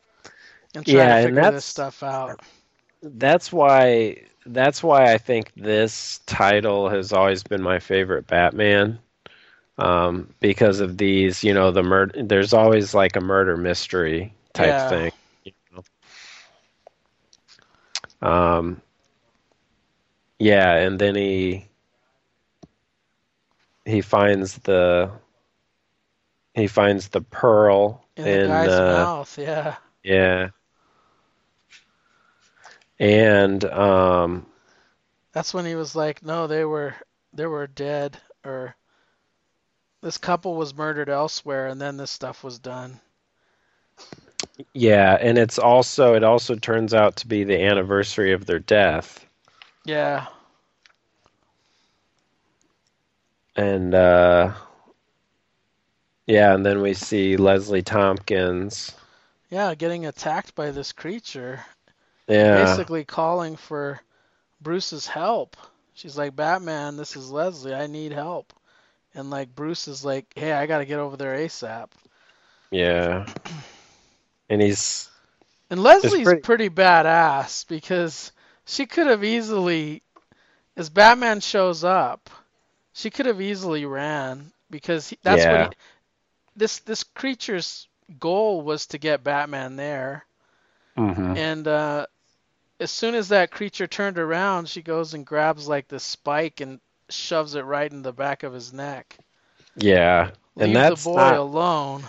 and 0.75 0.87
try 0.87 1.07
Yeah, 1.07 1.09
to 1.09 1.15
and 1.17 1.37
figure 1.37 1.47
this 1.47 1.65
stuff 1.65 2.03
out. 2.03 2.41
That's 3.03 3.53
why 3.53 4.25
that's 4.47 4.83
why 4.83 5.13
I 5.13 5.19
think 5.19 5.53
this 5.55 6.21
title 6.27 6.89
has 6.89 7.13
always 7.13 7.43
been 7.43 7.63
my 7.63 7.79
favorite 7.81 8.27
Batman. 8.27 8.99
Um, 9.79 10.35
because 10.41 10.81
of 10.81 10.99
these, 10.99 11.45
you 11.45 11.55
know, 11.55 11.71
the 11.71 11.83
murder. 11.83 12.23
There's 12.23 12.53
always 12.55 12.95
like 12.95 13.17
a 13.17 13.21
murder 13.21 13.57
mystery 13.57 14.35
type 14.55 14.81
Yeah. 14.81 14.81
thing. 14.81 15.11
You 15.45 15.53
know? 15.73 15.83
Um, 18.29 18.81
yeah, 20.39 20.75
and 20.77 20.99
then 20.99 21.15
he 21.15 21.69
he 23.85 24.01
finds 24.01 24.59
the 24.59 25.11
he 26.55 26.67
finds 26.67 27.09
the 27.09 27.21
pearl 27.21 28.05
In 28.17 28.31
the 28.31 28.39
in 28.39 28.41
guy's 28.41 28.81
uh, 28.81 28.83
mouth, 28.83 29.39
yeah. 29.39 29.77
Yeah. 30.03 30.51
And 32.99 33.65
um 33.65 34.47
That's 35.33 35.53
when 35.55 35.65
he 35.67 35.75
was 35.75 35.95
like, 35.95 36.23
"No, 36.23 36.47
they 36.47 36.65
were 36.65 36.95
they 37.33 37.47
were 37.47 37.67
dead," 37.67 38.21
or 38.45 38.77
this 40.01 40.19
couple 40.19 40.55
was 40.57 40.75
murdered 40.75 41.09
elsewhere, 41.09 41.69
and 41.69 41.81
then 41.81 41.97
this 41.97 42.11
stuff 42.11 42.43
was 42.45 42.59
done. 42.59 43.01
yeah, 44.75 45.17
and 45.21 45.39
it's 45.39 45.59
also 45.59 46.15
it 46.15 46.25
also 46.25 46.55
turns 46.55 46.95
out 46.95 47.17
to 47.17 47.27
be 47.29 47.45
the 47.45 47.63
anniversary 47.63 48.33
of 48.33 48.47
their 48.47 48.59
death. 48.59 49.27
Yeah, 49.85 50.29
And 53.57 53.95
uh 53.95 54.53
yeah, 56.27 56.55
and 56.55 56.65
then 56.65 56.81
we 56.83 56.95
see 56.95 57.37
Leslie 57.37 57.83
Thompkins 57.83 58.95
yeah, 59.51 59.75
getting 59.75 60.07
attacked 60.07 60.55
by 60.55 60.71
this 60.71 60.93
creature, 60.93 61.65
Yeah. 62.29 62.49
basically 62.53 63.05
calling 63.05 63.57
for 63.57 64.01
Bruce's 64.61 65.07
help. 65.07 65.57
She's 65.95 66.17
like, 66.19 66.37
Batman, 66.37 66.97
this 66.97 67.17
is 67.17 67.31
Leslie. 67.31 67.75
I 67.75 67.87
need 67.87 68.13
help. 68.13 68.53
And 69.19 69.31
like 69.31 69.55
Bruce 69.55 69.89
is 69.89 70.05
like, 70.05 70.27
hey, 70.37 70.53
I 70.53 70.67
got 70.67 70.79
to 70.79 70.85
get 70.85 71.01
over 71.01 71.17
there 71.17 71.37
ASAP. 71.37 71.89
Yeah. 72.71 73.27
And 74.51 74.63
he's 74.63 75.11
And 75.69 75.83
Leslie's 75.83 76.25
pretty- 76.25 76.41
pretty... 76.41 76.71
badass 76.71 77.69
because 77.69 78.33
she 78.65 78.87
could 78.87 79.07
have 79.07 79.23
easily, 79.23 80.03
as 80.75 80.89
Batman 80.89 81.41
shows 81.41 81.85
up, 81.85 82.31
she 82.95 83.11
could 83.11 83.27
have 83.27 83.43
easily 83.43 83.85
ran 83.85 84.53
because 84.71 85.11
he, 85.11 85.19
that's 85.23 85.43
Yeah. 85.43 85.63
what 85.65 85.75
he, 85.75 85.79
this 86.57 86.79
this 86.79 87.05
creature's 87.05 87.89
goal 88.19 88.63
was 88.63 88.87
to 88.87 88.97
get 88.99 89.23
Batman 89.23 89.77
there. 89.77 90.25
mhm. 90.97 91.37
And 91.37 91.69
uh, 91.69 92.07
as 92.81 92.91
soon 92.91 93.15
as 93.15 93.29
that 93.29 93.51
creature 93.51 93.87
turned 93.87 94.19
around, 94.19 94.67
she 94.71 94.81
goes 94.81 95.13
and 95.13 95.27
grabs 95.27 95.69
like 95.69 95.89
the 95.89 96.01
spike 96.01 96.63
and 96.63 96.81
shoves 97.11 97.55
it 97.55 97.63
right 97.63 97.91
in 97.91 98.03
the 98.03 98.13
back 98.13 98.43
of 98.43 98.53
his 98.53 98.73
neck. 98.73 99.19
yeah. 99.77 100.31
Leave 100.57 100.67
And 100.67 100.77
that's 100.77 100.89
the 100.89 100.97
boy 100.97 101.17
not 101.17 101.37
alone. 101.37 102.05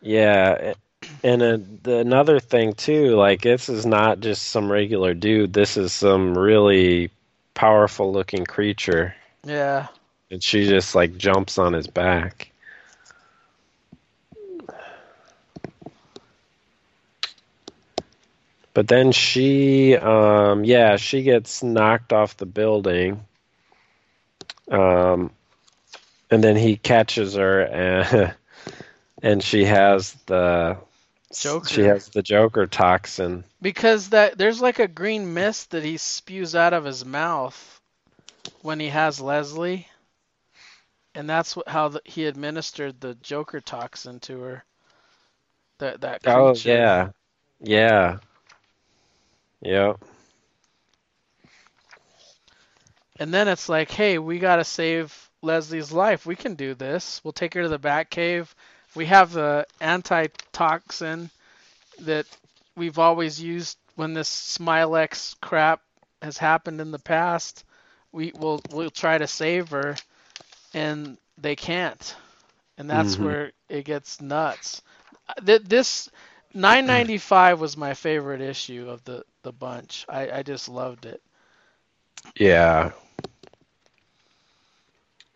Yeah, 0.00 0.74
and 1.22 1.42
a, 1.42 1.56
the, 1.58 1.98
another 1.98 2.38
thing 2.40 2.72
too, 2.74 3.16
like 3.16 3.42
this 3.42 3.68
is 3.68 3.86
not 3.86 4.20
just 4.20 4.42
some 4.44 4.70
regular 4.70 5.14
dude. 5.14 5.52
This 5.52 5.76
is 5.76 5.92
some 5.92 6.36
really 6.36 7.10
powerful 7.54 8.12
looking 8.12 8.44
creature, 8.44 9.14
Yeah. 9.44 9.88
and 10.30 10.42
she 10.42 10.66
just 10.66 10.94
like 10.94 11.16
jumps 11.16 11.58
on 11.58 11.72
his 11.72 11.86
back. 11.86 12.50
But 18.74 18.88
then 18.88 19.12
she, 19.12 19.96
um, 19.96 20.64
yeah, 20.64 20.96
she 20.96 21.22
gets 21.22 21.62
knocked 21.62 22.12
off 22.12 22.36
the 22.36 22.46
building. 22.46 23.24
Um, 24.70 25.30
and 26.30 26.42
then 26.42 26.56
he 26.56 26.76
catches 26.76 27.34
her 27.34 27.60
and 27.60 28.34
and 29.22 29.42
she 29.42 29.64
has 29.64 30.12
the 30.26 30.76
Joker. 31.32 31.68
she 31.68 31.82
has 31.82 32.08
the 32.08 32.22
Joker 32.22 32.66
toxin. 32.66 33.44
Because 33.60 34.10
that 34.10 34.38
there's 34.38 34.60
like 34.60 34.78
a 34.78 34.88
green 34.88 35.34
mist 35.34 35.70
that 35.72 35.84
he 35.84 35.96
spews 35.96 36.54
out 36.54 36.72
of 36.72 36.84
his 36.84 37.04
mouth 37.04 37.80
when 38.62 38.80
he 38.80 38.88
has 38.88 39.20
Leslie, 39.20 39.88
and 41.14 41.28
that's 41.28 41.56
what, 41.56 41.68
how 41.68 41.88
the, 41.88 42.00
he 42.04 42.26
administered 42.26 43.00
the 43.00 43.14
Joker 43.16 43.60
toxin 43.60 44.20
to 44.20 44.40
her. 44.40 44.64
That 45.78 46.00
that 46.02 46.22
creature. 46.22 46.38
Oh 46.38 46.54
yeah, 46.54 47.10
yeah, 47.60 48.18
yep. 49.60 49.98
And 53.18 53.32
then 53.32 53.48
it's 53.48 53.68
like, 53.68 53.90
hey, 53.90 54.18
we 54.18 54.38
gotta 54.38 54.64
save 54.64 55.30
Leslie's 55.42 55.92
life. 55.92 56.26
We 56.26 56.36
can 56.36 56.54
do 56.54 56.74
this. 56.74 57.20
We'll 57.24 57.32
take 57.32 57.54
her 57.54 57.62
to 57.62 57.68
the 57.68 57.78
Batcave. 57.78 58.48
We 58.94 59.06
have 59.06 59.32
the 59.32 59.66
antitoxin 59.80 61.30
that 62.00 62.26
we've 62.76 62.98
always 62.98 63.40
used 63.40 63.78
when 63.96 64.14
this 64.14 64.28
Smilex 64.58 65.34
crap 65.40 65.82
has 66.22 66.38
happened 66.38 66.80
in 66.80 66.90
the 66.90 66.98
past. 66.98 67.64
We 68.12 68.32
will 68.34 68.60
we'll 68.70 68.90
try 68.90 69.18
to 69.18 69.26
save 69.26 69.70
her, 69.70 69.96
and 70.74 71.18
they 71.38 71.56
can't, 71.56 72.14
and 72.78 72.88
that's 72.90 73.16
Mhm. 73.16 73.18
where 73.18 73.52
it 73.68 73.84
gets 73.84 74.20
nuts. 74.20 74.82
Th- 75.44 75.62
This 75.62 76.08
995 76.54 77.60
was 77.60 77.76
my 77.76 77.94
favorite 77.94 78.40
issue 78.40 78.88
of 78.88 79.04
the 79.04 79.24
the 79.42 79.52
bunch. 79.52 80.04
I, 80.08 80.30
I 80.38 80.42
just 80.42 80.68
loved 80.68 81.06
it. 81.06 81.22
Yeah. 82.38 82.92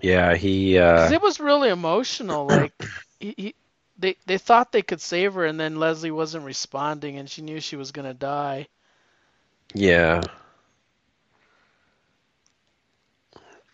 Yeah, 0.03 0.35
he 0.37 0.79
uh 0.79 1.13
it 1.13 1.23
was 1.23 1.41
really 1.41 1.69
emotional. 1.71 2.47
Like 2.47 2.75
he, 3.21 3.35
he, 3.37 3.55
they 3.99 4.17
they 4.27 4.39
thought 4.39 4.73
they 4.73 4.83
could 4.83 5.01
save 5.01 5.35
her, 5.35 5.45
and 5.45 5.59
then 5.61 5.77
Leslie 5.77 6.11
wasn't 6.11 6.45
responding, 6.45 7.17
and 7.19 7.29
she 7.31 7.43
knew 7.43 7.61
she 7.61 7.77
was 7.77 7.93
gonna 7.93 8.15
die. 8.15 8.69
yeah. 9.75 10.23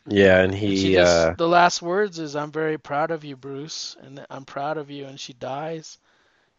Yeah, 0.07 0.41
and 0.43 0.55
And 0.63 0.77
she 0.77 0.77
he 0.79 0.95
just 0.95 0.97
uh 0.97 1.35
the 1.37 1.49
last 1.49 1.83
words 1.83 2.19
is 2.19 2.35
"I'm 2.37 2.51
very 2.53 2.79
proud 2.79 3.11
of 3.11 3.25
you, 3.25 3.37
Bruce," 3.37 3.97
and 4.01 4.25
I'm 4.31 4.45
proud 4.45 4.77
of 4.79 4.91
you, 4.91 5.07
and 5.07 5.19
she 5.21 5.33
dies. 5.33 5.99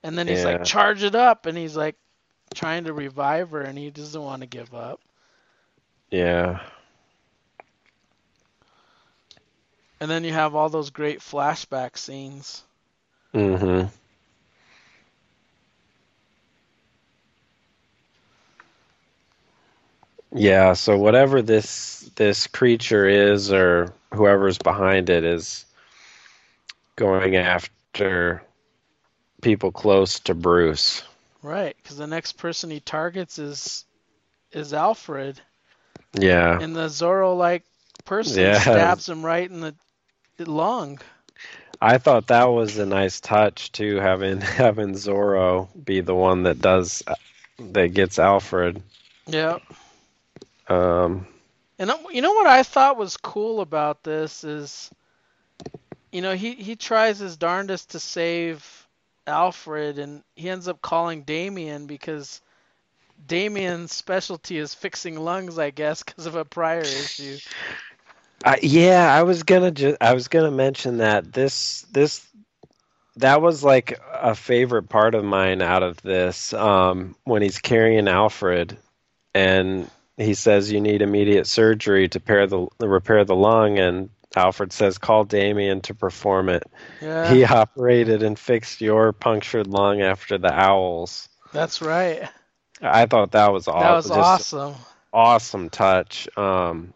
And 0.04 0.18
then 0.18 0.28
he's 0.28 0.44
Yeah. 0.44 0.46
like, 0.46 0.62
"Charge 0.64 1.04
it 1.04 1.16
up," 1.16 1.46
and 1.46 1.58
he's 1.58 1.76
like 1.78 1.98
trying 2.54 2.86
to 2.86 2.94
revive 2.94 3.52
her, 3.52 3.62
and 3.62 3.78
he 3.78 3.90
doesn't 3.92 4.22
want 4.22 4.42
to 4.42 4.48
give 4.48 4.74
up. 4.74 5.02
yeah. 6.12 6.60
And 10.00 10.10
then 10.10 10.24
you 10.24 10.32
have 10.34 10.56
all 10.56 10.70
those 10.70 10.90
great 10.92 11.20
flashback 11.20 11.98
scenes. 11.98 12.64
Mm-hmm. 13.34 13.88
Yeah, 20.34 20.74
so 20.74 20.98
whatever 20.98 21.42
this 21.42 22.12
this 22.16 22.48
creature 22.48 23.08
is 23.08 23.52
or 23.52 23.94
whoever's 24.14 24.58
behind 24.58 25.10
it 25.10 25.24
is 25.24 25.66
going 26.96 27.36
after 27.36 28.44
people 29.42 29.72
close 29.72 30.20
to 30.22 30.36
Bruce. 30.36 31.04
Right, 31.42 31.76
because 31.82 31.98
the 31.98 32.08
next 32.08 32.34
person 32.34 32.70
he 32.70 32.80
targets 32.80 33.40
is 33.40 33.86
is 34.52 34.74
Alfred, 34.74 35.40
Yeah. 36.20 36.60
and 36.60 36.76
the 36.76 36.88
Zorro-like 36.88 37.64
person 38.06 38.44
Yeah. 38.44 38.60
stabs 38.60 39.08
him 39.10 39.26
right 39.26 39.50
in 39.50 39.62
the, 39.62 39.76
lung. 40.46 41.00
I 41.82 41.98
thought 41.98 42.28
that 42.28 42.46
was 42.46 42.78
a 42.78 42.86
nice 42.86 43.20
touch 43.20 43.72
too, 43.72 43.96
having 43.98 44.40
having 44.42 44.94
Zorro 44.94 45.68
be 45.84 46.00
the 46.02 46.16
one 46.16 46.44
that 46.44 46.60
does 46.60 47.04
that 47.60 47.88
gets 47.94 48.18
Alfred. 48.20 48.82
Yeah. 49.28 49.60
Um, 50.68 51.26
And 51.80 51.90
uh, 51.90 51.98
you 52.12 52.22
know 52.22 52.34
what 52.34 52.48
I 52.48 52.64
thought 52.64 52.98
was 52.98 53.18
cool 53.18 53.62
about 53.62 54.04
this 54.04 54.44
is, 54.44 54.92
you 56.12 56.22
know, 56.22 56.34
he 56.36 56.54
he 56.56 56.76
tries 56.76 57.20
his 57.20 57.38
darndest 57.38 57.92
to 57.92 58.00
save 58.00 58.88
Alfred, 59.28 59.98
and 60.00 60.24
he 60.36 60.50
ends 60.50 60.68
up 60.68 60.82
calling 60.82 61.24
Damian 61.24 61.86
because 61.88 62.42
Damian's 63.26 63.94
specialty 63.94 64.58
is 64.58 64.74
fixing 64.74 65.18
lungs, 65.18 65.58
I 65.58 65.72
guess, 65.72 66.04
because 66.04 66.26
of 66.26 66.36
a 66.36 66.46
prior 66.46 66.92
issue. 66.94 67.40
I, 68.44 68.60
yeah, 68.62 69.14
I 69.14 69.24
was 69.24 69.44
gonna 69.44 69.72
just 69.72 69.98
I 70.02 70.14
was 70.14 70.28
gonna 70.28 70.52
mention 70.52 70.98
that 70.98 71.32
this 71.34 71.82
this 71.92 72.26
that 73.18 73.42
was 73.42 73.64
like 73.64 74.00
a 74.14 74.36
favorite 74.36 74.90
part 74.90 75.16
of 75.16 75.24
mine 75.24 75.62
out 75.62 75.84
of 75.84 76.02
this 76.04 76.54
um, 76.54 77.16
when 77.24 77.42
he's 77.42 77.58
carrying 77.60 78.08
Alfred 78.08 78.78
and 79.34 79.90
he 80.18 80.34
says 80.36 80.72
you 80.72 80.82
need 80.82 81.02
immediate 81.02 81.48
surgery 81.48 82.08
to 82.10 82.20
repair 82.20 82.48
the 82.48 82.68
repair 82.80 83.26
the 83.26 83.36
lung 83.36 83.80
and 83.80 84.10
Alfred 84.36 84.72
says 84.72 84.98
call 85.00 85.24
Damian 85.24 85.82
to 85.82 85.96
perform 85.96 86.50
it. 86.50 86.64
Yeah, 87.02 87.34
He 87.34 87.44
operated 87.44 88.22
and 88.22 88.38
fixed 88.38 88.82
your 88.82 89.14
punctured 89.14 89.68
lung 89.68 90.02
after 90.02 90.38
the 90.38 90.54
owls. 90.54 91.28
that's 91.54 91.82
right. 91.82 92.30
I 92.82 93.08
thought 93.08 93.32
that 93.32 93.52
was 93.52 93.68
aw- 93.68 93.80
That 93.80 93.96
was 93.96 94.12
awesome. 94.12 94.76
awesome 95.12 95.70
touch. 95.70 96.28
Um, 96.38 96.94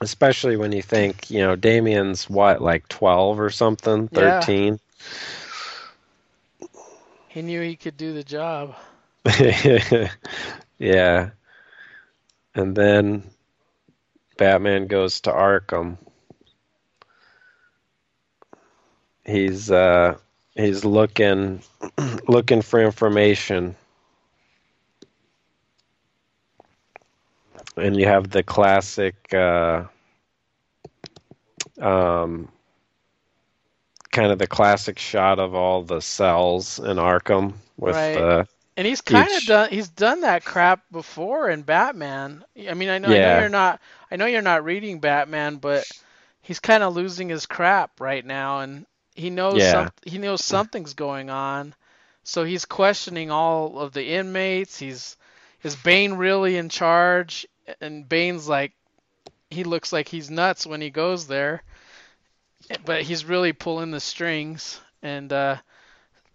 especially 0.00 0.56
when 0.56 0.72
you 0.72 0.82
think, 0.82 1.30
you 1.30 1.40
know, 1.40 1.56
Damian's 1.56 2.28
what, 2.28 2.60
like 2.62 2.88
12 2.88 3.40
or 3.40 3.50
something, 3.50 4.08
Yeah. 4.10 4.48
13? 4.48 4.78
He 7.28 7.42
knew 7.42 7.60
he 7.60 7.76
could 7.76 7.96
do 7.96 8.12
the 8.12 8.24
job. 8.24 8.74
yeah. 10.78 11.30
And 12.54 12.74
then 12.76 13.24
Batman 14.38 14.86
goes 14.86 15.20
to 15.22 15.30
Arkham. 15.32 15.98
He's 19.24 19.70
uh 19.70 20.16
he's 20.54 20.84
looking 20.84 21.62
looking 22.28 22.62
for 22.62 22.80
information. 22.80 23.76
And 27.76 27.96
you 27.96 28.06
have 28.06 28.30
the 28.30 28.42
classic 28.42 29.32
uh 29.34 29.84
um 31.80 32.48
kind 34.10 34.30
of 34.32 34.38
the 34.38 34.46
classic 34.46 34.98
shot 34.98 35.38
of 35.38 35.54
all 35.54 35.82
the 35.82 36.00
cells 36.00 36.78
in 36.78 36.96
Arkham 36.96 37.54
with 37.76 38.10
Right. 38.10 38.26
the 38.26 38.46
And 38.76 38.86
he's 38.86 39.00
kind 39.02 39.34
of 39.34 39.44
done. 39.44 39.70
He's 39.70 39.88
done 39.88 40.20
that 40.22 40.44
crap 40.44 40.82
before 40.90 41.48
in 41.50 41.62
Batman. 41.62 42.44
I 42.68 42.74
mean, 42.74 42.88
I 42.88 42.98
know, 42.98 43.10
I 43.10 43.18
know 43.18 43.30
you're 43.30 43.48
not. 43.48 43.80
I 44.10 44.16
know 44.16 44.26
you're 44.26 44.42
not 44.42 44.64
reading 44.64 45.00
Batman, 45.00 45.56
but 45.56 45.88
he's 46.42 46.60
kind 46.60 46.82
of 46.82 46.94
losing 46.94 47.28
his 47.28 47.46
crap 47.46 48.00
right 48.00 48.24
now. 48.24 48.60
And 48.60 48.86
He 49.14 49.30
knows 49.30 49.64
Yeah. 49.64 49.64
some, 49.64 49.90
he 50.04 50.18
knows 50.18 50.42
something's 50.44 50.94
going 50.94 51.30
on. 51.30 51.74
So 52.24 52.44
he's 52.44 52.64
questioning 52.64 53.30
all 53.30 53.78
of 53.78 53.92
the 53.92 54.04
inmates. 54.14 54.78
He's 54.78 55.16
is 55.62 55.76
Bane 55.76 56.14
really 56.14 56.56
in 56.56 56.68
charge? 56.68 57.46
And 57.80 58.08
Bane's 58.08 58.48
like 58.48 58.72
he 59.50 59.64
looks 59.64 59.92
like 59.92 60.08
he's 60.08 60.30
nuts 60.30 60.66
when 60.66 60.80
he 60.80 60.90
goes 60.90 61.26
there. 61.26 61.62
But 62.84 63.02
he's 63.02 63.24
really 63.24 63.52
pulling 63.52 63.90
the 63.90 64.00
strings 64.00 64.80
and 65.02 65.32
uh 65.32 65.56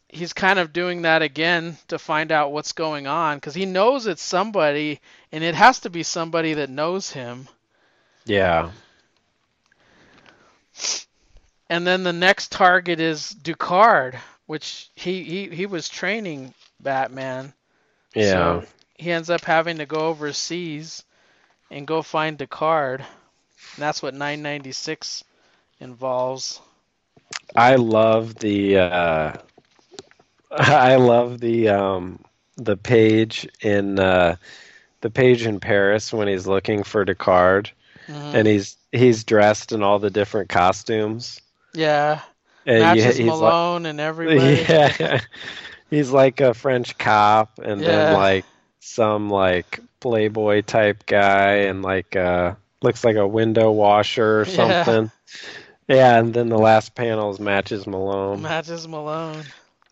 he's 0.07 0.33
kind 0.33 0.59
of 0.59 0.73
doing 0.73 1.03
that 1.03 1.21
again 1.21 1.77
to 1.87 1.97
find 1.97 2.31
out 2.31 2.51
what's 2.51 2.73
going 2.73 3.07
on 3.07 3.39
cuz 3.39 3.53
he 3.53 3.65
knows 3.65 4.07
it's 4.07 4.21
somebody 4.21 4.99
and 5.31 5.43
it 5.43 5.55
has 5.55 5.79
to 5.81 5.89
be 5.89 6.03
somebody 6.03 6.55
that 6.55 6.69
knows 6.69 7.11
him. 7.11 7.47
Yeah. 8.25 8.71
And 11.69 11.87
then 11.87 12.03
the 12.03 12.13
next 12.13 12.51
target 12.51 12.99
is 12.99 13.33
Ducard, 13.41 14.19
which 14.45 14.89
he, 14.93 15.23
he, 15.23 15.47
he 15.47 15.65
was 15.65 15.87
training 15.87 16.53
Batman. 16.81 17.53
Yeah. 18.13 18.61
So 18.61 18.65
he 19.01 19.11
ends 19.11 19.29
up 19.29 19.41
having 19.43 19.77
to 19.77 19.85
go 19.85 20.07
overseas 20.07 21.03
and 21.71 21.87
go 21.87 22.01
find 22.01 22.37
Ducard. 22.37 22.99
And 22.99 23.07
that's 23.77 24.01
what 24.03 24.13
996 24.13 25.23
involves. 25.79 26.59
I 27.55 27.75
love 27.75 28.35
the 28.35 28.77
uh 28.77 29.33
I 30.51 30.95
love 30.95 31.39
the 31.39 31.69
um 31.69 32.23
the 32.57 32.77
page 32.77 33.47
in 33.61 33.99
uh 33.99 34.35
the 35.01 35.09
page 35.09 35.45
in 35.45 35.59
Paris 35.59 36.13
when 36.13 36.27
he's 36.27 36.45
looking 36.47 36.83
for 36.83 37.05
Ducard 37.05 37.71
Mhm. 38.07 38.33
and 38.33 38.47
he's 38.47 38.77
he's 38.91 39.23
dressed 39.23 39.71
in 39.71 39.83
all 39.83 39.99
the 39.99 40.09
different 40.09 40.49
costumes. 40.49 41.39
yeah, 41.73 42.21
And 42.65 42.77
you- 42.77 42.83
matches 42.83 43.17
he's 43.17 43.27
like- 43.31 43.85
and 43.85 43.99
everybody. 44.09 44.65
Yeah. 44.67 45.21
He's 45.89 46.09
like 46.11 46.41
a 46.41 46.53
French 46.53 46.97
cop 46.97 47.59
and 47.59 47.79
Yeah. 47.81 47.87
then 47.87 48.13
like 48.13 48.45
some 48.81 49.29
like 49.29 49.79
playboy 49.99 50.61
type 50.61 51.05
guy 51.05 51.53
and 51.67 51.81
like 51.83 52.15
uh 52.15 52.55
looks 52.81 53.05
like 53.05 53.15
a 53.15 53.27
window 53.27 53.71
washer 53.71 54.41
or 54.41 54.45
something. 54.45 55.11
Yeah, 55.87 55.95
yeah, 55.95 56.19
and 56.19 56.33
then 56.33 56.49
the 56.49 56.57
last 56.57 56.95
panels 56.95 57.39
matches 57.39 57.87
Malone. 57.87 58.41
Matches 58.41 58.87
Malone. 58.87 59.45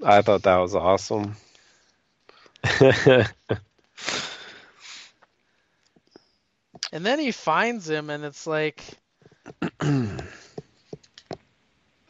I 0.04 0.22
thought 0.22 0.44
that 0.44 0.58
was 0.58 0.76
awesome. 0.76 1.36
And 6.92 7.06
then 7.06 7.20
he 7.20 7.32
finds 7.32 7.90
him, 7.90 8.10
and 8.10 8.26
it's 8.26 8.48
like 8.48 8.84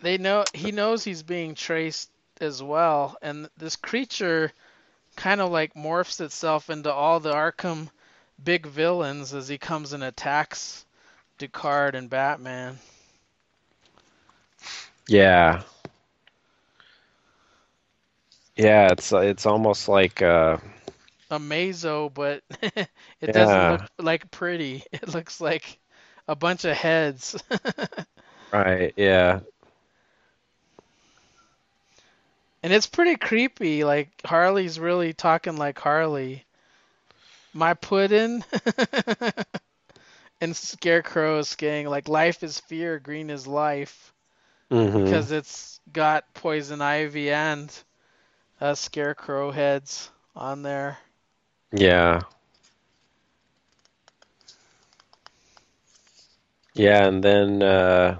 they 0.01 0.17
know 0.17 0.45
he 0.53 0.71
knows 0.71 1.03
he's 1.03 1.23
being 1.23 1.55
traced 1.55 2.09
as 2.39 2.63
well, 2.63 3.17
and 3.21 3.49
this 3.57 3.75
creature 3.75 4.53
kind 5.19 5.41
of 5.41 5.51
like 5.51 5.75
morphs 5.75 6.19
itself 6.21 6.71
into 6.71 6.91
all 6.91 7.19
the 7.19 7.33
Arkham 7.33 7.89
big 8.43 8.65
villains 8.67 9.33
as 9.33 9.47
he 9.47 9.57
comes 9.59 9.93
and 9.93 10.03
attacks 10.03 10.85
Ducard 11.39 11.95
and 11.95 12.09
Batman. 12.09 12.79
yeah. 15.07 15.63
Yeah, 18.55 18.89
it's 18.91 19.11
it's 19.13 19.45
almost 19.45 19.87
like 19.89 20.21
uh 20.21 20.57
Amazo, 21.31 22.09
but 22.13 22.43
it 23.21 23.31
Yeah. 23.33 23.33
doesn't 23.33 23.67
look 23.67 23.81
like 23.99 24.29
pretty. 24.31 24.83
It 24.93 25.07
looks 25.09 25.41
like 25.41 25.79
a 26.27 26.35
bunch 26.35 26.65
of 26.65 26.75
heads. 26.75 27.35
right, 28.53 28.93
yeah. 28.97 29.41
And 32.63 32.73
it's 32.73 32.87
pretty 32.87 33.15
creepy. 33.15 33.83
Like 33.83 34.09
Harley's 34.25 34.79
really 34.79 35.13
talking 35.13 35.57
like 35.57 35.79
Harley. 35.79 36.45
My 37.53 37.73
puddin'. 37.73 38.43
and 40.41 40.55
Scarecrow 40.55 41.39
is 41.39 41.49
saying 41.49 41.87
like 41.87 42.07
life 42.07 42.43
is 42.43 42.59
fear, 42.59 42.99
green 42.99 43.29
is 43.29 43.47
life, 43.47 44.13
Mhm. 44.71 45.03
because 45.05 45.31
it's 45.31 45.79
got 45.91 46.33
poison 46.33 46.81
ivy 46.81 47.31
and 47.31 47.71
uh, 48.61 48.75
Scarecrow 48.75 49.51
heads 49.51 50.09
on 50.35 50.61
there. 50.63 50.97
Yeah. 51.71 52.21
Yeah, 56.73 57.05
and 57.07 57.23
then 57.23 57.61
uh 57.61 58.19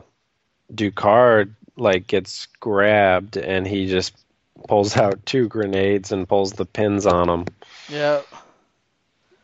Ducard 0.74 1.54
like 1.78 2.08
gets 2.08 2.48
grabbed 2.60 3.38
and 3.38 3.66
he 3.68 3.88
just 3.88 4.16
pulls 4.68 4.98
out 4.98 5.26
two 5.26 5.48
grenades 5.48 6.12
and 6.12 6.28
pulls 6.28 6.54
the 6.54 6.66
pins 6.66 7.06
on 7.06 7.28
them 7.28 7.46
Yeah. 7.88 8.22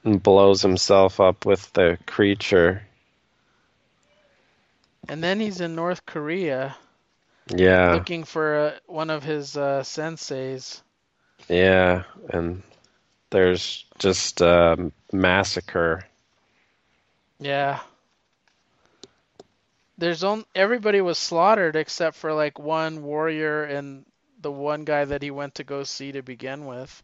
and 0.03 0.21
blows 0.21 0.61
himself 0.61 1.19
up 1.19 1.45
with 1.45 1.71
the 1.73 1.97
creature. 2.05 2.83
And 5.07 5.23
then 5.23 5.39
he's 5.39 5.61
in 5.61 5.75
North 5.75 6.05
Korea 6.05 6.75
Yeah. 7.47 7.93
looking 7.93 8.23
for 8.23 8.57
uh, 8.57 8.71
one 8.87 9.09
of 9.09 9.23
his 9.23 9.55
uh, 9.55 9.81
senseis. 9.83 10.81
Yeah, 11.47 12.03
and 12.29 12.63
there's 13.29 13.85
just 13.99 14.41
a 14.41 14.91
massacre. 15.11 16.05
Yeah. 17.39 17.79
There's 19.97 20.23
on 20.23 20.43
everybody 20.55 21.01
was 21.01 21.17
slaughtered 21.17 21.75
except 21.75 22.17
for 22.17 22.33
like 22.33 22.59
one 22.59 23.03
warrior 23.03 23.63
and 23.63 24.05
the 24.45 24.51
one 24.53 24.85
guy 24.85 25.05
that 25.05 25.23
he 25.23 25.31
went 25.31 25.55
to 25.55 25.65
go 25.65 25.83
see 25.83 26.13
to 26.13 26.23
begin 26.23 26.65
with. 26.65 27.03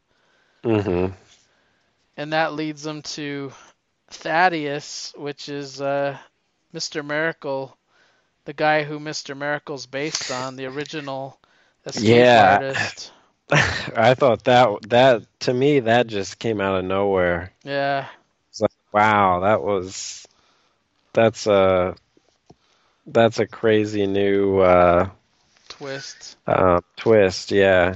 Mhm. 0.63 1.13
And 2.17 2.33
that 2.33 2.53
leads 2.53 2.83
them 2.83 3.01
to 3.03 3.53
Thaddeus, 4.09 5.13
which 5.17 5.49
is 5.49 5.81
uh, 5.81 6.17
Mr. 6.71 7.03
Miracle, 7.03 7.77
the 8.45 8.53
guy 8.53 8.83
who 8.83 8.99
Mr. 8.99 9.35
Miracle's 9.35 9.87
based 9.87 10.31
on, 10.31 10.55
the 10.55 10.65
original 10.65 11.39
escape 11.85 12.35
Yeah. 12.35 12.37
artist. 12.37 13.13
I 13.51 14.15
thought 14.15 14.43
that 14.45 14.89
that 14.89 15.39
to 15.41 15.53
me 15.53 15.81
that 15.81 16.07
just 16.07 16.39
came 16.39 16.61
out 16.61 16.77
of 16.79 16.85
nowhere. 16.85 17.53
Yeah. 17.63 18.07
It's 18.49 18.61
like 18.61 18.71
wow, 18.93 19.41
that 19.41 19.61
was 19.63 20.27
that's 21.13 21.47
a 21.47 21.95
that's 23.07 23.39
a 23.39 23.47
crazy 23.47 24.07
new 24.07 24.59
uh, 24.59 25.09
Twist. 25.81 26.37
uh, 26.45 26.79
twist. 26.95 27.51
Yeah, 27.51 27.95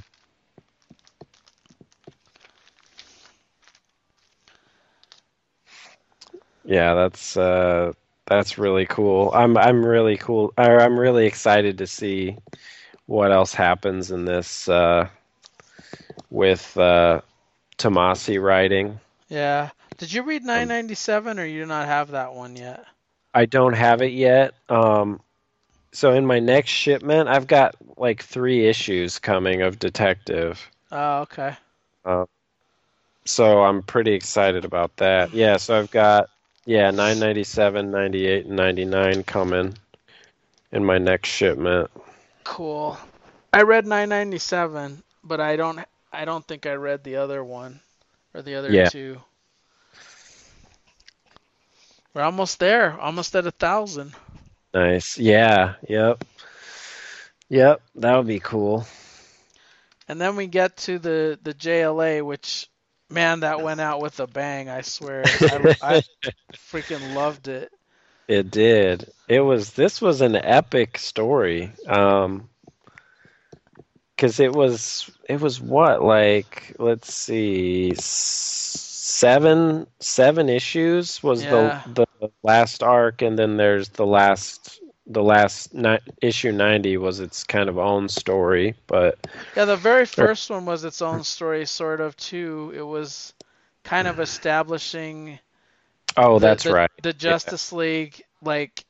yeah, 6.64 6.96
that's 6.96 7.38
uh, 7.38 7.94
that's 8.26 8.58
really 8.58 8.88
cool. 8.88 9.30
I'm 9.36 9.56
I'm 9.56 9.86
really 9.86 10.18
cool. 10.18 10.52
Or 10.58 10.82
I'm 10.82 11.00
really 11.00 11.28
excited 11.28 11.78
to 11.78 11.86
see 11.86 12.38
what 13.06 13.32
else 13.32 13.54
happens 13.54 14.10
in 14.10 14.26
this 14.26 14.68
uh, 14.68 15.08
with 16.32 16.76
uh, 16.78 17.22
Tomasi 17.78 18.42
writing. 18.42 19.00
Yeah. 19.30 19.70
Did 19.98 20.12
you 20.12 20.24
read 20.24 20.44
997 20.44 21.40
or 21.40 21.46
you 21.46 21.62
do 21.62 21.68
not 21.68 21.86
have 21.86 22.12
that 22.12 22.34
one 22.34 22.56
yet? 22.56 22.84
I 23.34 23.46
don't 23.46 23.74
have 23.74 24.02
it 24.02 24.12
yet. 24.12 24.56
Um, 24.70 25.22
so 25.96 26.12
in 26.12 26.26
my 26.26 26.40
next 26.40 26.72
shipment, 26.72 27.30
I've 27.30 27.48
got 27.48 27.76
like 27.98 28.22
three 28.22 28.68
issues 28.68 29.18
coming 29.18 29.62
of 29.62 29.80
Detective. 29.80 30.70
Oh, 30.92 31.22
okay. 31.22 31.56
Um, 32.04 32.28
so 33.24 33.64
I'm 33.64 33.82
pretty 33.82 34.14
excited 34.14 34.66
about 34.66 34.98
that. 34.98 35.34
Yeah, 35.34 35.56
so 35.58 35.80
I've 35.80 35.92
got 35.92 36.30
yeah, 36.66 36.92
997, 36.92 37.92
98 37.92 38.46
and 38.46 38.56
99 38.56 39.24
coming 39.24 39.78
in 40.72 40.84
my 40.84 40.98
next 40.98 41.30
shipment. 41.30 41.90
Cool. 42.44 42.98
I 43.54 43.62
read 43.62 43.86
997, 43.86 45.02
but 45.24 45.40
I 45.40 45.56
don't 45.56 45.80
I 46.12 46.26
don't 46.26 46.46
think 46.46 46.66
I 46.66 46.74
read 46.74 47.04
the 47.06 47.16
other 47.16 47.42
one 47.44 47.80
or 48.34 48.42
the 48.42 48.56
other 48.56 48.70
Yeah. 48.70 48.90
two. 48.90 49.22
We're 52.14 52.22
almost 52.22 52.60
there, 52.60 53.00
almost 53.00 53.36
at 53.36 53.48
a 53.48 53.52
thousand. 53.52 54.14
Nice. 54.76 55.20
Yeah, 55.20 55.76
yep. 55.90 56.24
Yep, 57.50 57.82
that 57.96 58.18
would 58.18 58.28
be 58.28 58.40
cool. 58.40 58.86
And 60.10 60.22
then 60.22 60.36
we 60.38 60.48
get 60.48 60.78
to 60.80 61.00
the 61.00 61.40
the 61.44 61.54
JLA, 61.54 62.22
which 62.22 62.70
man, 63.10 63.42
that 63.42 63.62
went 63.62 63.82
out 63.82 64.02
with 64.02 64.20
a 64.20 64.28
bang. 64.28 64.70
I 64.70 64.82
swear, 64.82 65.42
I, 65.50 65.60
I 65.82 66.02
freaking 66.56 67.14
loved 67.14 67.48
it. 67.50 67.72
It 68.28 68.52
did. 68.52 69.12
It 69.28 69.42
was 69.42 69.74
this 69.74 70.02
was 70.02 70.22
an 70.22 70.36
epic 70.36 70.98
story. 70.98 71.74
Um 71.88 72.50
cuz 74.18 74.40
it 74.40 74.54
was 74.54 75.10
it 75.30 75.42
was 75.42 75.62
what 75.62 76.04
like 76.04 76.76
let's 76.80 77.14
see 77.14 77.94
seven 77.98 79.88
seven 80.00 80.50
issues 80.50 81.24
was 81.24 81.48
Yeah. 81.48 81.86
the 81.86 82.05
the 82.28 82.48
last 82.48 82.84
arc 82.84 83.22
and 83.22 83.38
then 83.38 83.58
there's 83.58 83.90
the 83.90 84.06
last 84.06 84.80
the 85.08 85.24
last 85.24 85.74
ni- 85.74 86.00
issue 86.22 86.52
90 86.52 86.98
was 86.98 87.20
its 87.20 87.44
kind 87.44 87.70
of 87.70 87.78
own 87.78 88.10
story, 88.10 88.76
but 88.88 89.18
Yeah, 89.56 89.66
the 89.66 89.76
very 89.76 90.06
first 90.06 90.50
one 90.50 90.66
was 90.66 90.84
its 90.84 91.02
own 91.02 91.24
story, 91.24 91.66
sort 91.66 92.02
of 92.02 92.18
too. 92.18 92.74
It 92.76 92.82
was 92.82 93.34
kind 93.84 94.08
of 94.08 94.20
establishing 94.20 95.40
oh, 96.18 96.40
the- 96.40 96.48
that's 96.48 96.64
the, 96.64 96.74
right. 96.74 96.90
the 97.04 97.14
Justice 97.14 97.72
League, 97.72 98.24
like 98.42 98.84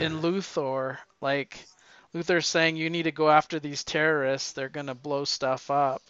in 0.00 0.20
Luthor, 0.20 0.98
like 1.20 1.58
Luthor's 2.14 2.46
saying 2.46 2.76
you 2.76 2.90
need 2.90 3.04
to 3.04 3.12
go 3.12 3.30
after 3.30 3.58
these 3.58 3.84
terrorists. 3.84 4.52
They're 4.52 4.68
gonna 4.68 4.94
blow 4.94 5.24
stuff 5.24 5.70
up, 5.70 6.02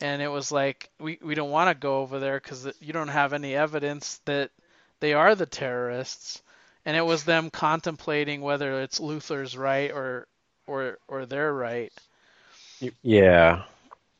and 0.00 0.22
it 0.22 0.28
was 0.28 0.52
like 0.52 0.90
we 1.00 1.18
we 1.22 1.34
don't 1.34 1.50
want 1.50 1.70
to 1.70 1.74
go 1.74 2.00
over 2.02 2.20
there 2.20 2.38
because 2.38 2.68
you 2.80 2.92
don't 2.92 3.08
have 3.08 3.32
any 3.32 3.54
evidence 3.54 4.20
that 4.26 4.50
they 5.00 5.12
are 5.14 5.34
the 5.34 5.46
terrorists, 5.46 6.42
and 6.84 6.96
it 6.96 7.02
was 7.04 7.24
them 7.24 7.50
contemplating 7.50 8.40
whether 8.40 8.80
it's 8.82 9.00
Luthor's 9.00 9.56
right 9.56 9.90
or 9.92 10.26
or 10.66 10.98
or 11.08 11.26
their 11.26 11.52
right 11.52 11.92
Yeah. 13.02 13.64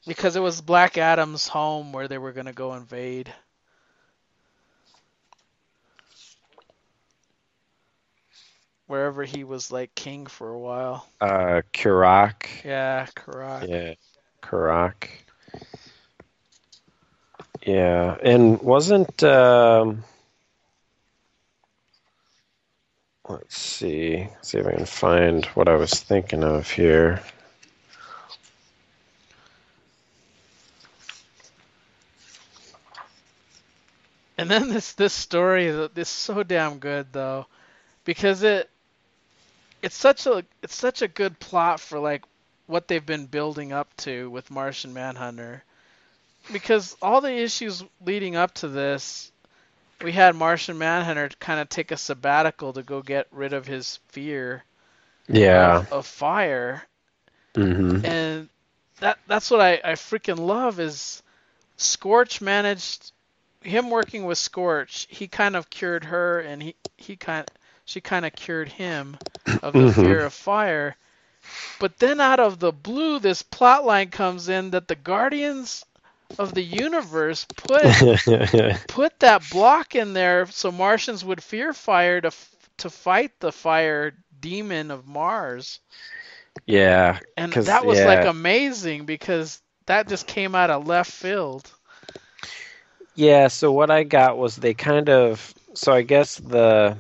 because 0.07 0.37
it 0.37 0.41
was 0.41 0.61
Black 0.61 0.97
Adam's 0.99 1.49
home 1.49 1.93
where 1.93 2.09
they 2.09 2.18
were 2.18 2.33
gonna 2.33 2.53
go 2.53 2.74
invade. 2.74 3.33
Wherever 8.87 9.24
he 9.24 9.43
was 9.45 9.72
like 9.72 9.95
king 9.97 10.27
for 10.27 10.49
a 10.51 10.59
while. 10.59 11.09
Uh, 11.20 11.62
Kurak. 11.72 12.47
Yeah, 12.64 13.07
correct. 13.16 13.68
Yeah, 13.68 13.95
Karak. 14.43 15.09
Yeah, 17.66 18.16
and 18.22 18.62
wasn't 18.62 19.24
um, 19.24 20.05
let's 23.29 23.57
see, 23.57 24.29
see 24.43 24.59
if 24.59 24.66
I 24.66 24.72
can 24.72 24.87
find 24.87 25.45
what 25.47 25.68
I 25.68 25.74
was 25.74 25.93
thinking 25.93 26.45
of 26.45 26.70
here. 26.70 27.22
And 34.39 34.51
then 34.51 34.68
this 34.68 34.93
this 34.93 35.14
story 35.14 35.70
this 35.70 35.91
is 35.97 36.09
so 36.09 36.43
damn 36.43 36.79
good 36.79 37.07
though, 37.12 37.47
because 38.05 38.43
it 38.43 38.68
it's 39.83 39.97
such 39.97 40.27
a 40.27 40.45
it's 40.62 40.74
such 40.74 41.03
a 41.03 41.09
good 41.09 41.41
plot 41.41 41.81
for 41.81 41.99
like 41.99 42.22
what 42.66 42.87
they've 42.87 43.05
been 43.05 43.27
building 43.27 43.72
up 43.72 43.97
to 43.99 44.29
with 44.31 44.51
Martian 44.51 44.93
Manhunter. 44.93 45.64
Because 46.53 46.97
all 47.01 47.20
the 47.20 47.33
issues 47.33 47.83
leading 48.05 48.37
up 48.37 48.55
to 48.55 48.68
this, 48.68 49.33
we 50.01 50.12
had 50.12 50.34
Martian 50.36 50.78
Manhunter 50.78 51.28
kind 51.40 51.61
of 51.61 51.68
take 51.68 51.90
a 51.90 51.97
sabbatical 51.97 52.72
to 52.74 52.82
go 52.82 53.03
get 53.03 53.28
rid 53.30 53.53
of 53.53 53.66
his 53.66 53.99
fear 54.09 54.64
Yeah. 55.28 55.84
of, 55.90 55.90
of 55.90 56.07
fire, 56.07 56.86
hmm 57.57 58.01
and 58.03 58.49
that 59.01 59.18
that's 59.26 59.51
what 59.51 59.61
I, 59.61 59.80
I 59.84 59.92
freaking 59.92 60.38
love 60.38 60.80
is 60.80 61.22
Scorch 61.76 62.40
managed 62.40 63.12
him 63.62 63.90
working 63.90 64.24
with 64.24 64.38
Scorch. 64.38 65.07
He 65.11 65.28
kind 65.28 65.57
of 65.57 65.70
cured 65.70 66.05
her, 66.05 66.40
and 66.40 66.62
he 66.62 66.76
he 66.97 67.16
kind 67.16 67.47
she 67.84 68.01
kind 68.01 68.24
of 68.26 68.34
cured 68.34 68.68
him 68.68 69.18
of 69.62 69.78
the 69.78 69.86
Mhm. 69.86 69.88
fear 69.88 70.24
of 70.24 70.34
fire. 70.34 70.97
But 71.78 71.99
then 71.99 72.20
out 72.20 72.40
of 72.40 72.59
the 72.59 72.72
blue, 72.72 73.18
this 73.18 73.42
plot 73.42 73.84
line 73.84 74.11
comes 74.11 74.49
in 74.49 74.70
that 74.70 74.88
the 74.88 74.94
Guardians 74.97 75.84
of 76.39 76.55
the 76.55 76.62
Universe 76.62 77.47
put 77.57 77.85
put 78.89 79.18
that 79.20 79.49
block 79.51 79.95
in 79.95 80.12
there 80.12 80.47
so 80.47 80.70
Martians 80.70 81.24
would 81.24 81.43
fear 81.43 81.72
fire 81.72 82.20
to 82.20 82.31
to 82.79 82.91
fight 82.91 83.33
the 83.41 83.53
fire 83.53 84.12
demon 84.41 84.91
of 84.91 85.07
Mars. 85.07 85.81
yeah. 86.66 87.18
And 87.37 87.53
that 87.53 87.85
was 87.85 88.03
like 88.05 88.24
amazing 88.24 89.07
because 89.07 89.61
that 89.87 90.09
just 90.09 90.27
came 90.27 90.55
out 90.55 90.70
of 90.70 90.87
left 90.87 91.11
field. 91.11 91.70
Yeah, 93.14 93.49
so 93.49 93.72
what 93.72 93.91
I 93.91 94.05
got 94.05 94.37
was 94.37 94.57
they 94.57 94.74
kind 94.74 95.09
of 95.09 95.55
so 95.74 95.93
I 95.93 96.03
guess 96.03 96.37
the 96.37 96.97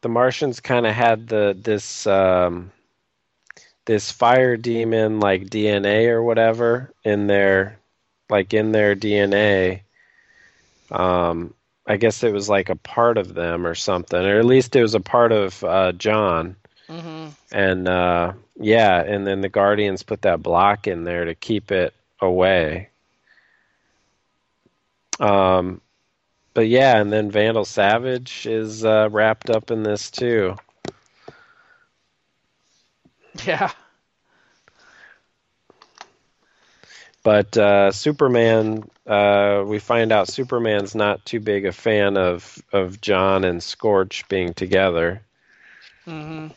the 0.00 0.08
Martians 0.08 0.60
kind 0.60 0.86
of 0.86 0.94
had 0.94 1.28
the 1.28 1.56
this 1.60 2.06
um 2.06 2.72
this 3.84 4.10
fire 4.12 4.56
demon 4.56 5.20
like 5.20 5.48
DNA 5.48 6.08
or 6.08 6.22
whatever 6.22 6.92
in 7.04 7.26
their 7.26 7.78
like 8.30 8.52
in 8.54 8.72
their 8.72 8.94
DNA. 8.94 9.82
Um 10.90 11.54
I 11.86 11.96
guess 11.96 12.22
it 12.22 12.32
was 12.32 12.48
like 12.48 12.68
a 12.68 12.76
part 12.76 13.16
of 13.18 13.34
them 13.34 13.66
or 13.66 13.74
something, 13.74 14.18
or 14.20 14.38
at 14.38 14.44
least 14.44 14.76
it 14.76 14.82
was 14.82 14.94
a 14.94 15.00
part 15.00 15.32
of 15.32 15.62
uh 15.64 15.92
John. 15.92 16.56
hmm 16.88 17.28
And 17.52 17.88
uh 17.88 18.32
yeah, 18.56 19.00
and 19.02 19.26
then 19.26 19.40
the 19.40 19.48
Guardians 19.48 20.02
put 20.02 20.22
that 20.22 20.42
block 20.42 20.86
in 20.86 21.04
there 21.04 21.24
to 21.24 21.34
keep 21.34 21.70
it 21.70 21.94
away. 22.20 22.90
Um 25.20 25.80
but 26.54 26.68
yeah, 26.68 27.00
and 27.00 27.12
then 27.12 27.30
Vandal 27.30 27.64
Savage 27.64 28.46
is 28.46 28.84
uh 28.84 29.08
wrapped 29.10 29.50
up 29.50 29.70
in 29.70 29.82
this 29.82 30.10
too. 30.10 30.56
Yeah. 33.46 33.70
But 37.28 37.56
uh 37.58 37.92
Superman 37.92 38.88
uh 39.06 39.62
we 39.66 39.78
find 39.80 40.12
out 40.12 40.28
Superman's 40.28 40.94
not 40.94 41.26
too 41.26 41.40
big 41.40 41.66
a 41.66 41.72
fan 41.72 42.16
of 42.16 42.62
of 42.72 43.00
John 43.02 43.44
and 43.44 43.62
Scorch 43.62 44.28
being 44.28 44.54
together. 44.54 45.22
hmm 46.06 46.48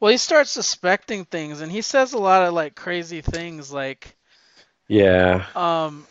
Well, 0.00 0.10
he 0.12 0.18
starts 0.18 0.50
suspecting 0.50 1.24
things, 1.24 1.60
and 1.60 1.70
he 1.72 1.82
says 1.82 2.12
a 2.12 2.18
lot 2.18 2.42
of 2.46 2.54
like 2.54 2.74
crazy 2.74 3.22
things, 3.22 3.72
like 3.72 4.16
Yeah. 4.88 5.46
um, 5.54 6.06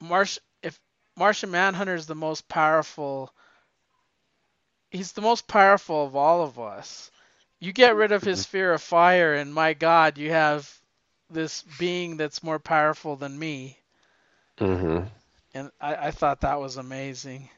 Marsh. 0.00 0.38
If 0.62 0.78
Martian 1.16 1.50
Manhunter 1.50 1.94
is 1.94 2.06
the 2.06 2.14
most 2.14 2.48
powerful, 2.48 3.32
he's 4.90 5.12
the 5.12 5.22
most 5.22 5.46
powerful 5.48 6.06
of 6.06 6.16
all 6.16 6.42
of 6.42 6.58
us. 6.58 7.10
You 7.66 7.72
get 7.72 7.96
rid 7.96 8.12
of 8.12 8.22
his 8.22 8.46
fear 8.46 8.72
of 8.74 8.80
fire, 8.80 9.34
and 9.34 9.52
my 9.52 9.74
God, 9.74 10.18
you 10.18 10.30
have 10.30 10.72
this 11.30 11.64
being 11.80 12.16
that's 12.16 12.44
more 12.44 12.60
powerful 12.60 13.16
than 13.16 13.36
me. 13.36 13.76
Mhm. 14.58 15.10
And 15.52 15.72
I, 15.80 15.96
I 15.96 16.10
thought 16.12 16.42
that 16.42 16.60
was 16.60 16.76
amazing. 16.76 17.50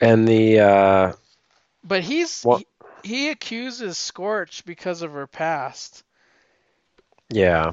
And 0.00 0.26
the 0.26 0.60
uh 0.60 1.12
But 1.82 2.02
he's 2.04 2.42
What- 2.42 2.62
he, 2.62 2.66
he 3.02 3.28
accuses 3.28 3.98
Scorch 3.98 4.64
because 4.64 5.02
of 5.02 5.12
her 5.12 5.26
past. 5.26 6.04
yeah. 7.28 7.72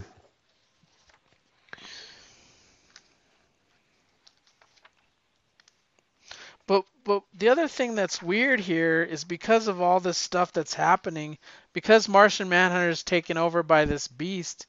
But 6.68 6.86
but 7.04 7.24
the 7.34 7.50
other 7.50 7.68
thing 7.68 7.96
that's 7.96 8.22
weird 8.22 8.60
here 8.60 9.04
is 9.04 9.24
because 9.24 9.68
of 9.68 9.82
all 9.82 10.00
this 10.00 10.18
stuff 10.18 10.52
that's 10.52 10.74
happening, 10.74 11.38
because 11.74 12.08
Martian 12.08 12.50
Manhunter 12.50 12.90
is 12.90 13.04
taken 13.04 13.38
over 13.38 13.64
by 13.64 13.86
this 13.86 14.08
beast, 14.08 14.68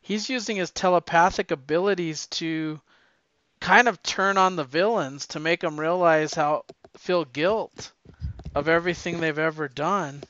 he's 0.00 0.28
using 0.30 0.56
his 0.56 0.70
telepathic 0.70 1.50
abilities 1.50 2.26
to 2.26 2.80
kind 3.60 3.88
of 3.88 4.02
turn 4.02 4.36
on 4.38 4.56
the 4.56 4.64
villains 4.64 5.26
to 5.28 5.40
make 5.40 5.60
them 5.60 5.78
realize 5.78 6.34
how 6.34 6.64
feel 6.96 7.24
guilt 7.24 7.92
of 8.54 8.68
everything 8.68 9.20
they've 9.20 9.38
ever 9.38 9.68
done. 9.68 10.22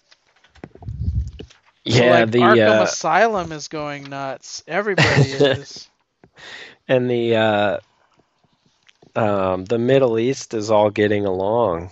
So, 1.88 2.04
Yeah, 2.04 2.10
like 2.10 2.30
the 2.30 2.38
Arkham 2.38 2.80
uh, 2.80 2.82
Asylum 2.82 3.52
is 3.52 3.68
going 3.68 4.08
nuts. 4.08 4.62
Everybody 4.66 5.32
is. 5.32 5.88
and 6.88 7.10
the 7.10 7.36
uh, 7.36 7.78
um, 9.14 9.64
the 9.64 9.78
Middle 9.78 10.18
East 10.18 10.54
is 10.54 10.70
all 10.70 10.90
getting 10.90 11.26
along. 11.26 11.90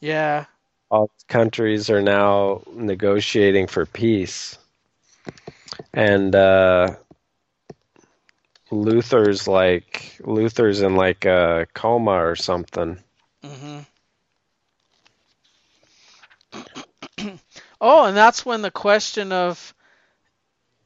Yeah. 0.00 0.46
All 0.90 1.10
countries 1.28 1.90
are 1.90 2.02
now 2.02 2.62
negotiating 2.72 3.66
for 3.66 3.86
peace, 3.86 4.56
and 5.92 6.34
uh, 6.34 6.94
Luthor's 8.70 9.48
like 9.48 10.16
Luthor's 10.20 10.80
in 10.82 10.94
like 10.94 11.24
a 11.24 11.66
coma 11.74 12.12
or 12.12 12.36
something. 12.36 12.98
Mm-hmm. 13.42 13.80
oh, 17.80 18.04
and 18.04 18.16
that's 18.16 18.46
when 18.46 18.62
the 18.62 18.70
question 18.70 19.32
of 19.32 19.74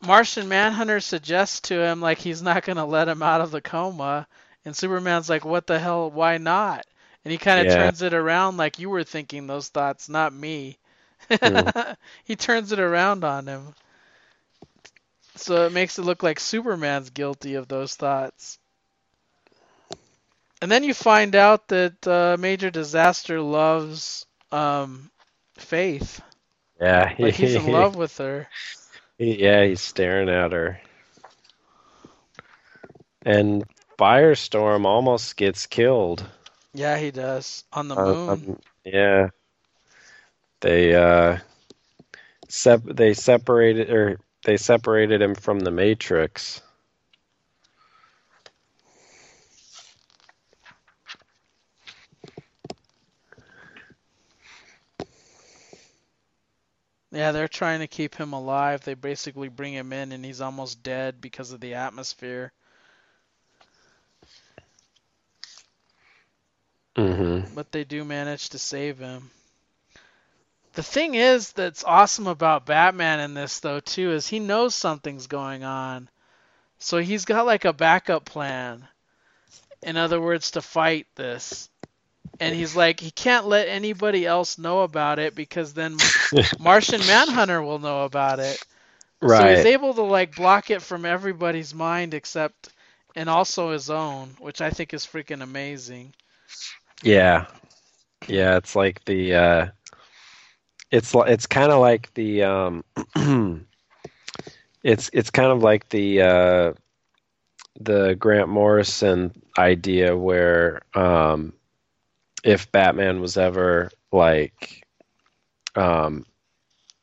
Martian 0.02 0.48
Manhunter 0.48 1.00
suggests 1.00 1.60
to 1.68 1.78
him 1.78 2.00
like 2.00 2.18
he's 2.18 2.40
not 2.42 2.64
going 2.64 2.76
to 2.76 2.84
let 2.84 3.08
him 3.08 3.22
out 3.22 3.42
of 3.42 3.50
the 3.50 3.60
coma, 3.60 4.26
and 4.64 4.76
Superman's 4.76 5.28
like, 5.28 5.44
"What 5.44 5.66
the 5.66 5.78
hell? 5.78 6.10
Why 6.10 6.38
not?" 6.38 6.86
And 7.24 7.32
he 7.32 7.38
kind 7.38 7.60
of 7.60 7.68
Yeah. 7.68 7.68
turns 7.68 8.02
it 8.02 8.14
around 8.14 8.56
like 8.56 8.78
you 8.78 8.88
were 8.90 9.04
thinking 9.04 9.46
those 9.46 9.68
thoughts, 9.68 10.08
not 10.08 10.32
me. 10.32 10.78
He 12.24 12.36
turns 12.36 12.72
it 12.72 12.78
around 12.80 13.24
on 13.24 13.46
him. 13.46 13.74
So 15.36 15.66
it 15.66 15.72
makes 15.72 15.98
it 15.98 16.02
look 16.02 16.22
like 16.22 16.38
Superman's 16.40 17.10
guilty 17.10 17.54
of 17.54 17.68
those 17.68 17.94
thoughts. 17.94 18.58
And 20.62 20.70
then 20.70 20.82
you 20.84 20.94
find 20.94 21.34
out 21.34 21.68
that 21.68 22.06
uh, 22.06 22.36
Major 22.38 22.70
Disaster 22.70 23.40
loves 23.40 24.26
um, 24.52 25.10
Faith. 25.56 26.20
Yeah, 26.80 27.08
Like 27.20 27.34
he's 27.34 27.56
in 27.56 27.64
love 27.72 27.96
with 27.96 28.16
her. 28.18 28.48
Yeah, 29.18 29.64
he's 29.64 29.80
staring 29.80 30.28
at 30.28 30.52
her. 30.52 30.80
And 33.24 33.64
Firestorm 34.00 34.86
almost 34.86 35.36
gets 35.36 35.66
killed. 35.66 36.26
Yeah, 36.74 36.98
he 36.98 37.10
does 37.10 37.64
on 37.72 37.88
the 37.88 37.96
Uh, 37.96 38.14
moon. 38.28 38.46
um, 38.46 38.58
yeah. 38.84 39.30
They 40.60 40.94
uh 40.94 41.38
sep- 42.48 42.84
they 42.84 43.14
separated 43.14 43.90
or 43.90 44.18
they 44.44 44.56
separated 44.56 45.22
him 45.22 45.34
from 45.34 45.60
the 45.60 45.70
Matrix. 45.70 46.60
Yeah, 57.12 57.32
they're 57.32 57.48
trying 57.48 57.80
to 57.80 57.88
keep 57.88 58.14
him 58.16 58.32
alive. 58.32 58.82
They 58.82 58.94
basically 58.94 59.48
bring 59.48 59.72
him 59.74 59.92
in, 59.92 60.12
and 60.12 60.24
he's 60.24 60.40
almost 60.40 60.82
dead 60.82 61.20
because 61.20 61.52
of 61.52 61.60
the 61.60 61.74
atmosphere. 61.74 62.52
Mhm. 67.00 67.46
But 67.52 67.72
they 67.72 67.84
do 67.84 68.04
manage 68.04 68.50
to 68.50 68.58
save 68.58 68.98
him. 68.98 69.30
The 70.74 70.82
thing 70.82 71.14
is 71.14 71.52
that's 71.52 71.84
awesome 71.84 72.26
about 72.26 72.66
Batman 72.66 73.20
in 73.20 73.34
this 73.34 73.60
though 73.60 73.80
too 73.80 74.12
is 74.12 74.26
he 74.28 74.38
knows 74.38 74.74
something's 74.74 75.26
going 75.26 75.64
on. 75.64 76.08
So 76.78 76.98
he's 76.98 77.24
got 77.24 77.46
like 77.46 77.64
a 77.64 77.72
backup 77.72 78.24
plan. 78.24 78.88
In 79.82 79.96
other 79.96 80.20
words 80.20 80.52
to 80.52 80.62
fight 80.62 81.06
this. 81.16 81.68
And 82.40 82.54
he's 82.54 82.74
like 82.76 83.00
he 83.00 83.10
can't 83.10 83.46
let 83.46 83.68
anybody 83.68 84.26
else 84.26 84.58
know 84.58 84.80
about 84.82 85.18
it 85.18 85.34
because 85.34 85.74
then 85.74 86.04
Martian 86.58 87.06
Manhunter 87.06 87.62
will 87.62 87.78
know 87.78 88.04
about 88.04 88.40
it. 88.40 88.62
Right. 89.20 89.26
So 89.26 89.46
he's 89.46 89.64
able 89.64 89.94
to 89.94 90.02
like 90.02 90.34
block 90.34 90.70
it 90.70 90.82
from 90.82 91.04
everybody's 91.04 91.74
mind 91.74 92.14
except 92.14 92.70
and 93.14 93.28
also 93.28 93.72
his 93.72 93.90
own, 93.90 94.36
which 94.38 94.60
I 94.60 94.70
think 94.70 94.92
is 94.94 95.06
freaking 95.06 95.42
amazing. 95.42 96.14
Yeah. 97.02 97.46
Yeah, 98.28 98.56
it's 98.56 98.74
like 98.76 99.04
the 99.04 99.34
uh 99.34 99.66
it's 100.90 101.14
it's 101.14 101.46
kind 101.46 101.72
of 101.72 101.80
like 101.80 102.12
the 102.14 102.42
um 102.44 102.84
it's 104.82 105.10
it's 105.12 105.30
kind 105.30 105.50
of 105.52 105.62
like 105.62 105.88
the 105.90 106.22
uh 106.22 106.72
the 107.80 108.14
Grant 108.14 108.48
Morrison 108.48 109.32
idea 109.58 110.16
where 110.16 110.82
um 110.94 111.52
if 112.44 112.70
Batman 112.72 113.20
was 113.20 113.36
ever 113.36 113.90
like 114.12 114.84
um 115.76 116.24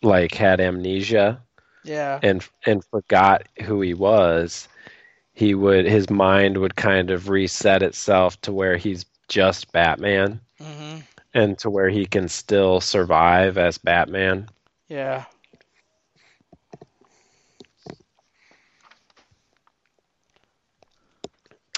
like 0.02 0.34
had 0.34 0.60
amnesia 0.60 1.42
Yeah. 1.84 2.22
and 2.22 2.48
and 2.66 2.84
forgot 2.86 3.48
who 3.64 3.82
he 3.82 3.94
was, 3.94 4.68
he 5.34 5.54
would 5.54 5.86
his 5.86 6.10
mind 6.10 6.58
would 6.58 6.76
kind 6.76 7.10
of 7.12 7.30
reset 7.30 7.84
itself 7.84 8.40
to 8.42 8.52
where 8.54 8.78
he's 8.78 9.06
just 9.28 9.72
Batman 9.72 10.40
Mhm. 10.60 11.04
and 11.34 11.58
to 11.60 11.70
where 11.70 11.90
he 11.90 12.06
can 12.06 12.28
still 12.28 12.80
survive 12.82 13.58
as 13.58 13.78
Batman. 13.78 14.50
Yeah. 14.88 15.26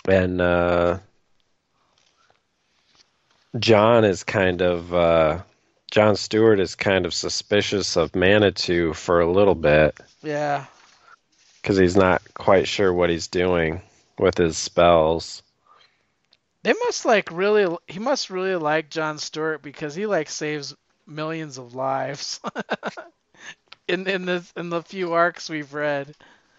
And 0.08 0.42
uh, 0.42 1.00
John 3.60 4.06
is 4.06 4.24
kind 4.24 4.62
of 4.62 4.94
uh, 4.94 5.42
John 5.92 6.16
Stewart 6.16 6.60
is 6.60 6.76
kind 6.76 7.06
of 7.06 7.14
suspicious 7.14 7.96
of 7.96 8.16
Manitou 8.16 8.94
for 8.94 9.20
a 9.20 9.32
little 9.32 9.56
bit 9.56 9.98
Yeah. 10.24 10.66
because 11.62 11.78
he's 11.78 11.96
not 11.98 12.22
quite 12.34 12.68
sure 12.68 12.94
what 12.94 13.10
he's 13.10 13.28
doing 13.28 13.82
with 14.18 14.38
his 14.38 14.58
spells. 14.58 15.44
They 16.64 16.74
must 16.74 17.06
like 17.06 17.32
really 17.32 17.76
he 17.88 18.00
must 18.00 18.30
really 18.30 18.56
like 18.56 18.90
John 18.90 19.18
Stewart 19.18 19.62
because 19.62 19.96
he 19.96 20.06
like 20.06 20.30
saves 20.30 20.76
millions 21.08 21.58
of 21.58 21.76
lives. 21.76 22.40
in 23.88 24.08
in 24.08 24.26
the 24.26 24.44
in 24.56 24.70
the 24.70 24.82
few 24.82 25.14
arcs 25.14 25.50
we've 25.50 25.74
read. 25.74 26.16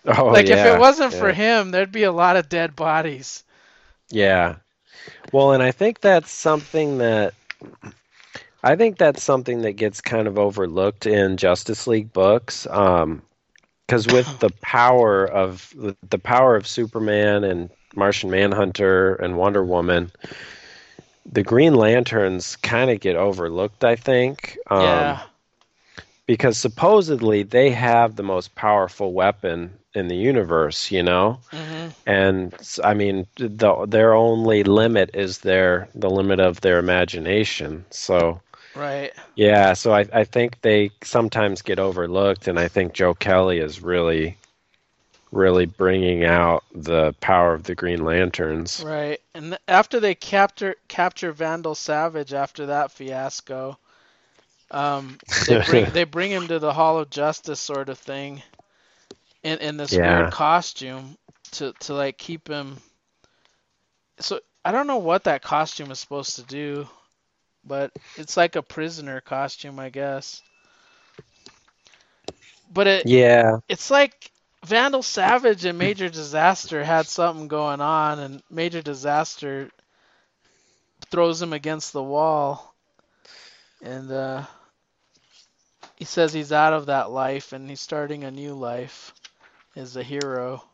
Oh 0.07 0.27
like 0.27 0.47
if 0.47 0.59
it 0.59 0.79
wasn't 0.79 1.13
for 1.13 1.33
him, 1.33 1.71
there'd 1.71 1.93
be 1.93 2.05
a 2.05 2.13
lot 2.13 2.37
of 2.37 2.49
dead 2.49 2.75
bodies. 2.75 3.45
Yeah. 4.09 4.57
Well, 5.33 5.53
and 5.53 5.63
I 5.63 5.71
think 5.71 6.01
that's 6.01 6.31
something 6.31 6.99
that 6.99 7.35
I 8.63 8.77
think 8.77 8.99
that's 8.99 9.23
something 9.23 9.63
that 9.63 9.73
gets 9.73 10.01
kind 10.01 10.27
of 10.27 10.39
overlooked 10.39 11.07
in 11.07 11.37
Justice 11.37 11.87
League 11.87 12.13
books. 12.13 12.67
Um, 12.67 13.23
because 13.91 14.07
with 14.07 14.39
the 14.39 14.51
power 14.63 15.27
of 15.27 15.75
the 16.09 16.19
power 16.19 16.55
of 16.55 16.65
Superman 16.65 17.43
and 17.43 17.71
Martian 17.97 18.31
Manhunter 18.31 19.17
and 19.17 19.37
Wonder 19.37 19.65
Woman, 19.65 20.13
the 21.27 21.43
Green 21.43 21.75
Lanterns 21.75 22.55
kind 22.55 22.89
of 22.89 23.01
get 23.01 23.17
overlooked. 23.17 23.83
I 23.83 23.97
think. 23.97 24.59
Um, 24.69 24.81
yeah. 24.81 25.23
Because 26.29 26.57
supposedly 26.57 27.43
they 27.43 27.71
have 27.71 28.15
the 28.15 28.23
most 28.23 28.55
powerful 28.55 29.13
weapon 29.13 29.73
in 29.93 30.07
the 30.07 30.15
universe. 30.15 30.93
You 30.93 31.03
know 31.03 31.41
hmm 31.51 31.89
and 32.07 32.55
I 32.85 32.95
mean, 32.95 33.27
the, 33.37 33.87
their 33.89 34.15
only 34.15 34.63
limit 34.63 35.11
is 35.15 35.39
their 35.39 35.89
the 35.97 36.09
limit 36.09 36.39
of 36.39 36.61
their 36.61 36.79
imagination. 36.79 37.85
So 37.91 38.41
Right. 38.75 39.13
yeah, 39.35 39.73
so 39.75 39.93
I, 39.93 40.07
I 40.13 40.25
think 40.25 40.61
they 40.63 40.91
sometimes 41.03 41.63
get 41.63 41.79
overlooked, 41.79 42.49
and 42.49 42.59
I 42.59 42.69
think 42.69 42.93
Joe 42.93 43.15
Kelly 43.15 43.59
is 43.59 43.83
really, 43.83 44.37
really 45.33 45.67
bringing 45.67 46.25
out 46.25 46.65
the 46.75 47.15
power 47.21 47.55
of 47.55 47.65
the 47.65 47.75
Green 47.75 48.05
Lanterns. 48.05 48.85
Right. 48.85 49.21
And 49.35 49.59
after 49.69 50.01
they 50.01 50.15
capture 50.15 50.77
capture 50.89 51.33
Vandal 51.33 51.75
Savage 51.75 52.33
after 52.33 52.67
that 52.67 52.91
fiasco, 52.93 53.79
um, 54.71 55.21
they 55.47 55.57
bring 55.57 55.91
they 55.93 56.05
bring 56.05 56.31
him 56.31 56.49
to 56.49 56.59
the 56.59 56.73
Hall 56.73 56.99
of 56.99 57.11
Justice 57.11 57.61
sort 57.61 57.89
of 57.89 57.99
thing, 57.99 58.43
in 59.43 59.59
in 59.59 59.77
this 59.77 59.99
Yeah. 59.99 60.01
weird 60.01 60.31
costume 60.31 61.17
to 61.53 61.73
to 61.81 61.95
like 61.95 62.19
keep 62.19 62.49
him. 62.49 62.83
So 64.21 64.41
I 64.65 64.73
don't 64.73 64.87
know 64.87 64.99
what 64.99 65.25
that 65.25 65.43
costume 65.43 65.91
is 65.91 65.99
supposed 66.01 66.37
to 66.37 66.43
do, 66.45 66.89
but 67.65 67.93
it's 68.17 68.37
like 68.37 68.57
a 68.57 68.63
prisoner 68.63 69.21
costume, 69.21 69.79
I 69.79 69.91
guess. 69.91 70.43
But 72.73 72.87
it 72.87 73.07
Yeah, 73.07 73.59
it's 73.69 73.91
like 73.91 74.31
Vandal 74.65 75.03
Savage 75.03 75.65
and 75.65 75.79
Major 75.79 76.09
Disaster 76.09 76.85
had 76.85 77.07
something 77.07 77.49
going 77.49 77.81
on, 77.81 78.19
and 78.19 78.43
Major 78.51 78.83
Disaster 78.83 79.71
throws 81.11 81.41
him 81.43 81.53
against 81.53 81.93
the 81.93 82.03
wall, 82.03 82.75
and 83.83 84.11
uh, 84.11 84.45
he 85.97 86.05
says 86.05 86.33
he's 86.33 86.53
out 86.53 86.73
of 86.73 86.87
that 86.87 87.11
life 87.11 87.53
and 87.53 87.69
he's 87.69 87.81
starting 87.81 88.25
a 88.25 88.31
new 88.31 88.55
life 88.55 89.15
as 89.77 89.97
a 89.97 90.03
hero. 90.03 90.65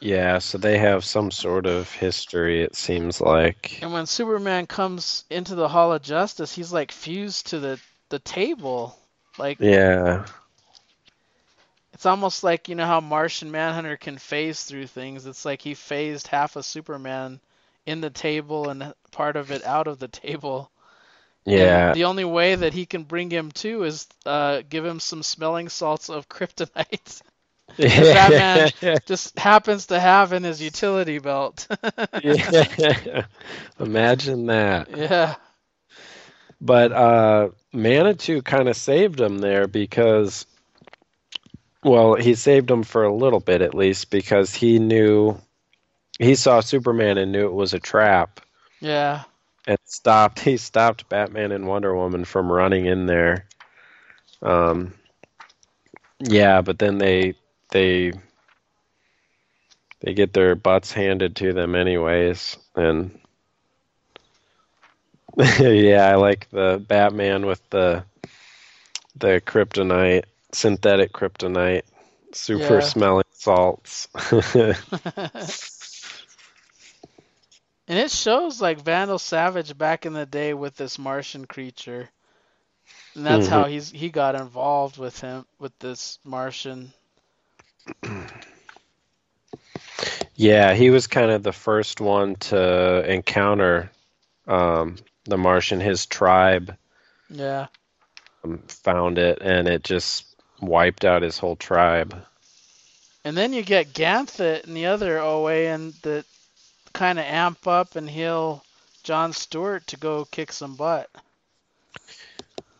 Yeah. 0.00 0.38
So 0.38 0.58
they 0.58 0.78
have 0.78 1.04
some 1.04 1.30
sort 1.30 1.66
of 1.66 1.90
history. 1.92 2.62
It 2.62 2.76
seems 2.76 3.20
like. 3.20 3.82
And 3.82 3.92
when 3.92 4.06
Superman 4.06 4.66
comes 4.66 5.24
into 5.30 5.54
the 5.54 5.68
Hall 5.68 5.92
of 5.92 6.02
Justice, 6.02 6.54
he's 6.54 6.72
like 6.72 6.92
fused 6.92 7.48
to 7.48 7.60
the 7.60 7.80
the 8.10 8.18
table, 8.20 8.98
like 9.38 9.58
Yeah, 9.58 10.26
It's 11.92 12.06
almost 12.06 12.42
like 12.44 12.68
you 12.68 12.74
know 12.74 12.86
how 12.86 13.00
Martian 13.00 13.50
Manhunter 13.50 13.96
can 13.96 14.18
phase 14.18 14.64
through 14.64 14.86
things. 14.88 15.26
It's 15.26 15.44
like 15.44 15.62
he 15.62 15.74
phased 15.74 16.26
half 16.28 16.56
of 16.56 16.64
Superman 16.64 17.40
in 17.86 18.00
the 18.00 18.10
table 18.10 18.68
and 18.70 18.94
part 19.12 19.36
of 19.36 19.50
it 19.50 19.64
out 19.64 19.86
of 19.86 19.98
the 19.98 20.08
table. 20.08 20.70
And 21.54 21.58
yeah, 21.58 21.92
the 21.92 22.04
only 22.04 22.24
way 22.24 22.54
that 22.54 22.72
he 22.74 22.86
can 22.86 23.04
bring 23.04 23.30
him 23.30 23.50
to 23.52 23.84
is 23.84 24.06
uh, 24.26 24.62
give 24.68 24.84
him 24.84 25.00
some 25.00 25.22
smelling 25.22 25.68
salts 25.68 26.08
of 26.10 26.28
kryptonite. 26.28 27.22
Batman 27.78 28.98
Just 29.06 29.38
happens 29.38 29.86
to 29.86 29.98
have 30.00 30.32
in 30.32 30.42
his 30.44 30.60
utility 30.62 31.18
belt. 31.18 31.66
yeah. 32.22 33.24
Imagine 33.80 34.46
that. 34.46 34.88
yeah. 34.96 35.34
But 36.60 36.92
uh, 36.92 37.48
Manitou 37.72 38.42
kind 38.42 38.68
of 38.68 38.76
saved 38.76 39.18
him 39.20 39.38
there 39.38 39.66
because, 39.66 40.44
well, 41.82 42.14
he 42.14 42.34
saved 42.34 42.70
him 42.70 42.82
for 42.82 43.04
a 43.04 43.14
little 43.14 43.40
bit 43.40 43.62
at 43.62 43.74
least 43.74 44.10
because 44.10 44.54
he 44.54 44.78
knew, 44.78 45.38
he 46.18 46.34
saw 46.34 46.60
Superman 46.60 47.16
and 47.16 47.32
knew 47.32 47.46
it 47.46 47.54
was 47.54 47.72
a 47.72 47.78
trap 47.80 48.40
Yeah. 48.80 49.22
and 49.66 49.78
stopped. 49.86 50.38
He 50.40 50.58
stopped 50.58 51.08
Batman 51.08 51.50
and 51.52 51.66
Wonder 51.66 51.96
Woman 51.96 52.26
from 52.26 52.52
running 52.52 52.84
in 52.84 53.06
there. 53.06 53.46
Um, 54.42 54.92
yeah, 56.18 56.60
but 56.60 56.78
then 56.78 56.98
they 56.98 57.34
they 57.70 58.12
they 60.00 60.14
get 60.14 60.32
their 60.32 60.54
butts 60.54 60.92
handed 60.92 61.36
to 61.36 61.52
them 61.52 61.74
anyways, 61.74 62.56
and 62.74 63.18
yeah, 65.58 66.08
I 66.10 66.16
like 66.16 66.48
the 66.50 66.82
Batman 66.86 67.46
with 67.46 67.60
the 67.70 68.04
the 69.16 69.40
kryptonite, 69.40 70.24
synthetic 70.52 71.12
kryptonite, 71.12 71.82
super 72.32 72.78
Yeah. 72.78 72.80
smelling 72.80 73.24
salts. 73.32 74.08
And 77.88 77.98
it 77.98 78.12
shows 78.12 78.60
like 78.60 78.78
Vandal 78.82 79.18
Savage 79.18 79.76
back 79.76 80.06
in 80.06 80.12
the 80.12 80.24
day 80.24 80.54
with 80.54 80.76
this 80.76 80.96
Martian 80.96 81.44
creature. 81.44 82.08
And 83.16 83.26
that's 83.26 83.48
how 83.48 83.64
mm-hmm. 83.64 83.72
he's 83.72 83.90
he 83.90 84.10
got 84.10 84.36
involved 84.36 84.96
with 84.96 85.20
him 85.20 85.44
with 85.58 85.76
this 85.80 86.20
Martian. 86.24 86.92
yeah, 90.34 90.74
he 90.74 90.90
was 90.90 91.06
kind 91.06 91.30
of 91.30 91.42
the 91.42 91.52
first 91.52 92.00
one 92.00 92.36
to 92.36 93.10
encounter 93.10 93.90
um, 94.46 94.96
the 95.24 95.38
Martian. 95.38 95.80
His 95.80 96.06
tribe 96.06 96.76
Yeah. 97.28 97.66
um, 98.44 98.58
found 98.68 99.18
it, 99.18 99.38
and 99.40 99.68
it 99.68 99.84
just 99.84 100.24
wiped 100.60 101.04
out 101.04 101.22
his 101.22 101.38
whole 101.38 101.56
tribe. 101.56 102.14
And 103.24 103.36
then 103.36 103.52
you 103.52 103.62
get 103.62 103.92
Ganthet 103.92 104.64
and 104.64 104.76
the 104.76 104.86
other 104.86 105.18
OA 105.18 105.66
and 105.66 105.92
that 106.02 106.24
kind 106.92 107.18
of 107.18 107.24
amp 107.26 107.66
up 107.66 107.96
and 107.96 108.08
heal 108.08 108.64
John 109.02 109.32
Stewart 109.32 109.86
to 109.88 109.96
go 109.96 110.24
kick 110.24 110.52
some 110.52 110.74
butt. 110.74 111.10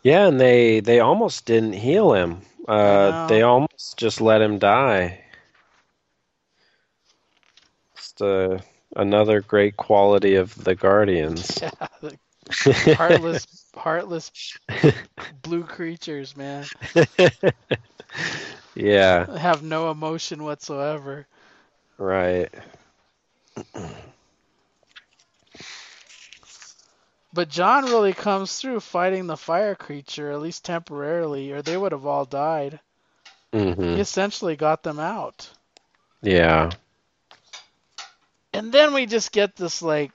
Yeah, 0.02 0.28
and 0.28 0.40
they 0.40 0.80
they 0.80 1.00
almost 1.00 1.44
didn't 1.44 1.74
heal 1.74 2.14
him. 2.14 2.40
Uh, 2.68 3.12
they 3.26 3.42
almost 3.42 3.96
just 3.98 4.20
let 4.20 4.40
him 4.40 4.58
die. 4.58 5.20
Just 7.96 8.20
uh, 8.22 8.58
another 8.96 9.40
great 9.40 9.76
quality 9.76 10.34
of 10.34 10.54
the 10.64 10.74
Guardians. 10.74 11.62
Yeah, 11.70 11.70
the 12.00 12.18
heartless, 12.88 13.46
heartless 13.74 14.30
blue 15.30 15.64
creatures, 15.64 16.36
man, 16.36 16.70
yeah, 18.74 19.26
have 19.36 19.62
no 19.62 19.90
emotion 19.90 20.42
whatsoever. 20.44 21.26
right. 21.98 22.50
But 27.32 27.48
John 27.48 27.84
really 27.86 28.14
comes 28.14 28.58
through 28.58 28.80
fighting 28.80 29.26
the 29.26 29.36
fire 29.36 29.74
creature, 29.74 30.30
at 30.30 30.40
least 30.40 30.64
temporarily, 30.64 31.50
or 31.52 31.60
they 31.62 31.76
would 31.76 31.92
have 31.92 32.06
all 32.06 32.24
died. 32.24 32.80
hmm 33.52 33.94
He 33.94 34.00
essentially 34.00 34.56
got 34.56 34.82
them 34.82 34.98
out. 34.98 35.50
Yeah. 36.22 36.70
And 38.52 38.72
then 38.72 38.92
we 38.94 39.06
just 39.06 39.32
get 39.32 39.56
this 39.56 39.82
like 39.82 40.12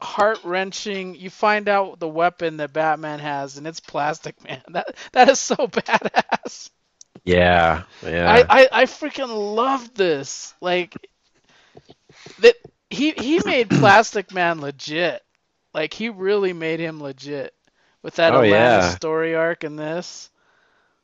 heart 0.00 0.40
wrenching. 0.44 1.14
You 1.14 1.30
find 1.30 1.68
out 1.68 1.98
the 1.98 2.08
weapon 2.08 2.58
that 2.58 2.72
Batman 2.72 3.18
has, 3.20 3.56
and 3.58 3.66
it's 3.66 3.80
Plastic 3.80 4.42
Man. 4.44 4.62
That 4.70 4.96
that 5.12 5.28
is 5.28 5.38
so 5.40 5.56
badass. 5.68 6.70
Yeah. 7.24 7.84
Yeah. 8.02 8.44
I, 8.48 8.62
I 8.62 8.68
I 8.72 8.84
freaking 8.86 9.54
love 9.56 9.94
this. 9.94 10.54
Like 10.60 10.98
that 12.38 12.56
he 12.90 13.12
he 13.12 13.40
made 13.40 13.72
Plastic 13.72 14.32
Man 14.32 14.60
legit. 14.60 15.22
Like 15.74 15.94
he 15.94 16.08
really 16.08 16.52
made 16.52 16.80
him 16.80 17.00
legit 17.00 17.54
with 18.02 18.16
that 18.16 18.34
Oh, 18.34 18.42
Atlantis 18.42 18.84
yeah. 18.84 18.90
story 18.96 19.34
arc 19.34 19.64
in 19.64 19.76
this. 19.76 20.30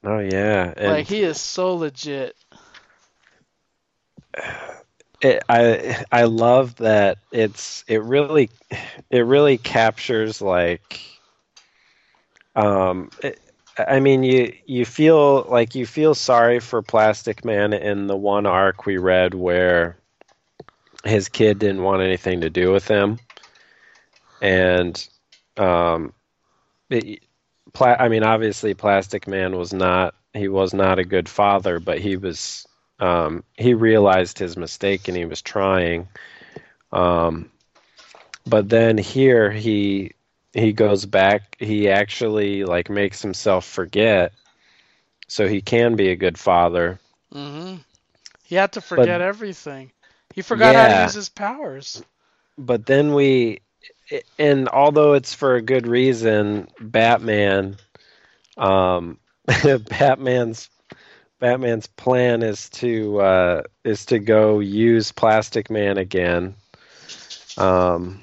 oh 0.05 0.19
yeah. 0.19 0.73
And 0.77 0.89
like 0.89 1.07
he 1.07 1.23
is 1.23 1.41
so 1.41 1.75
legit. 1.77 2.37
it, 5.21 5.43
I 5.49 6.05
I 6.13 6.25
love 6.25 6.77
that 6.77 7.19
it's 7.33 7.85
it 7.89 8.03
really 8.03 8.51
it 9.11 9.21
really 9.21 9.59
captures 9.59 10.41
like 10.41 11.01
um 12.55 13.11
it, 13.23 13.39
I 13.79 14.01
mean 14.01 14.23
you 14.23 14.53
you 14.67 14.85
feel 14.85 15.43
like 15.49 15.75
you 15.75 15.87
feel 15.87 16.15
sorry 16.15 16.61
for 16.61 16.83
Plastic 16.83 17.45
Man 17.45 17.73
in 17.73 18.07
the 18.07 18.17
one 18.17 18.47
arc 18.47 18.87
we 18.87 18.99
read 18.99 19.35
where 19.35 19.97
his 21.05 21.29
kid 21.29 21.59
didn't 21.59 21.83
want 21.83 22.03
anything 22.03 22.41
to 22.43 22.51
do 22.51 22.73
with 22.73 22.87
him 22.89 23.19
and 24.41 25.09
um 25.57 26.13
it, 26.91 27.21
pla- 27.73 27.97
I 27.99 28.09
mean 28.09 28.25
obviously 28.25 28.75
Plastic 28.75 29.27
Man 29.27 29.57
was 29.57 29.73
not 29.73 30.15
he 30.33 30.49
was 30.49 30.73
not 30.75 30.99
a 30.99 31.05
good 31.05 31.29
father 31.29 31.79
but 31.81 31.99
he 31.99 32.17
was 32.17 32.67
um, 33.01 33.45
he 33.57 33.75
realized 33.75 34.39
his 34.39 34.57
mistake 34.57 35.09
and 35.09 35.17
he 35.17 35.25
was 35.25 35.43
trying. 35.43 36.09
Um, 36.93 37.51
but 38.47 38.69
then 38.69 38.97
here 38.99 39.51
he 39.51 40.13
he 40.53 40.73
goes 40.73 41.05
back. 41.07 41.57
He 41.59 41.89
actually 41.89 42.65
like 42.65 42.89
makes 42.91 43.23
himself 43.23 43.65
forget, 43.65 44.33
so 45.29 45.47
he 45.49 45.61
can 45.61 45.97
be 45.97 46.09
a 46.11 46.17
good 46.17 46.39
father. 46.39 46.99
hmm 47.33 47.77
He 48.45 48.55
had 48.57 48.73
to 48.73 48.81
forget 48.81 49.21
everything. 49.21 49.93
He 50.35 50.43
forgot 50.43 50.75
how 50.77 50.89
to 50.89 50.95
use 50.95 51.15
his 51.15 51.29
powers. 51.29 52.03
But 52.59 52.87
then 52.87 53.15
we, 53.15 53.61
and 54.39 54.69
although 54.69 55.15
it's 55.15 55.35
for 55.35 55.55
a 55.57 55.63
good 55.63 55.87
reason, 55.87 56.69
Batman, 56.81 57.77
um, 58.57 59.19
Batman's 59.89 60.69
Batman's 61.39 61.87
plan 61.87 62.43
is 62.43 62.69
to 62.71 63.21
uh, 63.21 63.63
is 63.85 64.07
to 64.07 64.19
go 64.19 64.59
use 64.61 65.13
Plastic 65.13 65.71
Man 65.71 65.99
again. 65.99 66.55
Um, 67.57 68.23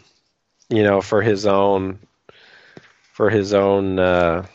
you 0.69 0.83
know, 0.83 1.01
for 1.01 1.21
his 1.21 1.45
own 1.45 1.99
for 3.13 3.29
his 3.29 3.53
own 3.53 3.99
uh, 3.99 4.45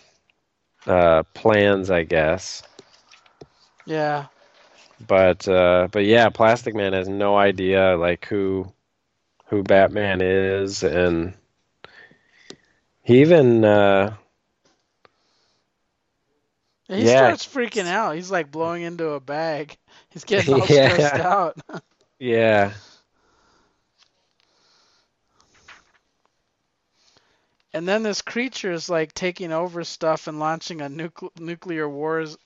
uh, 0.87 1.23
plans, 1.35 1.91
I 1.91 2.05
guess. 2.05 2.63
Yeah. 3.87 4.27
But 5.07 5.49
uh, 5.49 5.89
but 5.91 6.05
yeah, 6.05 6.29
Plastic 6.29 6.75
Man 6.75 6.93
has 6.93 7.09
no 7.09 7.37
idea 7.39 7.97
like 7.97 8.27
who 8.27 8.71
who 9.51 9.63
Batman 9.65 10.23
is, 10.23 10.83
and 10.85 11.35
he 13.03 13.21
even 13.23 13.65
uh, 13.65 14.17
He 16.89 17.07
Yeah. 17.07 17.07
starts 17.07 17.47
freaking 17.47 17.87
out. 17.87 18.17
He's 18.17 18.31
like 18.31 18.51
blowing 18.51 18.83
into 18.83 19.11
a 19.11 19.21
bag. 19.21 19.79
He's 20.11 20.25
getting 20.25 20.53
all 20.53 20.69
Yeah. 20.69 20.69
stressed 20.69 21.19
out. 21.19 21.59
yeah 22.19 22.75
And 27.75 27.89
then 27.89 28.03
this 28.03 28.23
creature 28.23 28.73
is 28.73 28.89
like 28.89 29.13
taking 29.15 29.53
over 29.53 29.85
stuff 29.85 30.27
and 30.29 30.39
launching 30.39 30.81
a 30.81 30.89
nucle- 30.89 31.39
nuclear 31.39 31.89
wars 31.89 32.37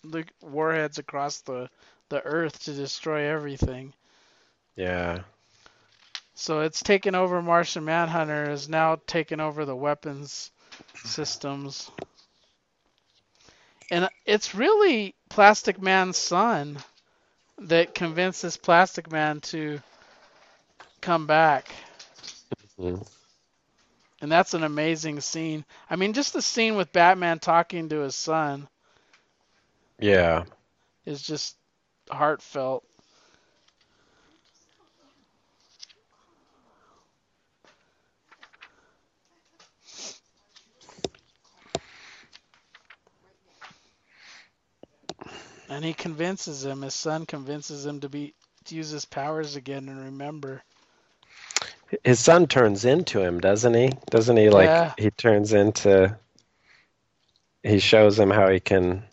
warheads 0.43 0.99
across 0.99 1.41
the 1.43 1.71
the 2.09 2.23
earth 2.23 2.65
to 2.65 2.75
destroy 2.75 3.25
everything. 3.31 3.95
yeah 4.77 5.23
So 6.35 6.61
it's 6.61 6.83
taken 6.83 7.15
over 7.15 7.43
Martian 7.43 7.85
Manhunter 7.85 8.51
is 8.51 8.69
now 8.69 9.01
taken 9.07 9.41
over 9.41 9.65
the 9.65 9.77
weapons 9.77 10.51
systems. 11.05 11.91
And 13.91 14.09
it's 14.27 14.55
really 14.55 15.15
Plastic 15.29 15.81
Man's 15.81 16.17
son 16.17 16.79
that 17.59 17.95
convinces 17.95 18.57
Plastic 18.57 19.11
Man 19.11 19.41
to 19.43 19.81
come 21.01 21.27
back. 21.27 21.71
Mhm. 22.79 23.05
And 24.21 24.31
that's 24.33 24.55
an 24.55 24.65
amazing 24.65 25.21
scene. 25.21 25.65
I 25.91 25.97
mean, 25.97 26.13
just 26.15 26.33
the 26.33 26.43
scene 26.43 26.77
with 26.77 26.93
Batman 26.93 27.39
talking 27.39 27.89
to 27.91 28.01
his 28.01 28.17
son 28.17 28.69
yeah 30.01 30.45
is 31.05 31.23
just 31.23 31.57
heartfelt. 32.11 32.85
And 45.75 45.85
he 45.85 45.93
convinces 45.93 46.65
him, 46.65 46.83
his 46.83 46.95
son 46.95 47.27
convinces 47.27 47.85
him 47.85 48.01
to 48.03 48.09
be 48.09 48.33
to 48.67 48.77
use 48.77 48.91
his 48.91 49.05
powers 49.05 49.57
again 49.57 49.89
and 49.89 49.99
remember. 50.05 50.63
his 52.05 52.21
son 52.21 52.47
turns 52.47 52.85
into 52.85 53.21
him, 53.21 53.41
doesn't 53.41 53.75
he? 53.75 53.93
Doesn't 54.11 54.37
he 54.37 54.51
like 54.51 54.75
Yeah. 54.75 54.95
he 54.97 55.11
turns 55.11 55.53
into 55.53 56.19
he 57.63 57.79
shows 57.79 58.19
him 58.19 58.31
how 58.31 58.49
he 58.51 58.61
can 58.61 59.05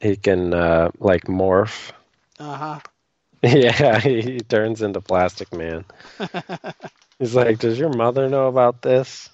he 0.00 0.16
can 0.16 0.52
uh 0.54 0.90
like 0.98 1.24
morph. 1.24 1.92
Uh 2.38 2.56
huh. 2.56 2.80
yeah, 3.42 3.98
he, 4.00 4.22
he 4.22 4.42
turns 4.42 4.82
into 4.82 5.00
Plastic 5.00 5.52
Man. 5.52 5.84
He's 7.18 7.34
like, 7.34 7.58
"Does 7.58 7.78
your 7.78 7.90
mother 7.90 8.28
know 8.28 8.48
about 8.48 8.82
this?" 8.82 9.30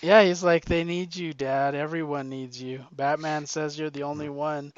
Yeah, 0.00 0.22
he's 0.22 0.42
like, 0.42 0.64
they 0.66 0.84
need 0.84 1.14
you, 1.16 1.32
Dad. 1.34 1.74
Everyone 1.74 2.28
needs 2.28 2.60
you. 2.60 2.84
Batman 2.92 3.46
says 3.46 3.78
you're 3.78 3.90
the 3.90 4.02
only 4.04 4.28
one. 4.28 4.72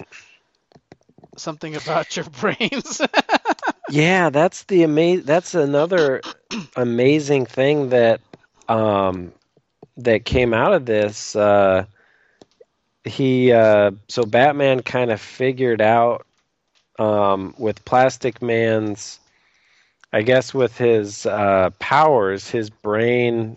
Something 1.37 1.75
about 1.77 2.17
your 2.17 2.25
brains. 2.41 3.01
Yeah, 3.89 4.31
that's 4.31 4.65
the 4.65 4.83
amazing. 4.83 5.25
that's 5.27 5.55
another 5.55 6.23
amazing 6.77 7.47
thing 7.47 7.91
that 7.91 8.21
um, 8.69 9.33
that 9.97 10.25
came 10.25 10.53
out 10.55 10.73
of 10.73 10.87
this. 10.87 11.35
Uh, 11.37 11.85
he 13.05 13.53
uh, 13.53 13.93
so 14.09 14.25
Batman 14.25 14.83
kind 14.83 15.11
of 15.11 15.21
figured 15.21 15.81
out 15.81 16.27
um, 16.99 17.55
with 17.59 17.85
Plastic 17.85 18.43
Man's, 18.43 19.21
I 20.13 20.23
guess, 20.23 20.55
with 20.55 20.77
his 20.79 21.27
uh, 21.27 21.71
powers, 21.79 22.51
his 22.51 22.71
brain 22.71 23.57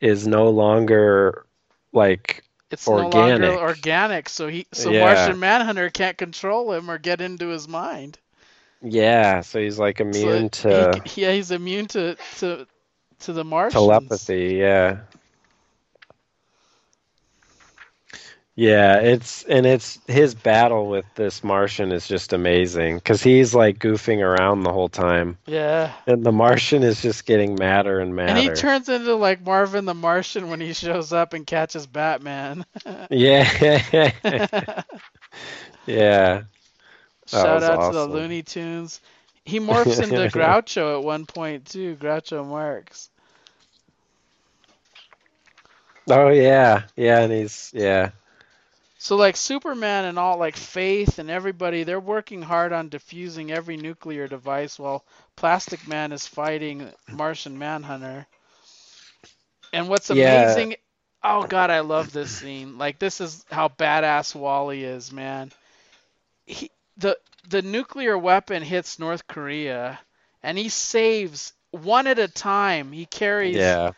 is 0.00 0.26
no 0.26 0.50
longer 0.50 1.46
like 1.92 2.44
It's 2.70 2.88
Organic. 2.88 2.92
no 2.92 3.08
longer 3.08 3.58
organic, 3.58 4.28
so 4.28 4.48
he 4.48 4.66
so 4.72 4.92
Yeah. 4.92 4.94
Martian 4.94 5.38
Manhunter 5.38 5.90
can't 5.90 6.16
control 6.18 6.72
him 6.72 6.90
or 6.90 6.98
get 6.98 7.20
into 7.20 7.48
his 7.48 7.68
mind. 7.68 8.18
yeah. 8.82 9.40
So 9.40 9.60
he's 9.60 9.78
like 9.78 10.00
So 10.10 10.30
immune 10.30 10.48
to 10.50 11.02
he, 11.04 11.22
yeah, 11.22 11.32
he's 11.32 11.50
immune 11.50 11.86
to 11.88 12.16
to 12.36 12.66
to 13.20 13.32
the 13.32 13.44
Martians. 13.44 14.32
telepathy. 14.32 14.56
Yeah. 14.58 14.98
Yeah, 18.58 18.98
it's 18.98 19.44
and 19.44 19.64
it's 19.66 20.00
his 20.08 20.34
battle 20.34 20.88
with 20.88 21.06
this 21.14 21.44
Martian 21.44 21.92
is 21.92 22.08
just 22.08 22.32
amazing 22.32 22.96
because 22.96 23.22
he's 23.22 23.54
like 23.54 23.78
goofing 23.78 24.20
around 24.20 24.64
the 24.64 24.72
whole 24.72 24.88
time, 24.88 25.38
Yeah. 25.46 25.92
and 26.08 26.24
the 26.24 26.32
Martian 26.32 26.82
is 26.82 27.00
just 27.00 27.24
getting 27.24 27.54
madder 27.54 28.00
and 28.00 28.16
madder. 28.16 28.30
And 28.30 28.38
he 28.38 28.50
turns 28.50 28.88
into 28.88 29.14
like 29.14 29.46
Marvin 29.46 29.84
the 29.84 29.94
Martian 29.94 30.48
when 30.48 30.60
he 30.60 30.72
shows 30.72 31.12
up 31.12 31.34
and 31.34 31.46
catches 31.46 31.86
Batman. 31.86 32.66
yeah, 33.10 33.82
yeah. 35.86 36.42
Shout 37.26 37.62
out 37.62 37.82
to 37.82 37.92
the 37.92 38.06
awesome. 38.06 38.10
Looney 38.10 38.42
Tunes. 38.42 39.00
He 39.44 39.60
morphs 39.60 40.02
into 40.02 40.26
Groucho 40.36 40.98
at 40.98 41.04
one 41.04 41.26
point 41.26 41.66
too, 41.66 41.96
Groucho 41.96 42.44
Marx. 42.44 43.10
Oh 46.10 46.28
yeah, 46.28 46.84
yeah, 46.96 47.20
and 47.20 47.32
he's 47.32 47.70
yeah, 47.74 48.10
So 48.98 49.16
like 49.16 49.36
Superman 49.36 50.04
and 50.04 50.18
all 50.18 50.38
like 50.38 50.56
Faith 50.56 51.18
and 51.18 51.30
everybody, 51.30 51.84
they're 51.84 52.00
working 52.00 52.42
hard 52.42 52.72
on 52.72 52.90
defusing 52.90 53.50
every 53.50 53.78
nuclear 53.78 54.28
device 54.28 54.78
while 54.78 55.06
Plastic 55.36 55.86
Man 55.86 56.12
is 56.12 56.26
fighting 56.26 56.92
Martian 57.08 57.58
Manhunter. 57.58 58.28
And 59.72 59.88
what's 59.88 60.10
Yeah. 60.10 60.10
amazing 60.10 60.76
Oh 61.22 61.44
god, 61.44 61.70
I 61.70 61.80
love 61.80 62.12
this 62.12 62.30
scene. 62.30 62.78
Like 62.78 62.98
this 62.98 63.20
is 63.20 63.44
how 63.50 63.68
badass 63.68 64.34
Wally 64.34 64.84
is, 64.84 65.12
man. 65.12 65.52
He 66.46 66.70
the 66.96 67.18
the 67.48 67.62
nuclear 67.62 68.18
weapon 68.18 68.62
hits 68.62 68.98
North 68.98 69.26
Korea 69.28 70.00
and 70.42 70.58
he 70.58 70.68
saves 70.68 71.52
one 71.70 72.06
at 72.06 72.18
a 72.18 72.28
time. 72.28 72.92
He 72.92 73.06
carries 73.06 73.78
yeah, 73.78 73.92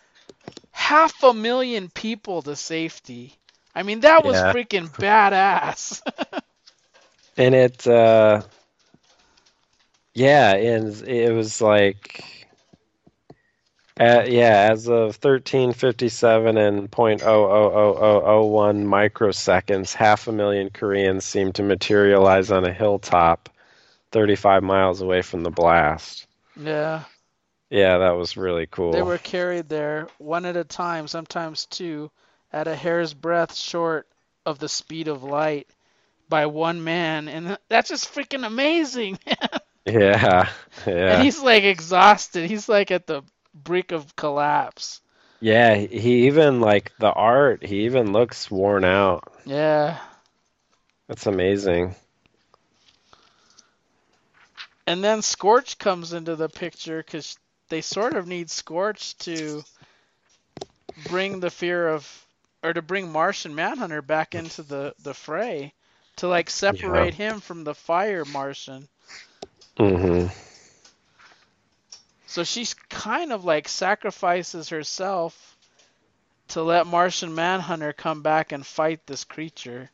half 0.72 1.22
a 1.24 1.34
million 1.34 1.90
people 1.90 2.42
to 2.42 2.56
safety. 2.56 3.39
I 3.74 3.82
mean, 3.82 4.00
that 4.00 4.24
was 4.24 4.42
Yeah. 4.42 4.42
freaking 4.42 4.88
badass. 4.98 6.02
and 7.36 7.54
it 7.54 7.86
uh, 7.86 8.42
yeah, 10.14 10.54
and 10.54 10.94
it 11.08 11.32
was 11.32 11.60
like. 11.60 12.24
Uh, 14.00 14.24
yeah, 14.26 14.68
as 14.72 14.88
of 14.88 15.16
1357 15.18 16.56
and 16.56 16.90
0.00001 16.90 18.84
microseconds, 18.86 19.94
half 19.94 20.26
a 20.26 20.32
million 20.32 20.70
Koreans 20.70 21.24
seemed 21.24 21.54
to 21.56 21.62
materialize 21.62 22.50
on 22.50 22.64
a 22.64 22.72
hilltop 22.72 23.48
35 24.10 24.62
miles 24.62 25.00
away 25.02 25.22
from 25.22 25.42
the 25.42 25.50
blast. 25.50 26.26
yeah, 26.56 27.04
Yeah, 27.70 27.98
that 27.98 28.12
was 28.12 28.36
really 28.36 28.66
cool. 28.66 28.92
they 28.92 29.02
were 29.02 29.18
carried 29.18 29.68
there 29.68 30.08
one 30.18 30.44
at 30.44 30.56
a 30.56 30.64
time, 30.64 31.08
sometimes 31.08 31.66
two, 31.66 32.10
at 32.52 32.68
a 32.68 32.74
hair's 32.74 33.14
breadth 33.14 33.54
short 33.54 34.06
of 34.46 34.58
the 34.58 34.68
speed 34.68 35.08
of 35.08 35.22
light 35.22 35.68
by 36.28 36.46
one 36.46 36.82
man, 36.84 37.28
and 37.28 37.58
that's 37.68 37.88
just 37.88 38.12
freaking 38.14 38.46
amazing. 38.46 39.18
Yeah, 39.86 40.50
yeah 40.86 41.14
and 41.14 41.22
he's 41.22 41.40
like 41.40 41.64
exhausted. 41.64 42.48
He's 42.48 42.68
like 42.68 42.90
at 42.90 43.06
the 43.06 43.22
brink 43.54 43.92
of 43.92 44.14
collapse. 44.14 45.00
Yeah, 45.40 45.74
he 45.74 46.26
even 46.26 46.60
like 46.60 46.92
the 46.98 47.10
art, 47.10 47.64
he 47.64 47.86
even 47.86 48.12
looks 48.12 48.50
worn 48.50 48.84
out. 48.84 49.32
Yeah. 49.46 49.98
That's 51.08 51.26
amazing. 51.26 51.94
And 54.86 55.02
then 55.02 55.22
Scorch 55.22 55.78
comes 55.78 56.12
into 56.12 56.36
the 56.36 56.48
picture 56.48 56.98
because 56.98 57.38
they 57.68 57.80
sort 57.80 58.14
of 58.14 58.26
need 58.26 58.50
Scorch 58.50 59.16
to 59.18 59.64
bring 61.08 61.40
the 61.40 61.50
fear 61.50 61.88
of, 61.88 62.26
or 62.62 62.72
to 62.72 62.82
bring 62.82 63.10
Martian 63.10 63.54
Manhunter 63.54 64.02
back 64.02 64.34
into 64.34 64.62
the, 64.62 64.94
the 65.02 65.14
fray, 65.14 65.72
to 66.16 66.28
like 66.28 66.50
separate 66.50 67.14
him 67.14 67.40
from 67.40 67.64
the 67.64 67.74
fire 67.74 68.24
Martian. 68.24 68.86
Mm-hmm. 69.78 70.26
So 72.26 72.44
she's 72.44 72.74
kind 72.74 73.32
of 73.32 73.44
like 73.44 73.66
sacrifices 73.68 74.68
herself 74.68 75.56
to 76.48 76.62
let 76.62 76.86
Martian 76.86 77.34
Manhunter 77.34 77.92
come 77.92 78.22
back 78.22 78.52
and 78.52 78.64
fight 78.64 79.00
this 79.06 79.24
creature. 79.24 79.90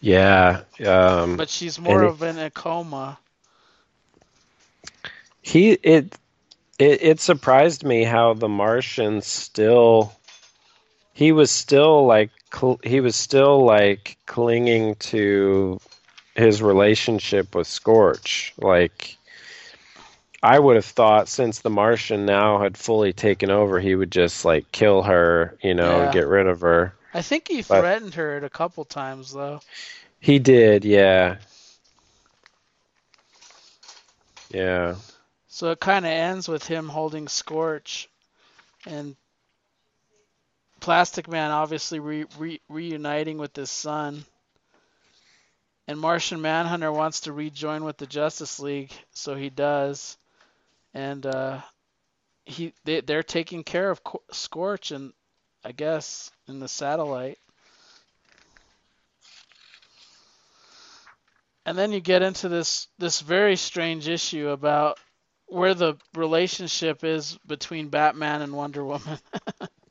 Yeah. 0.00 0.62
Um 0.84 1.36
But 1.36 1.48
she's 1.48 1.78
more 1.78 2.00
And- 2.02 2.08
of 2.10 2.22
in 2.22 2.38
a 2.38 2.50
coma. 2.50 3.18
he 5.42 5.70
it 5.72 6.14
it 6.78 7.02
it 7.02 7.20
surprised 7.20 7.84
me 7.84 8.04
how 8.04 8.34
the 8.34 8.48
Martian 8.48 9.22
still 9.22 10.12
he 11.16 11.32
was 11.32 11.50
still 11.50 12.04
like 12.04 12.28
cl- 12.54 12.78
he 12.84 13.00
was 13.00 13.16
still 13.16 13.64
like 13.64 14.18
clinging 14.26 14.94
to 14.96 15.80
his 16.34 16.60
relationship 16.60 17.54
with 17.54 17.66
Scorch. 17.66 18.52
Like 18.58 19.16
I 20.42 20.58
would 20.58 20.76
have 20.76 20.84
thought 20.84 21.28
since 21.28 21.60
the 21.60 21.70
Martian 21.70 22.26
now 22.26 22.60
had 22.60 22.76
fully 22.76 23.14
taken 23.14 23.50
over, 23.50 23.80
he 23.80 23.94
would 23.94 24.12
just 24.12 24.44
like 24.44 24.70
kill 24.72 25.04
her, 25.04 25.56
you 25.62 25.72
know, 25.72 26.02
Yeah. 26.02 26.12
get 26.12 26.26
rid 26.26 26.46
of 26.46 26.60
her. 26.60 26.92
I 27.14 27.22
think 27.22 27.48
he 27.48 27.62
But- 27.62 27.80
threatened 27.80 28.14
her 28.16 28.36
a 28.36 28.50
couple 28.50 28.84
times 28.84 29.32
though. 29.32 29.62
He 30.20 30.38
did, 30.38 30.84
yeah. 30.84 31.36
Yeah. 34.50 34.96
So 35.48 35.70
it 35.70 35.80
kind 35.80 36.04
of 36.04 36.10
ends 36.12 36.46
with 36.46 36.66
him 36.66 36.90
holding 36.90 37.26
Scorch, 37.28 38.10
and 38.84 39.16
Plastic 40.86 41.26
Man 41.26 41.50
obviously 41.50 41.98
re- 41.98 42.26
re- 42.38 42.60
reuniting 42.68 43.38
with 43.38 43.56
his 43.56 43.72
son. 43.72 44.24
And 45.88 45.98
Martian 45.98 46.40
Manhunter 46.40 46.92
wants 46.92 47.22
to 47.22 47.32
rejoin 47.32 47.82
with 47.82 47.96
the 47.96 48.06
Justice 48.06 48.60
League, 48.60 48.92
so 49.12 49.34
he 49.34 49.50
does. 49.50 50.16
And 50.94 51.26
uh, 51.26 51.60
he 52.44 52.72
they, 52.84 53.00
they're 53.00 53.24
taking 53.24 53.64
care 53.64 53.90
of 53.90 54.04
Co- 54.04 54.22
Scorch, 54.30 54.92
and 54.92 55.12
I 55.64 55.72
guess 55.72 56.30
in 56.46 56.60
the 56.60 56.68
satellite. 56.68 57.40
And 61.64 61.76
then 61.76 61.90
you 61.90 61.98
get 61.98 62.22
into 62.22 62.48
this 62.48 62.86
this 62.96 63.20
very 63.22 63.56
strange 63.56 64.06
issue 64.06 64.50
about 64.50 65.00
where 65.46 65.74
the 65.74 65.96
relationship 66.14 67.02
is 67.02 67.36
between 67.44 67.88
Batman 67.88 68.42
and 68.42 68.52
Wonder 68.52 68.84
Woman. 68.84 69.18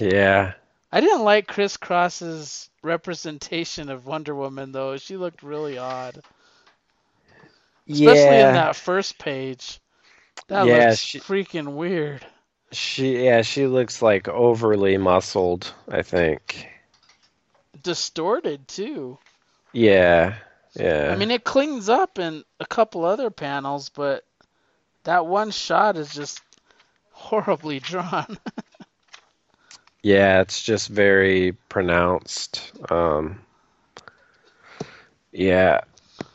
Yeah. 0.00 0.54
I 0.92 1.00
didn't 1.00 1.24
like 1.24 1.46
Chris 1.46 1.76
Cross's 1.76 2.70
representation 2.82 3.88
of 3.90 4.06
Wonder 4.06 4.34
Woman 4.34 4.72
though. 4.72 4.96
She 4.96 5.16
looked 5.16 5.42
really 5.42 5.78
odd, 5.78 6.22
especially 7.88 8.14
yeah. 8.22 8.48
in 8.48 8.54
that 8.54 8.76
first 8.76 9.18
page. 9.18 9.80
That 10.48 10.66
Yeah, 10.66 10.88
looks 10.88 10.98
she- 10.98 11.20
freaking 11.20 11.74
weird. 11.74 12.24
She 12.72 13.24
yeah, 13.24 13.42
she 13.42 13.66
looks 13.66 14.02
like 14.02 14.28
overly 14.28 14.96
muscled, 14.96 15.72
I 15.88 16.02
think. 16.02 16.68
Distorted 17.82 18.66
too. 18.68 19.18
Yeah. 19.72 20.34
Yeah. 20.74 21.10
I 21.12 21.16
mean, 21.16 21.30
it 21.30 21.44
cleans 21.44 21.88
up 21.88 22.18
in 22.18 22.44
a 22.60 22.66
couple 22.66 23.04
other 23.04 23.30
panels, 23.30 23.88
but 23.88 24.24
that 25.04 25.26
one 25.26 25.50
shot 25.50 25.96
is 25.96 26.12
just 26.12 26.40
horribly 27.12 27.78
drawn. 27.80 28.38
Yeah, 30.06 30.40
it's 30.40 30.62
just 30.62 30.88
very 30.88 31.52
pronounced. 31.68 32.72
Um 32.90 33.40
Yeah. 35.32 35.80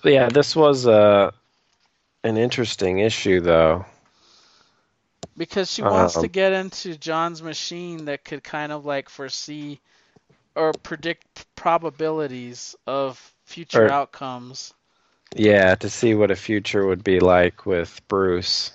Yeah, 0.03 0.27
this 0.29 0.55
was 0.55 0.85
uh 0.85 1.31
an 2.23 2.37
interesting 2.37 2.99
issue 2.99 3.39
though. 3.39 3.85
because 5.37 5.71
she 5.71 5.81
wants 5.81 6.13
to 6.15 6.19
Um, 6.27 6.27
get 6.27 6.51
into 6.53 6.97
John's 6.97 7.41
machine 7.41 8.05
that 8.05 8.25
could 8.25 8.43
kind 8.43 8.71
of 8.71 8.85
like 8.85 9.09
foresee 9.09 9.79
or 10.55 10.73
predict 10.83 11.45
probabilities 11.55 12.75
of 12.85 13.17
future 13.45 13.85
Or- 13.85 13.91
outcomes. 13.91 14.73
Yeah, 15.33 15.75
to 15.75 15.89
see 15.89 16.13
what 16.13 16.29
a 16.29 16.35
future 16.35 16.85
would 16.85 17.03
be 17.05 17.19
like 17.21 17.65
with 17.65 18.01
Bruce. 18.09 18.69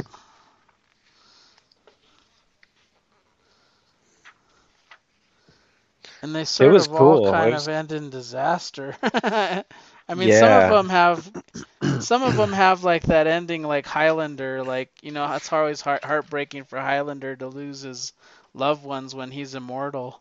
And 6.23 6.35
they 6.35 6.45
sort 6.45 6.73
was 6.73 6.87
of 6.87 6.93
all 6.95 6.99
cool. 6.99 7.29
It 7.29 7.33
kind 7.33 7.55
was- 7.55 7.67
of 7.69 7.75
end 7.75 7.93
in 7.93 8.11
disaster. 8.11 8.97
I 10.09 10.15
mean, 10.15 10.33
some 10.33 10.53
of 10.63 10.71
them 10.71 10.89
have, 10.89 11.43
some 12.01 12.23
of 12.23 12.37
them 12.37 12.53
have 12.53 12.85
like 12.85 13.03
that 13.05 13.27
ending, 13.27 13.63
like 13.65 13.87
Highlander. 13.87 14.63
Like 14.63 14.91
you 15.03 15.11
know, 15.11 15.31
it's 15.35 15.53
always 15.53 15.81
heart 15.81 16.05
heartbreaking 16.05 16.65
for 16.65 16.79
Highlander 16.81 17.35
to 17.37 17.49
lose 17.49 17.81
his 17.83 18.13
loved 18.55 18.85
ones 18.85 19.15
when 19.15 19.31
he's 19.33 19.55
immortal. 19.57 20.21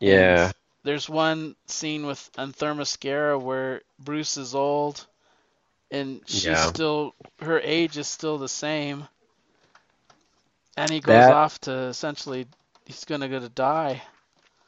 Yeah. 0.00 0.46
And 0.46 0.54
there's 0.82 1.08
one 1.08 1.54
scene 1.66 2.04
with 2.06 2.28
on 2.36 2.52
Themyscira 2.52 3.40
where 3.40 3.82
Bruce 4.00 4.36
is 4.36 4.54
old, 4.56 5.06
and 5.92 6.20
she's 6.26 6.44
Yeah. 6.46 6.66
still 6.66 7.14
her 7.40 7.60
age 7.60 7.96
is 7.98 8.08
still 8.08 8.38
the 8.38 8.48
same, 8.48 9.06
and 10.76 10.90
he 10.90 10.98
goes 11.00 11.12
That- 11.14 11.32
off 11.32 11.60
to 11.60 11.72
essentially 11.72 12.46
he's 12.86 13.04
gonna 13.04 13.28
go 13.28 13.38
to 13.38 13.48
die. 13.48 14.02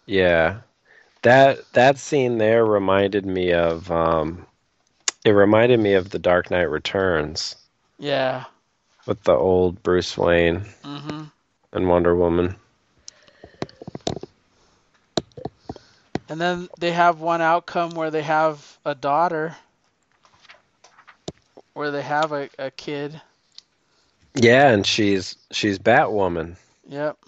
Yeah. 0.06 0.60
That 1.22 1.70
that 1.72 1.98
scene 1.98 2.38
there 2.38 2.64
reminded 2.64 3.24
me 3.26 3.52
of 3.52 3.90
um 3.90 4.46
it 5.24 5.30
reminded 5.30 5.80
me 5.80 5.94
of 5.94 6.10
The 6.10 6.18
Dark 6.18 6.50
Knight 6.50 6.70
Returns 6.70 7.56
Yeah. 7.98 8.44
with 9.06 9.22
the 9.24 9.32
old 9.32 9.82
Bruce 9.82 10.16
Wayne 10.16 10.64
hmm 10.82 11.24
and 11.72 11.88
Wonder 11.88 12.14
Woman. 12.14 12.56
And 16.28 16.40
then 16.40 16.68
they 16.78 16.92
have 16.92 17.20
one 17.20 17.40
outcome 17.40 17.90
where 17.94 18.10
they 18.10 18.22
have 18.22 18.78
a 18.84 18.94
daughter, 18.94 19.56
where 21.74 21.90
they 21.90 22.02
have 22.02 22.32
a, 22.32 22.48
a 22.58 22.70
kid. 22.70 23.20
Yeah, 24.34 24.70
and 24.70 24.86
she's 24.86 25.36
she's 25.50 25.78
Batwoman. 25.78 26.56
Yep. 26.88 27.18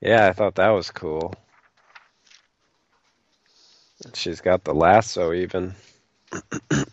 Yeah, 0.00 0.26
I 0.26 0.32
thought 0.32 0.56
that 0.56 0.68
was 0.70 0.90
cool. 0.90 1.34
She's 4.14 4.40
got 4.40 4.64
the 4.64 4.74
lasso 4.74 5.32
even. 5.32 5.74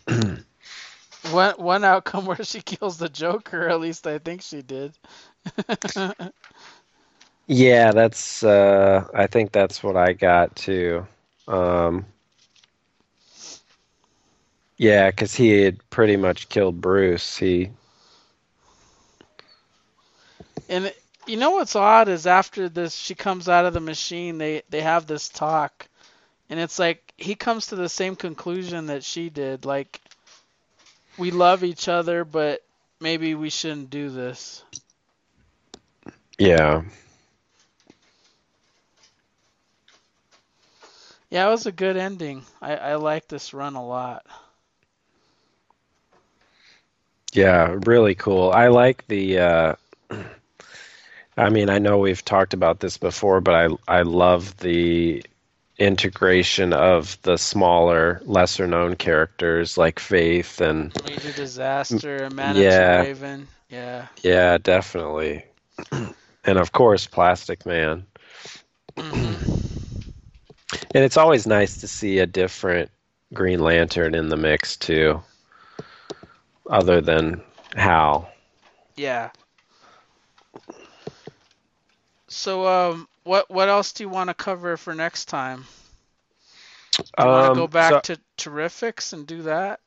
One 1.22 1.54
one 1.58 1.84
outcome 1.84 2.26
where 2.26 2.42
she 2.44 2.60
kills 2.60 2.98
the 2.98 3.08
Joker. 3.08 3.68
At 3.68 3.80
least 3.80 4.06
I 4.06 4.18
think 4.18 4.42
she 4.42 4.62
did. 4.62 4.96
Yeah, 7.46 7.92
that's 7.92 8.42
uh 8.44 9.06
I 9.14 9.26
think 9.26 9.52
that's 9.52 9.82
what 9.82 9.96
I 9.96 10.12
got 10.12 10.56
too. 10.56 11.06
Um 11.48 12.06
Yeah, 14.78 15.10
cuz 15.10 15.34
he 15.34 15.62
had 15.62 15.88
pretty 15.90 16.16
much 16.16 16.48
killed 16.48 16.80
Bruce. 16.80 17.36
He 17.38 17.70
and 20.68 20.92
you 21.26 21.36
know 21.36 21.50
what's 21.52 21.74
odd 21.76 22.08
is 22.08 22.26
after 22.26 22.68
this, 22.68 22.94
she 22.94 23.14
comes 23.14 23.48
out 23.48 23.64
of 23.66 23.74
the 23.74 23.80
machine. 23.80 24.38
They 24.38 24.62
they 24.68 24.80
have 24.82 25.06
this 25.06 25.28
talk, 25.28 25.88
and 26.48 26.58
it's 26.60 26.78
like 26.78 27.12
he 27.16 27.34
comes 27.34 27.68
to 27.68 27.76
the 27.76 27.88
same 27.88 28.16
conclusion 28.16 28.86
that 28.86 29.04
she 29.04 29.28
did. 29.30 29.64
Like 29.64 30.00
we 31.16 31.30
love 31.30 31.62
each 31.64 31.88
other, 31.88 32.24
but 32.24 32.62
maybe 33.00 33.34
we 33.34 33.50
shouldn't 33.50 33.90
do 33.90 34.10
this. 34.10 34.64
yeah. 36.38 36.82
Yeah, 41.30 41.46
it 41.46 41.50
was 41.50 41.66
a 41.66 41.72
good 41.72 41.96
ending. 41.96 42.44
I 42.60 42.76
I 42.76 42.94
like 42.96 43.28
this 43.28 43.52
run 43.54 43.74
a 43.76 43.84
lot. 43.86 44.26
Yeah, 47.32 47.76
really 47.86 48.14
cool. 48.14 48.50
I 48.50 48.68
like 48.68 49.06
the 49.06 49.38
uh 49.38 49.74
I 51.36 51.50
mean, 51.50 51.68
I 51.70 51.78
know 51.78 51.98
we've 51.98 52.24
talked 52.24 52.54
about 52.54 52.80
this 52.80 52.96
before, 52.98 53.40
but 53.40 53.54
I 53.54 53.98
I 53.98 54.02
love 54.02 54.56
the 54.58 55.22
integration 55.78 56.72
of 56.72 57.20
the 57.22 57.36
smaller, 57.36 58.20
lesser 58.24 58.66
known 58.66 58.96
characters 58.96 59.76
like 59.76 59.98
Faith 59.98 60.60
and 60.60 60.92
Major 61.04 61.32
disaster, 61.32 62.28
Manitou 62.30 62.62
Yeah. 62.64 63.02
Raven. 63.02 63.48
Yeah. 63.68 64.06
yeah, 64.22 64.58
definitely. 64.58 65.44
and 65.92 66.58
of 66.58 66.72
course, 66.72 67.06
Plastic 67.06 67.66
Man. 67.66 68.06
Mhm. 68.96 69.62
And 70.94 71.04
it's 71.04 71.16
always 71.16 71.46
nice 71.46 71.78
to 71.78 71.88
see 71.88 72.18
a 72.18 72.26
different 72.26 72.90
Green 73.34 73.60
Lantern 73.60 74.14
in 74.14 74.28
the 74.28 74.36
mix 74.36 74.76
too. 74.76 75.22
Other 76.70 77.00
than 77.00 77.42
Hal. 77.74 78.30
Yeah. 78.96 79.30
So 82.28 82.66
um, 82.66 83.08
what 83.26 83.50
what 83.50 83.68
else 83.68 83.92
do 83.92 84.04
you 84.04 84.08
want 84.08 84.28
to 84.30 84.34
cover 84.34 84.76
for 84.76 84.94
next 84.94 85.26
time? 85.26 85.64
Do 86.96 87.02
you 87.18 87.26
want 87.26 87.44
to 87.46 87.50
Um, 87.50 87.56
go 87.56 87.66
back 87.66 88.06
so- 88.06 88.14
to 88.14 88.20
Terrifics 88.38 89.12
and 89.12 89.26
do 89.26 89.42
that? 89.42 89.80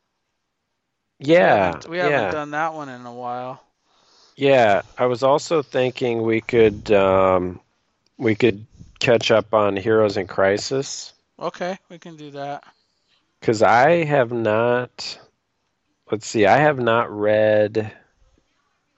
We 1.20 1.28
yeah, 1.34 1.66
haven't- 1.66 1.88
we 1.90 1.98
haven't 1.98 2.32
done 2.32 2.52
that 2.52 2.74
one 2.74 2.90
in 2.90 3.06
a 3.06 3.14
while. 3.14 3.64
Yeah, 4.36 4.84
I 4.98 5.06
was 5.07 5.22
also 5.24 5.61
thinking 5.61 6.22
we 6.22 6.40
could 6.41 6.91
um, 6.91 7.60
we 8.18 8.36
could 8.36 8.66
catch 8.99 9.32
up 9.32 9.53
on 9.53 9.76
Heroes 9.76 10.18
in 10.18 10.28
Crisis 10.28 11.14
Okay, 11.40 11.78
we 11.90 11.98
can 11.98 12.16
do 12.18 12.32
that. 12.32 12.64
because 13.40 13.61
I 13.64 14.03
have 14.03 14.32
not. 14.32 15.18
Let's 16.11 16.28
see, 16.28 16.45
I 16.45 16.57
have 16.57 16.80
not 16.80 17.10
read 17.11 17.91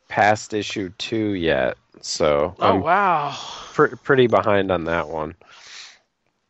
past 0.08 0.54
issue 0.54 0.90
two 0.98 1.34
yet, 1.34 1.78
so 2.00 2.56
Oh 2.60 2.62
I'm 2.62 2.84
wow. 2.84 3.36
pr- 3.74 3.96
pretty 4.04 4.28
behind 4.28 4.72
on 4.72 4.86
that 4.86 5.08
one. 5.10 5.36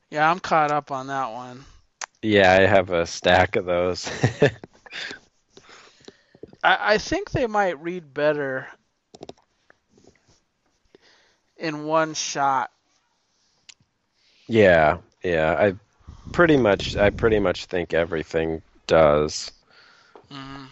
Yeah, 0.10 0.30
I'm 0.30 0.40
caught 0.40 0.72
up 0.72 0.92
on 0.92 1.08
that 1.08 1.32
one. 1.32 1.66
Yeah, 2.22 2.52
I 2.52 2.66
have 2.66 2.90
a 2.90 3.06
stack 3.06 3.56
of 3.56 3.66
those. 3.66 4.10
I, 6.64 6.94
I 6.94 6.98
think 6.98 7.32
they 7.32 7.46
might 7.48 7.80
read 7.82 8.14
better 8.14 8.68
in 11.58 11.84
one 11.86 12.14
shot. 12.14 12.72
yeah, 14.48 14.98
yeah, 15.24 15.56
I 15.58 15.74
pretty 16.32 16.58
much 16.58 16.96
I 16.96 17.10
pretty 17.10 17.40
much 17.40 17.66
think 17.66 17.94
everything 17.94 18.62
does. 18.88 19.52
Mhm. 20.30 20.70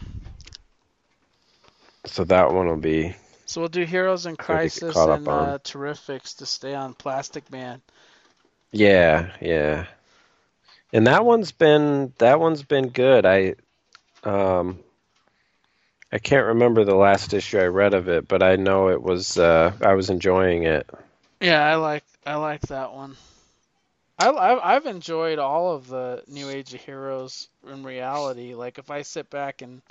So 2.06 2.24
that 2.26 2.52
one 2.54 2.68
will 2.68 2.78
be 2.78 3.16
So 3.50 3.62
we'll 3.62 3.70
do 3.70 3.84
Heroes 3.84 4.28
in 4.28 4.36
Crisis 4.36 4.96
and 4.96 5.28
uh, 5.28 5.58
Terrifics 5.64 6.38
to 6.38 6.46
stay 6.46 6.76
on 6.76 6.94
Plastic 6.94 7.50
Man. 7.50 7.82
Yeah, 8.72 9.32
yeah. 9.42 9.88
And 10.94 11.08
that 11.08 11.26
one's 11.26 11.52
been 11.52 12.14
that 12.20 12.40
one's 12.40 12.62
been 12.62 12.90
good. 12.90 13.26
I 13.26 13.56
um 14.24 14.78
I 16.12 16.20
can't 16.20 16.46
remember 16.46 16.84
the 16.84 16.94
last 16.94 17.34
issue 17.34 17.58
I 17.58 17.66
read 17.66 17.96
of 17.96 18.08
it, 18.08 18.28
but 18.28 18.44
I 18.44 18.56
know 18.56 18.90
it 18.90 19.02
was 19.02 19.40
uh 19.40 19.74
I 19.82 19.96
was 19.96 20.12
enjoying 20.12 20.66
it. 20.66 20.88
Yeah, 21.42 21.66
I 21.66 21.74
like 21.74 22.04
I 22.28 22.36
like 22.36 22.62
that 22.68 22.94
one. 22.94 23.18
I, 24.20 24.76
I've 24.76 24.86
enjoyed 24.86 25.40
all 25.40 25.74
of 25.74 25.88
the 25.88 26.22
New 26.28 26.52
Age 26.52 26.76
of 26.76 26.82
Heroes 26.82 27.50
in 27.68 27.82
reality. 27.82 28.54
Like 28.54 28.78
if 28.78 28.92
I 28.92 29.02
sit 29.02 29.32
back 29.32 29.64
and 29.64 29.82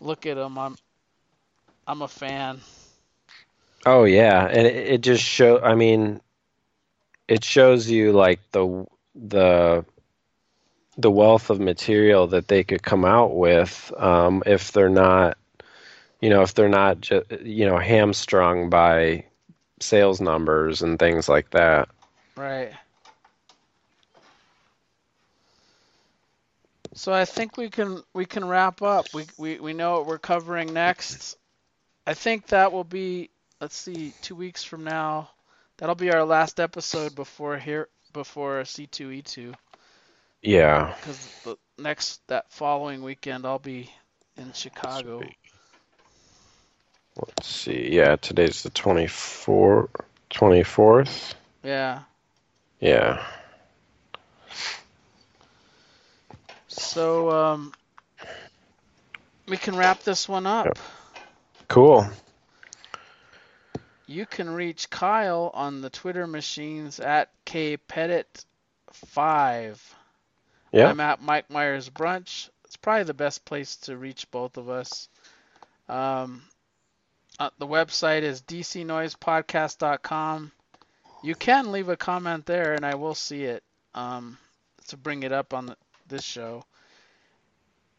look 0.00 0.24
at 0.26 0.36
them, 0.36 0.56
I'm 0.56 0.76
I'm 1.86 2.02
a 2.02 2.08
fan. 2.08 2.60
Oh 3.86 4.04
yeah, 4.04 4.46
and 4.46 4.66
it, 4.66 4.74
it 4.74 5.00
just 5.02 5.22
show 5.22 5.60
I 5.62 5.74
mean 5.74 6.20
it 7.28 7.44
shows 7.44 7.88
you 7.88 8.12
like 8.12 8.40
the 8.52 8.86
the 9.14 9.84
the 10.98 11.10
wealth 11.10 11.50
of 11.50 11.60
material 11.60 12.26
that 12.28 12.48
they 12.48 12.62
could 12.64 12.82
come 12.82 13.04
out 13.04 13.34
with 13.36 13.92
um 13.98 14.42
if 14.46 14.72
they're 14.72 14.88
not 14.88 15.36
you 16.20 16.30
know 16.30 16.42
if 16.42 16.54
they're 16.54 16.68
not 16.68 17.00
ju- 17.00 17.24
you 17.42 17.66
know 17.66 17.78
hamstrung 17.78 18.70
by 18.70 19.24
sales 19.80 20.20
numbers 20.20 20.82
and 20.82 20.98
things 20.98 21.28
like 21.28 21.50
that. 21.50 21.88
Right. 22.36 22.72
So 26.94 27.12
I 27.12 27.24
think 27.24 27.56
we 27.56 27.68
can 27.70 28.02
we 28.14 28.24
can 28.26 28.44
wrap 28.46 28.82
up. 28.82 29.12
We 29.14 29.26
we 29.36 29.58
we 29.60 29.72
know 29.74 29.94
what 29.98 30.06
we're 30.06 30.18
covering 30.18 30.72
next. 30.72 31.36
I 32.06 32.14
think 32.14 32.46
that 32.48 32.72
will 32.72 32.84
be 32.84 33.30
let's 33.60 33.76
see, 33.76 34.12
two 34.22 34.34
weeks 34.34 34.62
from 34.62 34.84
now. 34.84 35.30
That'll 35.78 35.94
be 35.94 36.12
our 36.12 36.24
last 36.24 36.60
episode 36.60 37.14
before 37.14 37.58
here 37.58 37.88
before 38.12 38.62
C2E2 38.62 39.54
Yeah. 40.42 40.94
because 40.98 41.28
the 41.44 41.56
next 41.78 42.26
that 42.28 42.50
following 42.50 43.02
weekend 43.02 43.44
I'll 43.44 43.58
be 43.58 43.90
in 44.36 44.52
Chicago. 44.52 45.22
Let's 47.16 47.46
see. 47.46 47.90
Yeah, 47.92 48.16
today's 48.16 48.62
the 48.62 48.70
24 48.70 49.88
24th. 50.30 51.34
Yeah. 51.62 52.02
Yeah. 52.80 53.26
So 56.68 57.30
um 57.30 57.72
we 59.48 59.56
can 59.56 59.76
wrap 59.76 60.02
this 60.02 60.28
one 60.28 60.46
up. 60.46 60.66
Yep. 60.66 60.78
Cool. 61.68 62.06
you 64.06 64.24
can 64.24 64.48
reach 64.48 64.88
Kyle 64.88 65.50
on 65.52 65.80
the 65.80 65.90
Twitter 65.90 66.26
machines 66.26 67.00
at 67.00 67.30
kpettit5. 67.44 69.78
Yeah. 70.72 70.88
I'm 70.88 71.00
at 71.00 71.20
Mike 71.20 71.50
Myers 71.50 71.90
Brunch. 71.90 72.48
It's 72.64 72.76
probably 72.76 73.04
the 73.04 73.14
best 73.14 73.44
place 73.44 73.76
to 73.76 73.96
reach 73.96 74.30
both 74.30 74.56
of 74.56 74.68
us. 74.68 75.08
Um, 75.88 76.42
uh, 77.38 77.50
the 77.58 77.66
website 77.66 78.22
is 78.22 78.42
dcnoisepodcast.com. 78.42 80.52
You 81.22 81.34
can 81.34 81.72
leave 81.72 81.88
a 81.88 81.96
comment 81.96 82.46
there, 82.46 82.74
and 82.74 82.84
I 82.84 82.94
will 82.94 83.14
see 83.14 83.44
it 83.44 83.62
um, 83.94 84.38
to 84.88 84.96
bring 84.96 85.22
it 85.22 85.32
up 85.32 85.54
on 85.54 85.66
the, 85.66 85.76
this 86.06 86.22
show. 86.22 86.64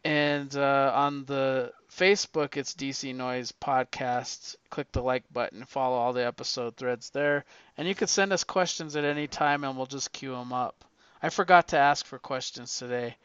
And 0.04 0.54
uh, 0.56 0.92
on 0.94 1.24
the 1.24 1.72
Facebook, 1.90 2.56
it's 2.56 2.74
DC 2.74 3.14
Noise 3.14 3.52
Podcast. 3.52 4.56
Click 4.70 4.90
the 4.92 5.02
like 5.02 5.24
button, 5.32 5.64
follow 5.64 5.96
all 5.96 6.12
the 6.12 6.24
episode 6.26 6.76
threads 6.76 7.10
there, 7.10 7.44
and 7.76 7.88
you 7.88 7.94
can 7.94 8.06
send 8.06 8.32
us 8.32 8.44
questions 8.44 8.96
at 8.96 9.04
any 9.04 9.26
time, 9.26 9.64
and 9.64 9.76
we'll 9.76 9.86
just 9.86 10.12
queue 10.12 10.32
them 10.32 10.52
up. 10.52 10.84
I 11.22 11.30
forgot 11.30 11.68
to 11.68 11.78
ask 11.78 12.06
for 12.06 12.18
questions 12.18 12.78
today, 12.78 13.16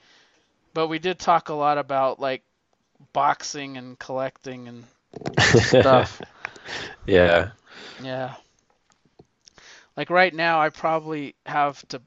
but 0.73 0.87
we 0.87 0.97
did 0.99 1.19
talk 1.19 1.49
a 1.49 1.53
lot 1.53 1.77
about 1.77 2.19
like 2.19 2.41
boxing 3.13 3.77
and 3.77 3.99
collecting 3.99 4.67
and 4.67 4.83
stuff. 5.61 6.21
yeah. 7.05 7.51
Yeah. 8.01 8.33
Like 9.95 10.09
right 10.09 10.33
now, 10.33 10.59
I 10.59 10.69
probably 10.69 11.35
have 11.45 11.87
to 11.89 12.01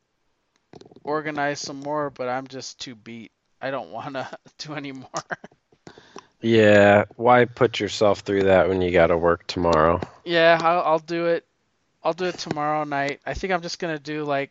organize 1.05 1.61
some 1.61 1.81
more, 1.81 2.11
but 2.11 2.29
I'm 2.29 2.49
just 2.49 2.81
too 2.81 2.97
beat. 2.97 3.31
I 3.61 3.71
don't 3.71 3.91
want 3.91 4.15
to 4.15 4.29
do 4.59 4.75
any 4.75 4.93
more. 4.93 5.23
Yeah. 6.41 7.05
Why 7.17 7.45
put 7.45 7.81
yourself 7.81 8.21
through 8.21 8.45
that 8.45 8.69
when 8.69 8.81
you 8.83 8.91
got 8.91 9.09
to 9.09 9.19
work 9.19 9.47
tomorrow? 9.47 10.01
yeah, 10.25 10.59
I'll, 10.63 10.81
I'll 10.83 10.99
do 10.99 11.27
it. 11.27 11.47
I'll 12.03 12.13
do 12.15 12.27
it 12.27 12.37
tomorrow 12.39 12.85
night. 12.85 13.21
I 13.27 13.35
think 13.35 13.53
I'm 13.53 13.63
just 13.63 13.79
gonna 13.79 13.99
do 13.99 14.25
like 14.25 14.51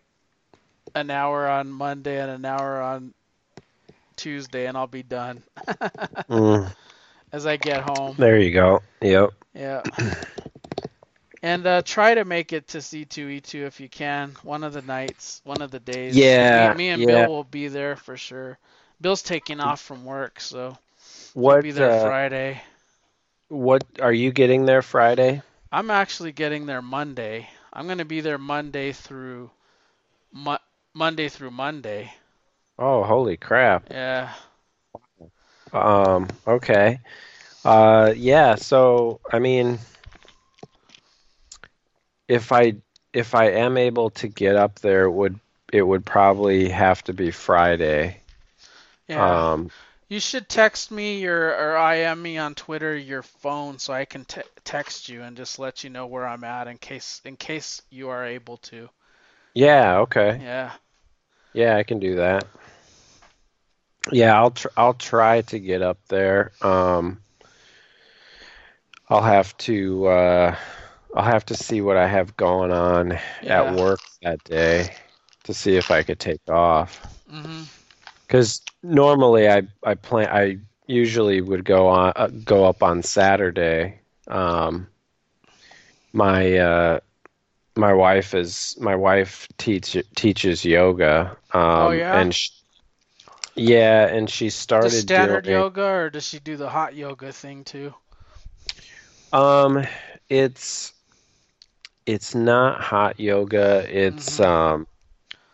an 0.96 1.10
hour 1.10 1.48
on 1.48 1.72
Monday 1.72 2.20
and 2.22 2.32
an 2.32 2.46
hour 2.46 2.82
on 2.82 3.14
Tuesday, 4.16 4.68
and 4.68 4.78
I'll 4.78 4.88
be 4.88 5.04
done 5.04 5.44
Mm, 6.30 6.72
as 7.32 7.46
I 7.46 7.58
get 7.58 7.84
home. 7.84 8.20
there 8.20 8.38
you 8.40 8.52
go. 8.52 8.82
Yep. 9.02 9.32
Yeah. 9.54 9.84
And 11.42 11.66
uh, 11.66 11.82
try 11.84 12.16
to 12.16 12.26
make 12.26 12.52
it 12.54 12.68
to 12.70 12.82
C2E2 12.82 13.66
if 13.66 13.80
you 13.80 13.90
can. 13.90 14.38
One 14.42 14.64
of 14.64 14.74
the 14.74 14.82
nights, 14.82 15.42
one 15.44 15.62
of 15.62 15.72
the 15.72 15.80
days. 15.80 16.24
Yeah, 16.24 16.50
Me, 16.50 16.70
me 16.70 16.90
and 16.90 17.06
yeah. 17.06 17.06
Bill 17.06 17.28
will 17.28 17.44
be 17.44 17.68
there 17.68 17.96
for 17.96 18.18
sure. 18.18 18.60
Bill's 19.02 19.22
taking 19.24 19.60
off 19.60 19.82
from 19.82 20.06
work, 20.06 20.40
so 20.40 20.78
What? 21.34 21.62
be 21.62 21.72
there 21.72 21.90
uh, 21.90 21.92
Friday. 21.92 22.62
what 23.50 23.84
are 24.02 24.14
you 24.14 24.32
getting 24.32 24.66
there 24.66 24.82
Friday? 24.82 25.42
I'm 25.72 25.90
actually 25.92 26.32
getting 26.32 26.66
there 26.66 26.82
Monday. 26.82 27.50
I'm 27.74 27.88
gonna 27.88 28.06
be 28.06 28.22
there 28.22 28.38
Monday 28.38 28.92
through 28.92 29.52
Mo- 30.32 30.60
Monday 30.94 31.30
through 31.30 31.52
Monday. 31.52 32.14
Oh, 32.80 33.04
holy 33.04 33.38
crap. 33.38 33.90
Yeah. 33.90 34.34
Um, 35.74 36.28
okay. 36.48 37.00
Uh, 37.64 38.14
yeah, 38.16 38.56
so 38.56 39.20
I 39.32 39.40
mean 39.40 39.80
if 42.28 42.52
I 42.52 42.76
if 43.14 43.34
I 43.36 43.50
am 43.50 43.78
able 43.78 44.10
to 44.12 44.28
get 44.28 44.56
up 44.56 44.80
there 44.80 45.06
it 45.06 45.12
would 45.12 45.40
it 45.72 45.82
would 45.84 46.06
probably 46.06 46.70
have 46.70 47.04
to 47.06 47.14
be 47.14 47.32
Friday. 47.32 48.22
Yeah. 49.08 49.42
Um, 49.54 49.72
you 50.10 50.20
should 50.20 50.48
text 50.50 50.92
me 50.92 51.20
your 51.22 51.50
or 51.56 51.94
IM 51.94 52.22
me 52.22 52.38
on 52.38 52.56
Twitter 52.56 52.96
your 52.96 53.24
phone 53.24 53.80
so 53.80 53.94
I 53.94 54.06
can 54.06 54.26
te- 54.26 54.42
text 54.64 55.10
you 55.10 55.22
and 55.24 55.36
just 55.38 55.60
let 55.60 55.84
you 55.84 55.90
know 55.90 56.08
where 56.08 56.28
I'm 56.28 56.44
at 56.44 56.68
in 56.68 56.78
case 56.78 57.22
in 57.26 57.38
case 57.38 57.82
you 57.90 58.10
are 58.10 58.26
able 58.26 58.58
to. 58.58 58.90
yeah, 59.54 60.00
okay. 60.00 60.42
Yeah. 60.42 60.74
Yeah, 61.54 61.78
I 61.78 61.84
can 61.84 62.00
do 62.00 62.16
that. 62.18 62.46
Yeah, 64.12 64.36
I'll 64.38 64.52
tr- 64.52 64.68
I'll 64.78 64.94
try 64.94 65.42
to 65.44 65.60
get 65.60 65.82
up 65.82 65.98
there. 66.08 66.52
Um, 66.62 67.22
I'll 69.10 69.22
have 69.22 69.56
to 69.60 70.06
uh, 70.08 70.56
I'll 71.16 71.24
have 71.24 71.46
to 71.48 71.56
see 71.56 71.82
what 71.82 71.98
I 71.98 72.08
have 72.08 72.36
going 72.38 72.72
on 72.72 73.18
Yeah. 73.42 73.64
at 73.64 73.76
work 73.76 74.00
that 74.22 74.44
day 74.44 74.96
to 75.44 75.54
see 75.54 75.76
if 75.78 75.92
I 75.92 76.04
could 76.04 76.20
take 76.20 76.48
off. 76.50 77.02
Mhm. 77.32 77.68
Because 78.36 78.62
normally 78.84 79.50
I 79.50 79.64
I 79.84 79.96
plan 79.96 80.28
I 80.30 80.58
usually 80.88 81.42
would 81.42 81.64
go 81.64 81.88
on 81.88 82.14
uh, 82.16 82.28
go 82.44 82.66
up 82.66 82.84
on 82.84 83.02
Saturday. 83.02 84.02
Um, 84.28 84.88
my 86.14 86.58
uh, 86.58 87.00
my 87.76 87.94
wife 87.94 88.34
is 88.34 88.78
my 88.80 88.96
wife 88.96 89.48
teach 89.58 89.98
teaches 90.16 90.66
yoga. 90.66 91.38
Um, 91.54 91.76
Oh, 91.76 91.92
yeah? 91.92 92.30
and 92.30 92.34
sh 92.34 92.50
yeah, 93.56 94.08
and 94.08 94.30
she 94.30 94.50
started 94.50 94.80
The 94.80 94.92
standard 94.92 95.46
doing 95.46 95.46
yoga 95.48 95.84
or 95.84 96.10
does 96.10 96.26
she 96.26 96.40
do 96.40 96.58
the 96.58 96.70
hot 96.70 96.96
yoga 96.96 97.34
thing 97.34 97.64
too? 97.66 97.96
um 99.34 99.84
it's 100.30 100.94
it's 102.06 102.36
not 102.36 102.82
hot 102.82 103.20
yoga. 103.20 103.86
It's 103.90 104.40
Mhm. 104.40 104.40
um 104.40 104.88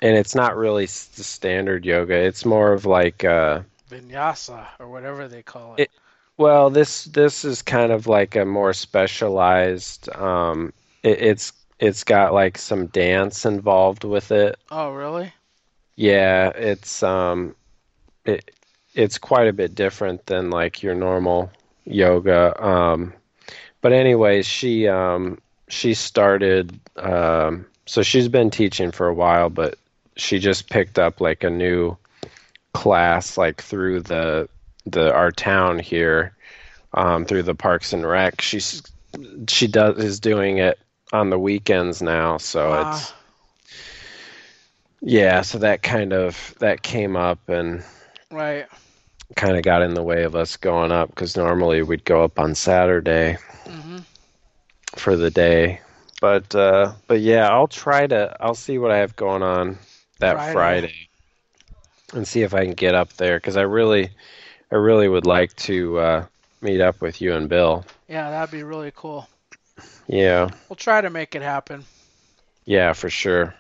and 0.01 0.17
it's 0.17 0.35
not 0.35 0.55
really 0.57 0.85
the 0.85 1.23
standard 1.23 1.85
yoga. 1.85 2.15
It's 2.15 2.45
more 2.45 2.73
of 2.73 2.85
like 2.85 3.23
uh 3.23 3.61
Vinyasa 3.89 4.65
or 4.79 4.87
whatever 4.89 5.27
they 5.27 5.43
call 5.43 5.75
it. 5.75 5.81
It- 5.83 5.91
Well, 6.37 6.69
this 6.69 7.05
this 7.05 7.45
is 7.45 7.61
kind 7.61 7.91
of 7.91 8.07
like 8.07 8.35
a 8.35 8.45
more 8.45 8.73
specialized. 8.73 10.09
Um, 10.15 10.73
it, 11.03 11.21
it's 11.21 11.53
it's 11.79 12.03
got 12.03 12.33
like 12.33 12.57
some 12.57 12.87
dance 12.87 13.45
involved 13.45 14.03
with 14.03 14.31
it. 14.31 14.57
oh, 14.71 14.91
really? 14.93 15.33
Yeah, 15.95 16.49
it's 16.49 17.03
um, 17.03 17.55
it 18.25 18.51
it's 18.93 19.17
quite 19.17 19.47
a 19.47 19.53
bit 19.53 19.75
different 19.75 20.25
than 20.25 20.49
like 20.49 20.81
your 20.83 20.95
normal 20.95 21.51
yoga. 21.85 22.61
Um, 22.63 23.13
but 23.81 23.91
anyways, 23.93 24.45
she 24.45 24.87
um 24.87 25.37
she 25.67 25.93
started 25.93 26.79
um 26.97 27.65
so 27.85 28.01
she's 28.03 28.29
been 28.29 28.49
teaching 28.51 28.91
for 28.91 29.07
a 29.07 29.13
while, 29.13 29.49
but 29.49 29.75
she 30.15 30.39
just 30.39 30.69
picked 30.69 30.99
up 30.99 31.21
like 31.21 31.43
a 31.43 31.49
new 31.49 31.97
class 32.73 33.37
like 33.37 33.61
through 33.61 34.01
the 34.01 34.47
the 34.85 35.13
our 35.13 35.31
town 35.31 35.79
here 35.79 36.33
um 36.93 37.25
through 37.25 37.43
the 37.43 37.55
Parks 37.55 37.93
and 37.93 38.07
Rec. 38.07 38.41
She's 38.41 38.81
she 39.47 39.67
does 39.67 39.97
is 40.03 40.19
doing 40.19 40.57
it 40.57 40.79
on 41.13 41.29
the 41.29 41.39
weekends 41.39 42.01
now, 42.01 42.37
so 42.37 42.73
Ah, 42.73 42.81
it's 42.81 43.13
yeah, 45.01 45.41
so 45.41 45.59
that 45.59 45.81
kind 45.81 46.13
of 46.13 46.55
that 46.59 46.81
came 46.83 47.15
up 47.15 47.49
and 47.49 47.83
right. 48.31 48.67
kind 49.35 49.57
of 49.57 49.63
got 49.63 49.81
in 49.81 49.93
the 49.93 50.03
way 50.03 50.23
of 50.23 50.35
us 50.35 50.57
going 50.57 50.91
up 50.91 51.09
because 51.09 51.35
normally 51.37 51.81
we'd 51.81 52.05
go 52.05 52.23
up 52.23 52.39
on 52.39 52.55
Saturday 52.55 53.37
hmm 53.67 53.99
for 54.95 55.15
the 55.15 55.29
day. 55.31 55.81
But 56.21 56.53
uh, 56.55 56.93
but 57.07 57.21
yeah, 57.21 57.49
I'll 57.49 57.67
try 57.67 58.07
to. 58.07 58.35
I'll 58.39 58.53
see 58.55 58.77
what 58.77 58.91
I 58.91 58.97
have 58.97 59.15
going 59.15 59.41
on 59.43 59.77
that 60.21 60.35
Friday. 60.35 60.53
Friday, 60.53 61.09
and 62.13 62.27
see 62.27 62.41
if 62.41 62.53
I 62.53 62.63
can 62.65 62.73
get 62.73 62.95
up 62.95 63.13
there 63.13 63.37
because 63.37 63.57
I 63.57 63.61
really, 63.63 64.09
I 64.71 64.75
really 64.75 65.07
would 65.07 65.25
like 65.25 65.55
to 65.57 65.99
uh, 65.99 66.25
meet 66.61 66.81
up 66.81 67.01
with 67.01 67.21
you 67.21 67.33
and 67.33 67.47
Bill. 67.49 67.85
Yeah, 68.07 68.29
that'd 68.29 68.51
be 68.51 68.63
really 68.63 68.91
cool. 68.95 69.27
Yeah, 70.07 70.49
We'll 70.69 70.75
try 70.75 71.01
to 71.01 71.09
make 71.09 71.35
it 71.35 71.41
happen. 71.41 71.85
yeah, 72.65 72.93
for 72.93 73.09
sure. 73.09 73.53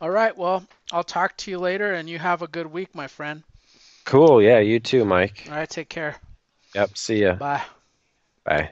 All 0.00 0.10
right. 0.10 0.36
Well, 0.36 0.64
I'll 0.92 1.02
talk 1.04 1.36
to 1.38 1.50
you 1.50 1.58
later, 1.58 1.92
and 1.94 2.08
you 2.08 2.18
have 2.18 2.42
a 2.42 2.46
good 2.46 2.66
week, 2.70 2.94
my 2.94 3.06
friend. 3.08 3.42
Cool. 4.04 4.40
Yeah, 4.42 4.60
you 4.60 4.78
too, 4.78 5.04
Mike. 5.04 5.46
All 5.48 5.56
right. 5.56 5.68
Take 5.68 5.88
care. 5.88 6.16
Yep. 6.74 6.96
See 6.96 7.22
ya. 7.22 7.34
Bye. 7.34 7.62
Bye. 8.44 8.70